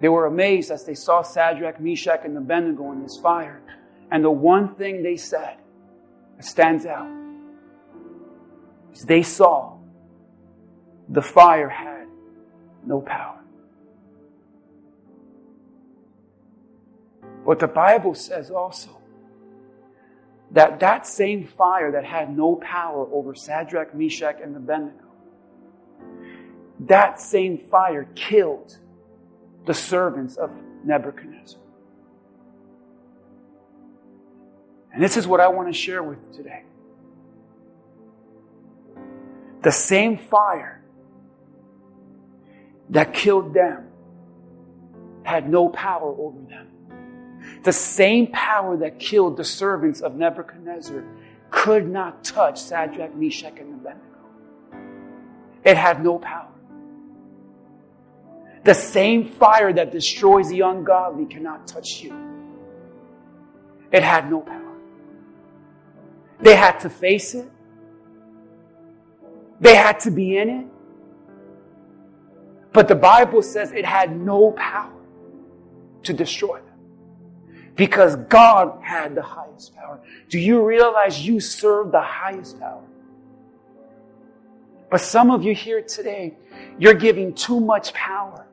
They 0.00 0.08
were 0.08 0.26
amazed 0.26 0.70
as 0.70 0.84
they 0.84 0.94
saw 0.94 1.22
Shadrach, 1.22 1.80
Meshach, 1.80 2.22
and 2.24 2.36
Abednego 2.36 2.90
in 2.92 3.02
this 3.02 3.18
fire. 3.22 3.62
And 4.10 4.24
the 4.24 4.30
one 4.30 4.74
thing 4.74 5.02
they 5.02 5.16
said 5.16 5.58
that 6.36 6.44
stands 6.44 6.86
out 6.86 7.08
is 8.92 9.02
they 9.02 9.22
saw 9.22 9.78
the 11.08 11.22
fire 11.22 11.68
had 11.68 12.06
no 12.84 13.00
power. 13.00 13.41
But 17.52 17.58
the 17.58 17.68
Bible 17.68 18.14
says 18.14 18.50
also 18.50 18.88
that 20.52 20.80
that 20.80 21.06
same 21.06 21.46
fire 21.46 21.92
that 21.92 22.02
had 22.02 22.34
no 22.34 22.56
power 22.56 23.06
over 23.12 23.34
Shadrach, 23.34 23.94
Meshach, 23.94 24.36
and 24.42 24.56
Abednego, 24.56 25.04
that 26.80 27.20
same 27.20 27.58
fire 27.58 28.08
killed 28.14 28.78
the 29.66 29.74
servants 29.74 30.36
of 30.36 30.50
Nebuchadnezzar. 30.82 31.60
And 34.94 35.02
this 35.02 35.18
is 35.18 35.26
what 35.26 35.40
I 35.40 35.48
want 35.48 35.68
to 35.68 35.78
share 35.78 36.02
with 36.02 36.20
you 36.26 36.32
today. 36.34 36.62
The 39.60 39.72
same 39.72 40.16
fire 40.16 40.82
that 42.88 43.12
killed 43.12 43.52
them 43.52 43.88
had 45.22 45.50
no 45.50 45.68
power 45.68 46.14
over 46.18 46.40
them. 46.48 46.71
The 47.62 47.72
same 47.72 48.26
power 48.28 48.76
that 48.78 48.98
killed 48.98 49.36
the 49.36 49.44
servants 49.44 50.00
of 50.00 50.16
Nebuchadnezzar 50.16 51.04
could 51.50 51.88
not 51.88 52.24
touch 52.24 52.66
Shadrach, 52.68 53.14
Meshach, 53.14 53.58
and 53.58 53.74
Abednego. 53.74 54.06
It 55.64 55.76
had 55.76 56.02
no 56.02 56.18
power. 56.18 56.48
The 58.64 58.74
same 58.74 59.24
fire 59.24 59.72
that 59.72 59.92
destroys 59.92 60.48
the 60.48 60.60
ungodly 60.60 61.26
cannot 61.26 61.66
touch 61.66 62.00
you. 62.02 62.14
It 63.92 64.02
had 64.02 64.30
no 64.30 64.40
power. 64.40 64.58
They 66.40 66.56
had 66.56 66.78
to 66.80 66.90
face 66.90 67.34
it. 67.34 67.48
They 69.60 69.74
had 69.74 70.00
to 70.00 70.10
be 70.10 70.36
in 70.36 70.48
it. 70.48 70.66
But 72.72 72.88
the 72.88 72.94
Bible 72.96 73.42
says 73.42 73.70
it 73.70 73.84
had 73.84 74.18
no 74.18 74.52
power 74.52 74.90
to 76.04 76.12
destroy 76.12 76.58
them. 76.58 76.71
Because 77.82 78.14
God 78.14 78.78
had 78.80 79.16
the 79.16 79.22
highest 79.22 79.74
power. 79.74 79.98
Do 80.28 80.38
you 80.38 80.64
realize 80.64 81.26
you 81.26 81.40
serve 81.40 81.90
the 81.90 82.00
highest 82.00 82.60
power? 82.60 82.84
But 84.88 85.00
some 85.00 85.32
of 85.32 85.42
you 85.42 85.52
here 85.52 85.82
today, 85.82 86.36
you're 86.78 86.94
giving 86.94 87.34
too 87.34 87.58
much 87.58 87.92
power 87.92 88.46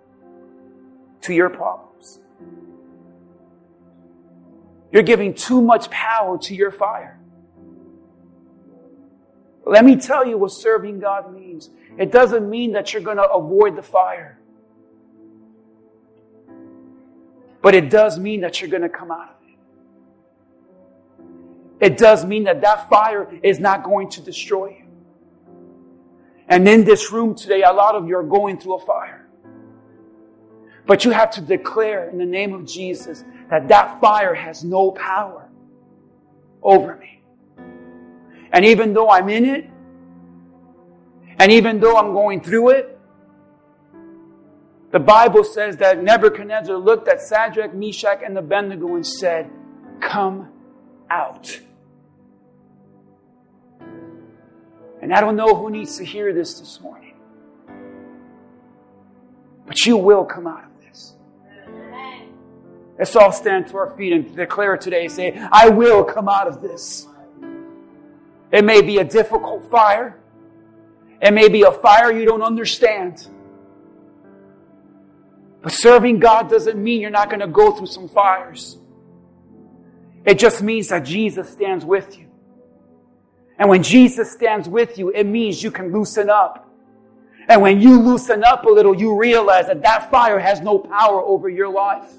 to 1.21 1.31
your 1.31 1.51
problems. 1.51 2.17
You're 4.91 5.03
giving 5.03 5.35
too 5.35 5.61
much 5.61 5.91
power 5.91 6.39
to 6.39 6.55
your 6.55 6.71
fire. 6.71 7.19
Let 9.63 9.85
me 9.85 9.95
tell 9.95 10.25
you 10.25 10.39
what 10.39 10.53
serving 10.53 11.01
God 11.01 11.31
means. 11.31 11.69
It 11.99 12.11
doesn't 12.11 12.49
mean 12.49 12.71
that 12.71 12.93
you're 12.93 13.03
going 13.03 13.17
to 13.17 13.29
avoid 13.29 13.75
the 13.75 13.83
fire. 13.83 14.38
But 17.61 17.75
it 17.75 17.89
does 17.89 18.17
mean 18.19 18.41
that 18.41 18.61
you're 18.61 18.69
going 18.69 18.83
to 18.83 18.89
come 18.89 19.11
out 19.11 19.29
of 19.29 19.35
it. 21.79 21.91
It 21.91 21.97
does 21.97 22.25
mean 22.25 22.43
that 22.45 22.61
that 22.61 22.89
fire 22.89 23.29
is 23.43 23.59
not 23.59 23.83
going 23.83 24.09
to 24.11 24.21
destroy 24.21 24.69
you. 24.69 24.85
And 26.47 26.67
in 26.67 26.83
this 26.83 27.11
room 27.11 27.35
today, 27.35 27.61
a 27.61 27.71
lot 27.71 27.95
of 27.95 28.07
you 28.07 28.17
are 28.17 28.23
going 28.23 28.59
through 28.59 28.75
a 28.75 28.79
fire. 28.79 29.27
But 30.85 31.05
you 31.05 31.11
have 31.11 31.29
to 31.31 31.41
declare 31.41 32.09
in 32.09 32.17
the 32.17 32.25
name 32.25 32.53
of 32.53 32.65
Jesus 32.65 33.23
that 33.49 33.67
that 33.67 34.01
fire 34.01 34.33
has 34.33 34.63
no 34.63 34.91
power 34.91 35.47
over 36.63 36.95
me. 36.95 37.21
And 38.51 38.65
even 38.65 38.93
though 38.93 39.09
I'm 39.09 39.29
in 39.29 39.45
it, 39.45 39.69
and 41.37 41.51
even 41.51 41.79
though 41.79 41.97
I'm 41.97 42.13
going 42.13 42.41
through 42.41 42.69
it, 42.69 42.98
the 44.91 44.99
Bible 44.99 45.43
says 45.43 45.77
that 45.77 46.01
Nebuchadnezzar 46.01 46.75
looked 46.75 47.07
at 47.07 47.19
Shadrach, 47.27 47.73
Meshach, 47.73 48.21
and 48.25 48.37
Abednego 48.37 48.95
and 48.95 49.05
said, 49.05 49.49
Come 50.01 50.51
out. 51.09 51.59
And 55.01 55.13
I 55.13 55.21
don't 55.21 55.35
know 55.35 55.55
who 55.55 55.69
needs 55.69 55.97
to 55.97 56.05
hear 56.05 56.33
this 56.33 56.59
this 56.59 56.81
morning, 56.81 57.13
but 59.65 59.85
you 59.85 59.97
will 59.97 60.25
come 60.25 60.47
out 60.47 60.63
of 60.65 60.81
this. 60.81 61.13
Let's 62.97 63.15
all 63.15 63.31
stand 63.31 63.67
to 63.69 63.77
our 63.77 63.91
feet 63.95 64.11
and 64.11 64.35
declare 64.35 64.75
today, 64.75 65.07
say, 65.07 65.37
I 65.51 65.69
will 65.69 66.03
come 66.03 66.27
out 66.27 66.47
of 66.47 66.61
this. 66.61 67.07
It 68.51 68.65
may 68.65 68.81
be 68.81 68.97
a 68.97 69.03
difficult 69.03 69.69
fire. 69.69 70.19
It 71.21 71.31
may 71.31 71.47
be 71.47 71.61
a 71.61 71.71
fire 71.71 72.11
you 72.11 72.25
don't 72.25 72.41
understand. 72.41 73.27
But 75.61 75.73
serving 75.73 76.19
God 76.19 76.49
doesn't 76.49 76.81
mean 76.81 77.01
you're 77.01 77.09
not 77.09 77.29
going 77.29 77.41
to 77.41 77.47
go 77.47 77.71
through 77.71 77.87
some 77.87 78.07
fires. 78.07 78.77
It 80.25 80.39
just 80.39 80.61
means 80.61 80.89
that 80.89 81.05
Jesus 81.05 81.49
stands 81.49 81.85
with 81.85 82.17
you. 82.17 82.27
And 83.57 83.67
when 83.67 83.83
Jesus 83.83 84.31
stands 84.31 84.69
with 84.69 84.97
you, 84.97 85.09
it 85.09 85.25
means 85.25 85.61
you 85.61 85.71
can 85.71 85.91
loosen 85.91 86.29
up. 86.29 86.69
And 87.49 87.61
when 87.61 87.81
you 87.81 87.99
loosen 87.99 88.43
up 88.43 88.63
a 88.65 88.69
little, 88.69 88.95
you 88.95 89.17
realize 89.17 89.67
that 89.67 89.81
that 89.81 90.09
fire 90.11 90.39
has 90.39 90.61
no 90.61 90.77
power 90.77 91.21
over 91.21 91.49
your 91.49 91.67
life. 91.67 92.09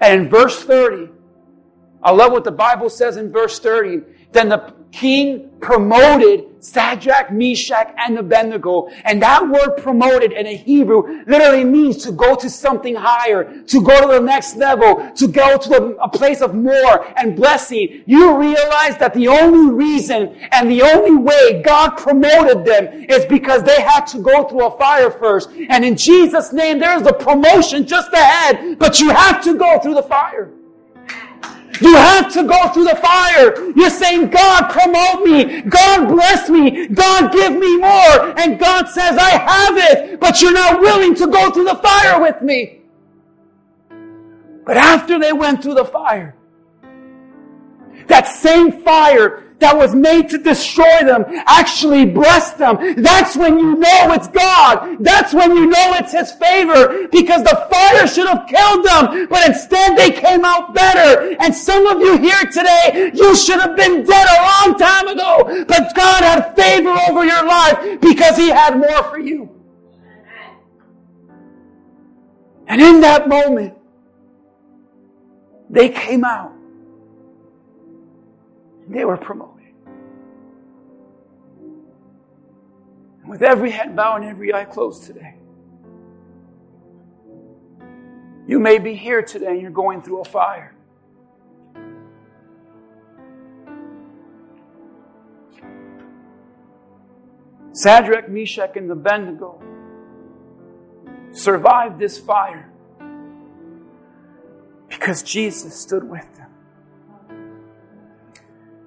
And 0.00 0.22
in 0.22 0.28
verse 0.28 0.62
30, 0.62 1.10
I 2.02 2.12
love 2.12 2.30
what 2.30 2.44
the 2.44 2.52
Bible 2.52 2.90
says 2.90 3.16
in 3.16 3.32
verse 3.32 3.58
30. 3.58 4.02
Then 4.32 4.50
the 4.50 4.74
king 4.96 5.50
promoted 5.60 6.46
Shadrach, 6.62 7.30
Meshach, 7.30 7.94
and 7.98 8.18
Abednego. 8.18 8.88
And 9.04 9.22
that 9.22 9.48
word 9.48 9.76
promoted 9.76 10.32
in 10.32 10.46
a 10.46 10.56
Hebrew 10.56 11.24
literally 11.26 11.64
means 11.64 11.98
to 12.04 12.12
go 12.12 12.34
to 12.34 12.50
something 12.50 12.94
higher, 12.94 13.62
to 13.64 13.82
go 13.82 14.00
to 14.00 14.18
the 14.18 14.20
next 14.20 14.56
level, 14.56 15.10
to 15.12 15.28
go 15.28 15.58
to 15.58 15.96
a 15.98 16.08
place 16.08 16.40
of 16.40 16.54
more 16.54 17.06
and 17.18 17.36
blessing. 17.36 18.02
You 18.06 18.36
realize 18.36 18.96
that 18.98 19.14
the 19.14 19.28
only 19.28 19.72
reason 19.72 20.34
and 20.50 20.70
the 20.70 20.82
only 20.82 21.16
way 21.16 21.62
God 21.62 21.90
promoted 21.96 22.64
them 22.64 23.04
is 23.08 23.24
because 23.26 23.62
they 23.62 23.80
had 23.80 24.06
to 24.08 24.18
go 24.18 24.48
through 24.48 24.66
a 24.66 24.78
fire 24.78 25.10
first. 25.10 25.50
And 25.68 25.84
in 25.84 25.96
Jesus' 25.96 26.52
name, 26.52 26.78
there 26.78 26.98
is 26.98 27.06
a 27.06 27.12
promotion 27.12 27.86
just 27.86 28.12
ahead, 28.12 28.78
but 28.78 28.98
you 28.98 29.10
have 29.10 29.42
to 29.44 29.56
go 29.56 29.78
through 29.78 29.94
the 29.94 30.02
fire. 30.02 30.50
You 31.80 31.94
have 31.94 32.32
to 32.32 32.44
go 32.44 32.68
through 32.68 32.84
the 32.84 32.96
fire. 32.96 33.72
You're 33.74 33.90
saying, 33.90 34.30
God, 34.30 34.70
promote 34.70 35.24
me. 35.24 35.62
God, 35.62 36.08
bless 36.08 36.48
me. 36.48 36.88
God, 36.88 37.32
give 37.32 37.52
me 37.52 37.76
more. 37.78 38.38
And 38.38 38.58
God 38.58 38.88
says, 38.88 39.18
I 39.18 39.30
have 39.30 39.76
it, 39.76 40.20
but 40.20 40.40
you're 40.40 40.52
not 40.52 40.80
willing 40.80 41.14
to 41.16 41.26
go 41.26 41.50
through 41.50 41.64
the 41.64 41.76
fire 41.76 42.20
with 42.20 42.40
me. 42.42 42.80
But 44.64 44.76
after 44.76 45.18
they 45.18 45.32
went 45.32 45.62
through 45.62 45.74
the 45.74 45.84
fire, 45.84 46.34
that 48.08 48.26
same 48.28 48.82
fire 48.82 49.45
that 49.58 49.76
was 49.76 49.94
made 49.94 50.28
to 50.30 50.38
destroy 50.38 51.04
them 51.04 51.24
actually 51.46 52.04
blessed 52.04 52.58
them. 52.58 53.02
That's 53.02 53.36
when 53.36 53.58
you 53.58 53.76
know 53.76 54.12
it's 54.12 54.28
God. 54.28 54.98
That's 55.00 55.32
when 55.32 55.54
you 55.56 55.66
know 55.66 55.94
it's 55.94 56.12
His 56.12 56.32
favor 56.32 57.08
because 57.08 57.42
the 57.42 57.66
fire 57.70 58.06
should 58.06 58.28
have 58.28 58.46
killed 58.48 58.84
them, 58.84 59.26
but 59.28 59.46
instead 59.46 59.96
they 59.96 60.10
came 60.10 60.44
out 60.44 60.74
better. 60.74 61.36
And 61.40 61.54
some 61.54 61.86
of 61.86 62.00
you 62.00 62.18
here 62.18 62.40
today, 62.52 63.10
you 63.14 63.34
should 63.36 63.60
have 63.60 63.76
been 63.76 64.04
dead 64.04 64.26
a 64.28 64.42
long 64.42 64.78
time 64.78 65.08
ago, 65.08 65.64
but 65.66 65.94
God 65.94 66.22
had 66.22 66.54
favor 66.54 66.94
over 67.08 67.24
your 67.24 67.46
life 67.46 68.00
because 68.00 68.36
He 68.36 68.48
had 68.48 68.78
more 68.78 69.02
for 69.04 69.18
you. 69.18 69.50
And 72.68 72.80
in 72.80 73.00
that 73.02 73.28
moment, 73.28 73.74
they 75.70 75.88
came 75.88 76.24
out 76.24 76.55
they 78.88 79.04
were 79.04 79.16
promoted. 79.16 79.66
And 83.22 83.30
With 83.30 83.42
every 83.42 83.70
head 83.70 83.96
bowed 83.96 84.22
and 84.22 84.30
every 84.30 84.54
eye 84.54 84.64
closed 84.64 85.04
today. 85.04 85.34
You 88.46 88.60
may 88.60 88.78
be 88.78 88.94
here 88.94 89.22
today 89.22 89.48
and 89.48 89.60
you're 89.60 89.70
going 89.70 90.02
through 90.02 90.20
a 90.20 90.24
fire. 90.24 90.76
Shadrach, 97.76 98.28
Meshach, 98.28 98.76
and 98.76 98.88
the 98.88 98.94
Abednego 98.94 99.60
survived 101.32 101.98
this 101.98 102.18
fire 102.18 102.70
because 104.88 105.22
Jesus 105.22 105.78
stood 105.78 106.08
with 106.08 106.24
them. 106.35 106.35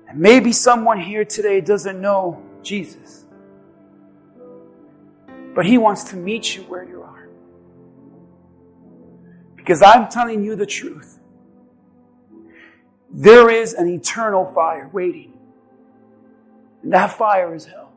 And 0.09 0.19
maybe 0.19 0.51
someone 0.51 0.99
here 0.99 1.23
today 1.23 1.61
doesn't 1.61 2.01
know 2.01 2.41
Jesus, 2.63 3.25
but 5.53 5.65
he 5.65 5.77
wants 5.77 6.05
to 6.05 6.15
meet 6.15 6.55
you 6.55 6.63
where 6.63 6.83
you 6.83 7.03
are. 7.03 7.29
Because 9.55 9.83
I'm 9.83 10.09
telling 10.09 10.43
you 10.43 10.55
the 10.55 10.65
truth. 10.65 11.19
There 13.11 13.49
is 13.51 13.73
an 13.73 13.87
eternal 13.87 14.51
fire 14.53 14.89
waiting. 14.91 15.37
And 16.81 16.93
that 16.93 17.13
fire 17.13 17.53
is 17.53 17.65
hell. 17.65 17.91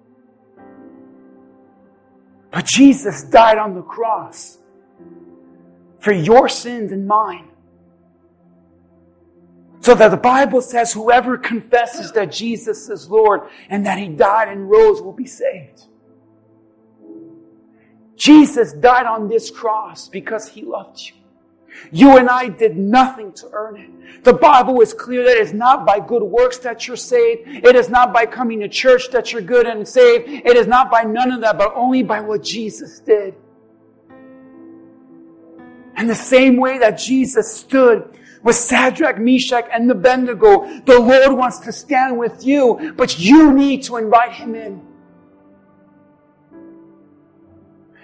But 2.51 2.67
Jesus 2.67 3.23
died 3.23 3.57
on 3.57 3.75
the 3.75 3.83
cross 3.83 4.59
for 6.01 6.13
your 6.13 6.49
sins 6.49 6.93
and 6.93 7.07
mine. 7.07 7.51
So 9.83 9.97
that 9.97 10.12
the 10.12 10.16
Bible 10.16 10.62
says 10.62 10.93
whoever 10.93 11.37
confesses 11.37 12.12
that 12.12 12.30
Jesus 12.30 12.89
is 12.89 13.11
Lord 13.11 13.43
and 13.68 13.85
that 13.85 13.99
He 13.99 14.09
died 14.09 14.49
and 14.49 14.70
rose 14.70 15.03
will 15.03 15.12
be 15.12 15.26
saved. 15.26 15.87
Jesus 18.16 18.72
died 18.72 19.07
on 19.07 19.28
this 19.28 19.51
cross 19.51 20.09
because 20.09 20.49
He 20.49 20.62
loved 20.62 21.01
you. 21.01 21.14
You 21.91 22.16
and 22.16 22.28
I 22.28 22.49
did 22.49 22.76
nothing 22.76 23.33
to 23.33 23.51
earn 23.53 23.76
it. 23.76 24.24
The 24.24 24.35
Bible 24.35 24.80
is 24.83 24.95
clear 24.95 25.24
that 25.24 25.37
it's 25.37 25.53
not 25.53 25.85
by 25.85 25.99
good 25.99 26.22
works 26.22 26.59
that 26.59 26.87
you're 26.87 26.97
saved. 26.97 27.43
It 27.47 27.74
is 27.74 27.89
not 27.89 28.12
by 28.12 28.26
coming 28.26 28.61
to 28.61 28.68
church 28.68 29.11
that 29.11 29.33
you're 29.33 29.43
good 29.43 29.66
and 29.66 29.87
saved. 29.87 30.28
It 30.28 30.57
is 30.57 30.68
not 30.68 30.91
by 30.91 31.03
none 31.03 31.33
of 31.33 31.41
that, 31.41 31.59
but 31.59 31.72
only 31.74 32.05
by 32.05 32.20
what 32.20 32.45
Jesus 32.45 33.01
did. 33.01 33.35
And 35.97 36.09
the 36.09 36.14
same 36.14 36.57
way 36.57 36.78
that 36.78 36.99
Jesus 36.99 37.53
stood 37.53 38.16
with 38.43 38.57
Shadrach, 38.57 39.18
Meshach, 39.18 39.68
and 39.72 39.90
Abednego, 39.90 40.80
the 40.80 40.99
Lord 40.99 41.38
wants 41.38 41.61
to 41.61 41.72
stand 41.72 42.18
with 42.18 42.45
you, 42.45 42.93
but 42.97 43.18
you 43.18 43.53
need 43.53 43.82
to 43.84 43.97
invite 43.97 44.32
Him 44.32 44.55
in. 44.55 44.82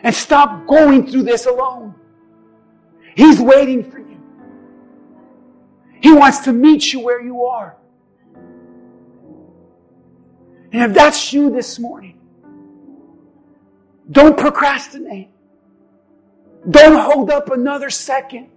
And 0.02 0.14
stop 0.14 0.66
going 0.66 1.10
through 1.10 1.24
this 1.24 1.46
alone. 1.46 1.94
He's 3.16 3.40
waiting 3.40 3.90
for 3.90 3.98
you. 3.98 4.20
He 6.00 6.12
wants 6.12 6.38
to 6.40 6.52
meet 6.52 6.92
you 6.92 7.00
where 7.00 7.20
you 7.20 7.46
are. 7.46 7.76
And 10.70 10.82
if 10.82 10.94
that's 10.94 11.32
you 11.32 11.50
this 11.50 11.78
morning, 11.78 12.20
don't 14.10 14.38
procrastinate. 14.38 15.30
Don't 16.68 16.98
hold 16.98 17.30
up 17.30 17.50
another 17.50 17.90
second. 17.90 18.50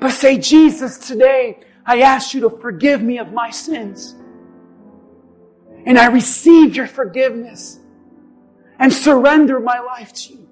But 0.00 0.10
say, 0.10 0.38
Jesus, 0.38 0.98
today 0.98 1.60
I 1.84 2.00
ask 2.02 2.34
you 2.34 2.40
to 2.42 2.50
forgive 2.50 3.02
me 3.02 3.18
of 3.18 3.32
my 3.32 3.50
sins. 3.50 4.14
And 5.86 5.98
I 5.98 6.06
receive 6.06 6.76
your 6.76 6.86
forgiveness 6.86 7.80
and 8.78 8.92
surrender 8.92 9.58
my 9.58 9.80
life 9.80 10.12
to 10.12 10.34
you. 10.34 10.48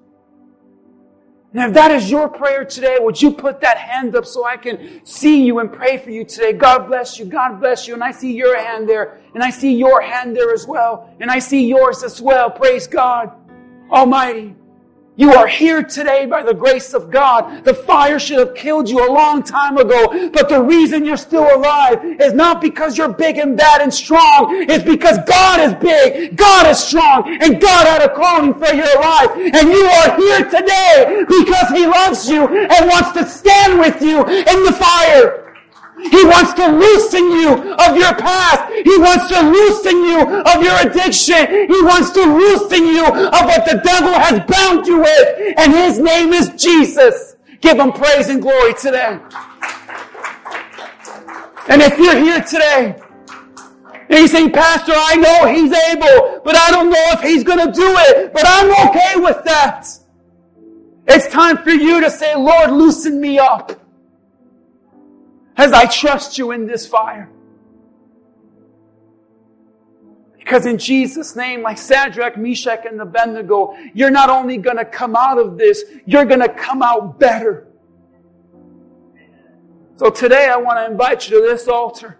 And 1.53 1.69
if 1.69 1.73
that 1.75 1.91
is 1.91 2.11
your 2.11 2.27
prayer 2.27 2.65
today, 2.65 2.97
would 2.99 3.21
you 3.21 3.31
put 3.31 3.61
that 3.61 3.77
hand 3.77 4.15
up 4.15 4.25
so 4.25 4.45
I 4.45 4.57
can 4.57 5.05
see 5.05 5.45
you 5.45 5.59
and 5.59 5.71
pray 5.71 5.97
for 5.97 6.11
you 6.11 6.25
today? 6.25 6.53
God 6.53 6.87
bless 6.87 7.17
you. 7.17 7.25
God 7.25 7.59
bless 7.59 7.87
you. 7.87 7.93
And 7.93 8.03
I 8.03 8.11
see 8.11 8.33
your 8.33 8.61
hand 8.61 8.87
there. 8.87 9.19
And 9.33 9.41
I 9.41 9.49
see 9.49 9.73
your 9.73 10.01
hand 10.01 10.35
there 10.35 10.53
as 10.53 10.67
well. 10.67 11.15
And 11.19 11.31
I 11.31 11.39
see 11.39 11.65
yours 11.65 12.03
as 12.03 12.21
well. 12.21 12.51
Praise 12.51 12.85
God 12.85 13.31
Almighty. 13.89 14.55
You 15.19 15.33
are 15.33 15.47
here 15.47 15.81
today 15.81 16.27
by 16.27 16.43
the 16.43 16.53
grace 16.53 16.93
of 16.93 17.09
God. 17.09 17.63
The 17.63 17.73
fire 17.73 18.19
should 18.19 18.37
have 18.37 18.53
killed 18.53 18.87
you 18.87 18.99
a 18.99 19.09
long 19.11 19.41
time 19.41 19.77
ago, 19.77 20.29
but 20.31 20.47
the 20.47 20.61
reason 20.61 21.03
you're 21.03 21.17
still 21.17 21.55
alive 21.55 22.05
is 22.21 22.33
not 22.33 22.61
because 22.61 22.99
you're 22.99 23.11
big 23.11 23.39
and 23.39 23.57
bad 23.57 23.81
and 23.81 23.91
strong. 23.91 24.61
It's 24.69 24.83
because 24.83 25.17
God 25.27 25.59
is 25.59 25.73
big, 25.81 26.37
God 26.37 26.67
is 26.67 26.77
strong, 26.77 27.35
and 27.41 27.59
God 27.59 27.87
had 27.87 28.03
a 28.03 28.13
calling 28.13 28.53
for 28.53 28.71
your 28.71 29.01
life. 29.01 29.31
And 29.35 29.69
you 29.69 29.85
are 29.85 30.15
here 30.17 30.45
today 30.51 31.25
because 31.27 31.69
He 31.71 31.87
loves 31.87 32.29
you 32.29 32.47
and 32.47 32.87
wants 32.87 33.13
to 33.13 33.27
stand 33.27 33.79
with 33.79 33.99
you 34.03 34.19
in 34.23 34.63
the 34.65 34.75
fire. 34.77 35.46
He 35.99 36.23
wants 36.25 36.53
to 36.53 36.67
loosen 36.67 37.31
you 37.31 37.53
of 37.73 37.97
your 37.97 38.13
past. 38.15 38.71
He 38.73 38.97
wants 38.99 39.27
to 39.29 39.41
loosen 39.41 40.03
you 40.03 40.21
of 40.21 40.63
your 40.63 40.77
addiction. 40.85 41.67
He 41.67 41.81
wants 41.83 42.11
to 42.11 42.21
loosen 42.21 42.85
you 42.85 43.05
of 43.05 43.45
what 43.45 43.65
the 43.65 43.81
devil 43.83 44.13
has 44.13 44.39
bound 44.47 44.85
you 44.85 44.99
with. 44.99 45.53
And 45.57 45.73
his 45.73 45.99
name 45.99 46.33
is 46.33 46.49
Jesus. 46.49 47.35
Give 47.61 47.79
him 47.79 47.91
praise 47.91 48.29
and 48.29 48.41
glory 48.41 48.75
today. 48.75 49.19
And 51.69 51.81
if 51.81 51.97
you're 51.97 52.17
here 52.17 52.41
today, 52.41 52.95
and 54.09 54.19
you 54.19 54.27
say, 54.27 54.49
Pastor, 54.49 54.93
I 54.95 55.15
know 55.15 55.47
he's 55.47 55.73
able, 55.73 56.41
but 56.45 56.55
I 56.55 56.71
don't 56.71 56.89
know 56.89 57.05
if 57.09 57.21
he's 57.21 57.43
going 57.43 57.65
to 57.65 57.71
do 57.73 57.95
it, 57.97 58.31
but 58.31 58.43
I'm 58.45 58.87
okay 58.87 59.19
with 59.19 59.43
that. 59.45 59.87
It's 61.07 61.27
time 61.27 61.57
for 61.57 61.71
you 61.71 62.01
to 62.01 62.09
say, 62.11 62.35
Lord, 62.35 62.71
loosen 62.71 63.19
me 63.19 63.39
up 63.39 63.71
as 65.57 65.73
I 65.73 65.85
trust 65.85 66.37
you 66.37 66.51
in 66.51 66.67
this 66.67 66.87
fire. 66.87 67.29
Because 70.37 70.65
in 70.65 70.77
Jesus' 70.77 71.35
name, 71.35 71.61
like 71.61 71.77
Shadrach, 71.77 72.37
Meshach, 72.37 72.85
and 72.85 73.01
Abednego, 73.01 73.75
you're 73.93 74.11
not 74.11 74.29
only 74.29 74.57
going 74.57 74.77
to 74.77 74.85
come 74.85 75.15
out 75.15 75.37
of 75.37 75.57
this, 75.57 75.83
you're 76.05 76.23
going 76.23 76.39
to 76.39 76.47
come 76.47 76.81
out 76.81 77.19
better. 77.19 77.67
So 79.97 80.09
today 80.09 80.47
I 80.47 80.55
want 80.55 80.77
to 80.77 80.89
invite 80.89 81.27
you 81.27 81.41
to 81.41 81.47
this 81.47 81.67
altar 81.67 82.19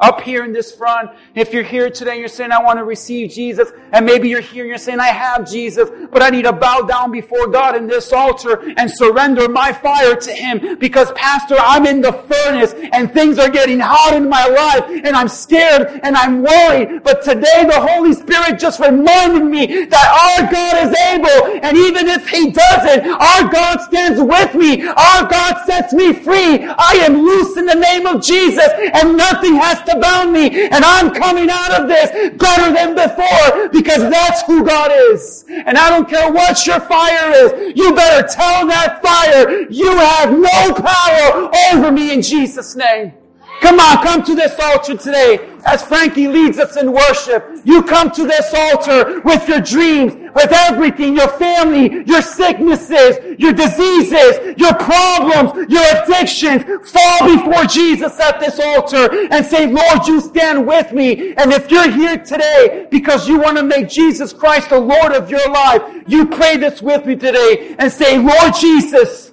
up 0.00 0.20
here 0.20 0.44
in 0.44 0.52
this 0.52 0.74
front. 0.74 1.10
If 1.34 1.52
you're 1.52 1.62
here 1.62 1.90
today, 1.90 2.18
you're 2.18 2.28
saying, 2.28 2.52
I 2.52 2.62
want 2.62 2.78
to 2.78 2.84
receive 2.84 3.30
Jesus. 3.30 3.70
And 3.92 4.04
maybe 4.06 4.28
you're 4.28 4.40
here 4.40 4.64
and 4.64 4.68
you're 4.68 4.78
saying, 4.78 5.00
I 5.00 5.08
have 5.08 5.48
Jesus, 5.48 5.90
but 6.10 6.22
I 6.22 6.30
need 6.30 6.42
to 6.42 6.52
bow 6.52 6.82
down 6.82 7.12
before 7.12 7.46
God 7.48 7.76
in 7.76 7.86
this 7.86 8.12
altar 8.12 8.62
and 8.76 8.90
surrender 8.90 9.48
my 9.48 9.72
fire 9.72 10.16
to 10.16 10.32
Him 10.32 10.78
because 10.78 11.12
Pastor, 11.12 11.56
I'm 11.58 11.86
in 11.86 12.00
the 12.00 12.12
furnace 12.12 12.74
and 12.92 13.12
things 13.12 13.38
are 13.38 13.50
getting 13.50 13.78
hot 13.80 14.14
in 14.14 14.28
my 14.28 14.46
life 14.46 14.84
and 15.04 15.14
I'm 15.14 15.28
scared 15.28 16.00
and 16.02 16.16
I'm 16.16 16.42
worried. 16.42 17.02
But 17.04 17.22
today 17.22 17.64
the 17.64 17.80
Holy 17.80 18.14
Spirit 18.14 18.58
just 18.58 18.80
reminded 18.80 19.44
me 19.44 19.84
that 19.84 20.38
our 20.40 20.50
God 20.50 20.88
is 20.88 20.96
able. 21.10 21.60
And 21.62 21.76
even 21.76 22.08
if 22.08 22.28
He 22.28 22.50
doesn't, 22.50 23.08
our 23.08 23.50
God 23.50 23.80
stands 23.82 24.20
with 24.20 24.54
me. 24.54 24.86
Our 24.86 25.28
God 25.28 25.64
sets 25.66 25.92
me 25.92 26.12
free. 26.12 26.64
I 26.64 27.02
am 27.02 27.22
loose 27.22 27.56
in 27.56 27.66
the 27.66 27.74
name 27.74 28.06
of 28.06 28.22
Jesus 28.22 28.68
and 28.94 29.16
nothing 29.16 29.56
has 29.56 29.81
to 29.86 29.98
bound 29.98 30.32
me 30.32 30.68
and 30.68 30.84
I'm 30.84 31.12
coming 31.14 31.48
out 31.50 31.80
of 31.80 31.88
this 31.88 32.10
better 32.36 32.72
than 32.72 32.94
before 32.94 33.68
because 33.68 34.02
that's 34.10 34.42
who 34.42 34.64
God 34.64 34.90
is. 34.92 35.44
And 35.48 35.76
I 35.76 35.90
don't 35.90 36.08
care 36.08 36.30
what 36.32 36.66
your 36.66 36.80
fire 36.80 37.30
is. 37.32 37.72
You 37.76 37.94
better 37.94 38.26
tell 38.26 38.66
that 38.68 39.02
fire 39.02 39.66
you 39.70 39.90
have 39.96 40.30
no 40.32 40.74
power 40.74 41.50
over 41.72 41.92
me 41.92 42.12
in 42.12 42.22
Jesus 42.22 42.76
name. 42.76 43.12
Come 43.60 43.78
on, 43.78 44.02
come 44.02 44.24
to 44.24 44.34
this 44.34 44.58
altar 44.58 44.96
today 44.96 45.51
as 45.64 45.82
Frankie 45.82 46.28
leads 46.28 46.58
us 46.58 46.76
in 46.76 46.92
worship. 46.92 47.60
You 47.64 47.82
come 47.82 48.10
to 48.12 48.26
this 48.26 48.52
altar 48.54 49.20
with 49.20 49.48
your 49.48 49.60
dreams, 49.60 50.14
with 50.34 50.52
everything, 50.52 51.16
your 51.16 51.28
family, 51.28 52.04
your 52.06 52.22
sicknesses, 52.22 53.18
your 53.38 53.52
diseases, 53.52 54.56
your 54.56 54.74
problems, 54.74 55.70
your 55.70 55.84
addictions. 55.96 56.64
Fall 56.90 57.36
before 57.36 57.64
Jesus 57.64 58.18
at 58.20 58.40
this 58.40 58.58
altar 58.58 59.08
and 59.30 59.44
say, 59.44 59.66
Lord, 59.66 60.06
you 60.06 60.20
stand 60.20 60.66
with 60.66 60.92
me. 60.92 61.34
And 61.34 61.52
if 61.52 61.70
you're 61.70 61.90
here 61.90 62.18
today 62.18 62.88
because 62.90 63.28
you 63.28 63.38
want 63.38 63.56
to 63.58 63.62
make 63.62 63.88
Jesus 63.88 64.32
Christ 64.32 64.70
the 64.70 64.80
Lord 64.80 65.12
of 65.12 65.30
your 65.30 65.48
life, 65.50 65.82
you 66.06 66.26
pray 66.26 66.56
this 66.56 66.82
with 66.82 67.06
me 67.06 67.16
today 67.16 67.74
and 67.78 67.92
say, 67.92 68.18
Lord 68.18 68.54
Jesus, 68.54 69.32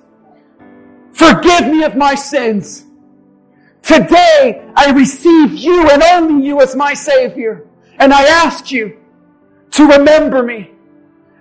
forgive 1.13 1.67
me 1.67 1.84
of 1.84 1.95
my 1.95 2.15
sins. 2.15 2.86
Today, 3.82 4.69
I 4.75 4.91
receive 4.91 5.53
you 5.53 5.89
and 5.89 6.03
only 6.03 6.45
you 6.45 6.61
as 6.61 6.75
my 6.75 6.93
Savior. 6.93 7.65
And 7.97 8.13
I 8.13 8.23
ask 8.23 8.71
you 8.71 8.97
to 9.71 9.88
remember 9.88 10.43
me 10.43 10.71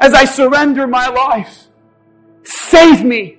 as 0.01 0.14
I 0.14 0.24
surrender 0.24 0.86
my 0.86 1.09
life. 1.09 1.68
Save 2.45 3.05
me. 3.05 3.39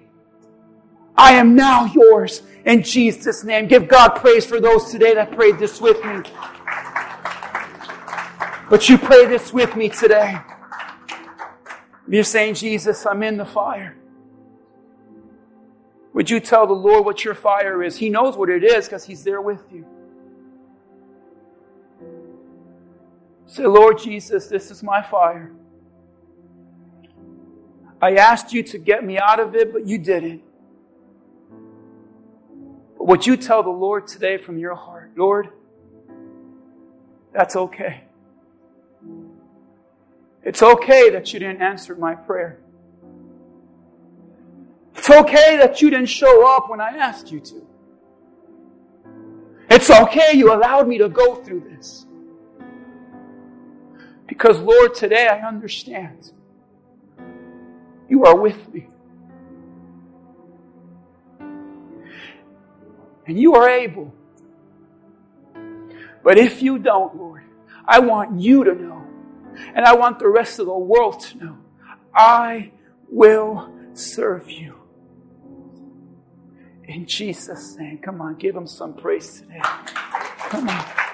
I 1.17 1.33
am 1.33 1.55
now 1.55 1.85
yours 1.85 2.43
in 2.65 2.83
Jesus' 2.83 3.43
name. 3.43 3.67
Give 3.67 3.87
God 3.87 4.09
praise 4.09 4.45
for 4.45 4.61
those 4.61 4.91
today 4.91 5.13
that 5.15 5.31
prayed 5.31 5.59
this 5.59 5.81
with 5.81 6.03
me. 6.05 6.21
But 8.69 8.87
you 8.87 8.97
pray 8.97 9.25
this 9.25 9.51
with 9.51 9.75
me 9.75 9.89
today. 9.89 10.39
You're 12.07 12.23
saying, 12.23 12.55
Jesus, 12.55 13.05
I'm 13.05 13.21
in 13.23 13.37
the 13.37 13.45
fire. 13.45 13.98
Would 16.13 16.29
you 16.29 16.39
tell 16.39 16.65
the 16.65 16.73
Lord 16.73 17.05
what 17.05 17.23
your 17.23 17.35
fire 17.35 17.83
is? 17.83 17.97
He 17.97 18.09
knows 18.09 18.35
what 18.35 18.49
it 18.49 18.63
is 18.63 18.85
because 18.85 19.05
He's 19.05 19.23
there 19.23 19.41
with 19.41 19.61
you. 19.71 19.85
Say, 23.45 23.65
Lord 23.65 23.97
Jesus, 23.99 24.47
this 24.47 24.69
is 24.69 24.83
my 24.83 25.01
fire. 25.01 25.51
I 28.01 28.15
asked 28.15 28.53
you 28.53 28.63
to 28.63 28.77
get 28.77 29.03
me 29.03 29.17
out 29.17 29.39
of 29.39 29.55
it, 29.55 29.73
but 29.73 29.85
you 29.85 29.97
didn't. 29.97 30.41
But 32.97 33.07
would 33.07 33.25
you 33.25 33.35
tell 33.35 33.63
the 33.63 33.69
Lord 33.69 34.07
today 34.07 34.37
from 34.37 34.57
your 34.57 34.75
heart, 34.75 35.11
Lord, 35.15 35.49
that's 37.33 37.55
okay. 37.55 38.03
It's 40.43 40.63
okay 40.63 41.09
that 41.09 41.33
you 41.33 41.39
didn't 41.39 41.61
answer 41.61 41.95
my 41.95 42.15
prayer. 42.15 42.59
It's 44.99 45.09
okay 45.09 45.55
that 45.55 45.81
you 45.81 45.89
didn't 45.89 46.07
show 46.09 46.45
up 46.45 46.69
when 46.69 46.81
I 46.81 46.89
asked 46.89 47.31
you 47.31 47.39
to. 47.39 47.65
It's 49.69 49.89
okay 49.89 50.33
you 50.33 50.53
allowed 50.53 50.89
me 50.89 50.97
to 50.97 51.07
go 51.07 51.35
through 51.35 51.61
this. 51.61 52.05
Because, 54.27 54.59
Lord, 54.59 54.93
today 54.93 55.27
I 55.27 55.47
understand 55.47 56.33
you 58.09 58.25
are 58.25 58.35
with 58.35 58.73
me. 58.73 58.87
And 63.25 63.39
you 63.39 63.55
are 63.55 63.69
able. 63.69 64.13
But 66.25 66.37
if 66.37 66.61
you 66.61 66.77
don't, 66.77 67.15
Lord, 67.15 67.43
I 67.85 67.99
want 67.99 68.41
you 68.41 68.65
to 68.65 68.75
know, 68.75 69.01
and 69.73 69.85
I 69.85 69.95
want 69.95 70.19
the 70.19 70.27
rest 70.27 70.59
of 70.59 70.65
the 70.65 70.77
world 70.77 71.21
to 71.21 71.37
know, 71.37 71.57
I 72.13 72.73
will 73.09 73.71
serve 73.93 74.51
you. 74.51 74.78
In 76.89 77.05
Jesus' 77.05 77.77
name. 77.77 77.99
Come 77.99 78.19
on, 78.19 78.35
give 78.37 78.55
him 78.55 78.65
some 78.65 78.95
praise 78.95 79.41
today. 79.41 79.61
Come 80.49 80.69
on. 80.69 81.08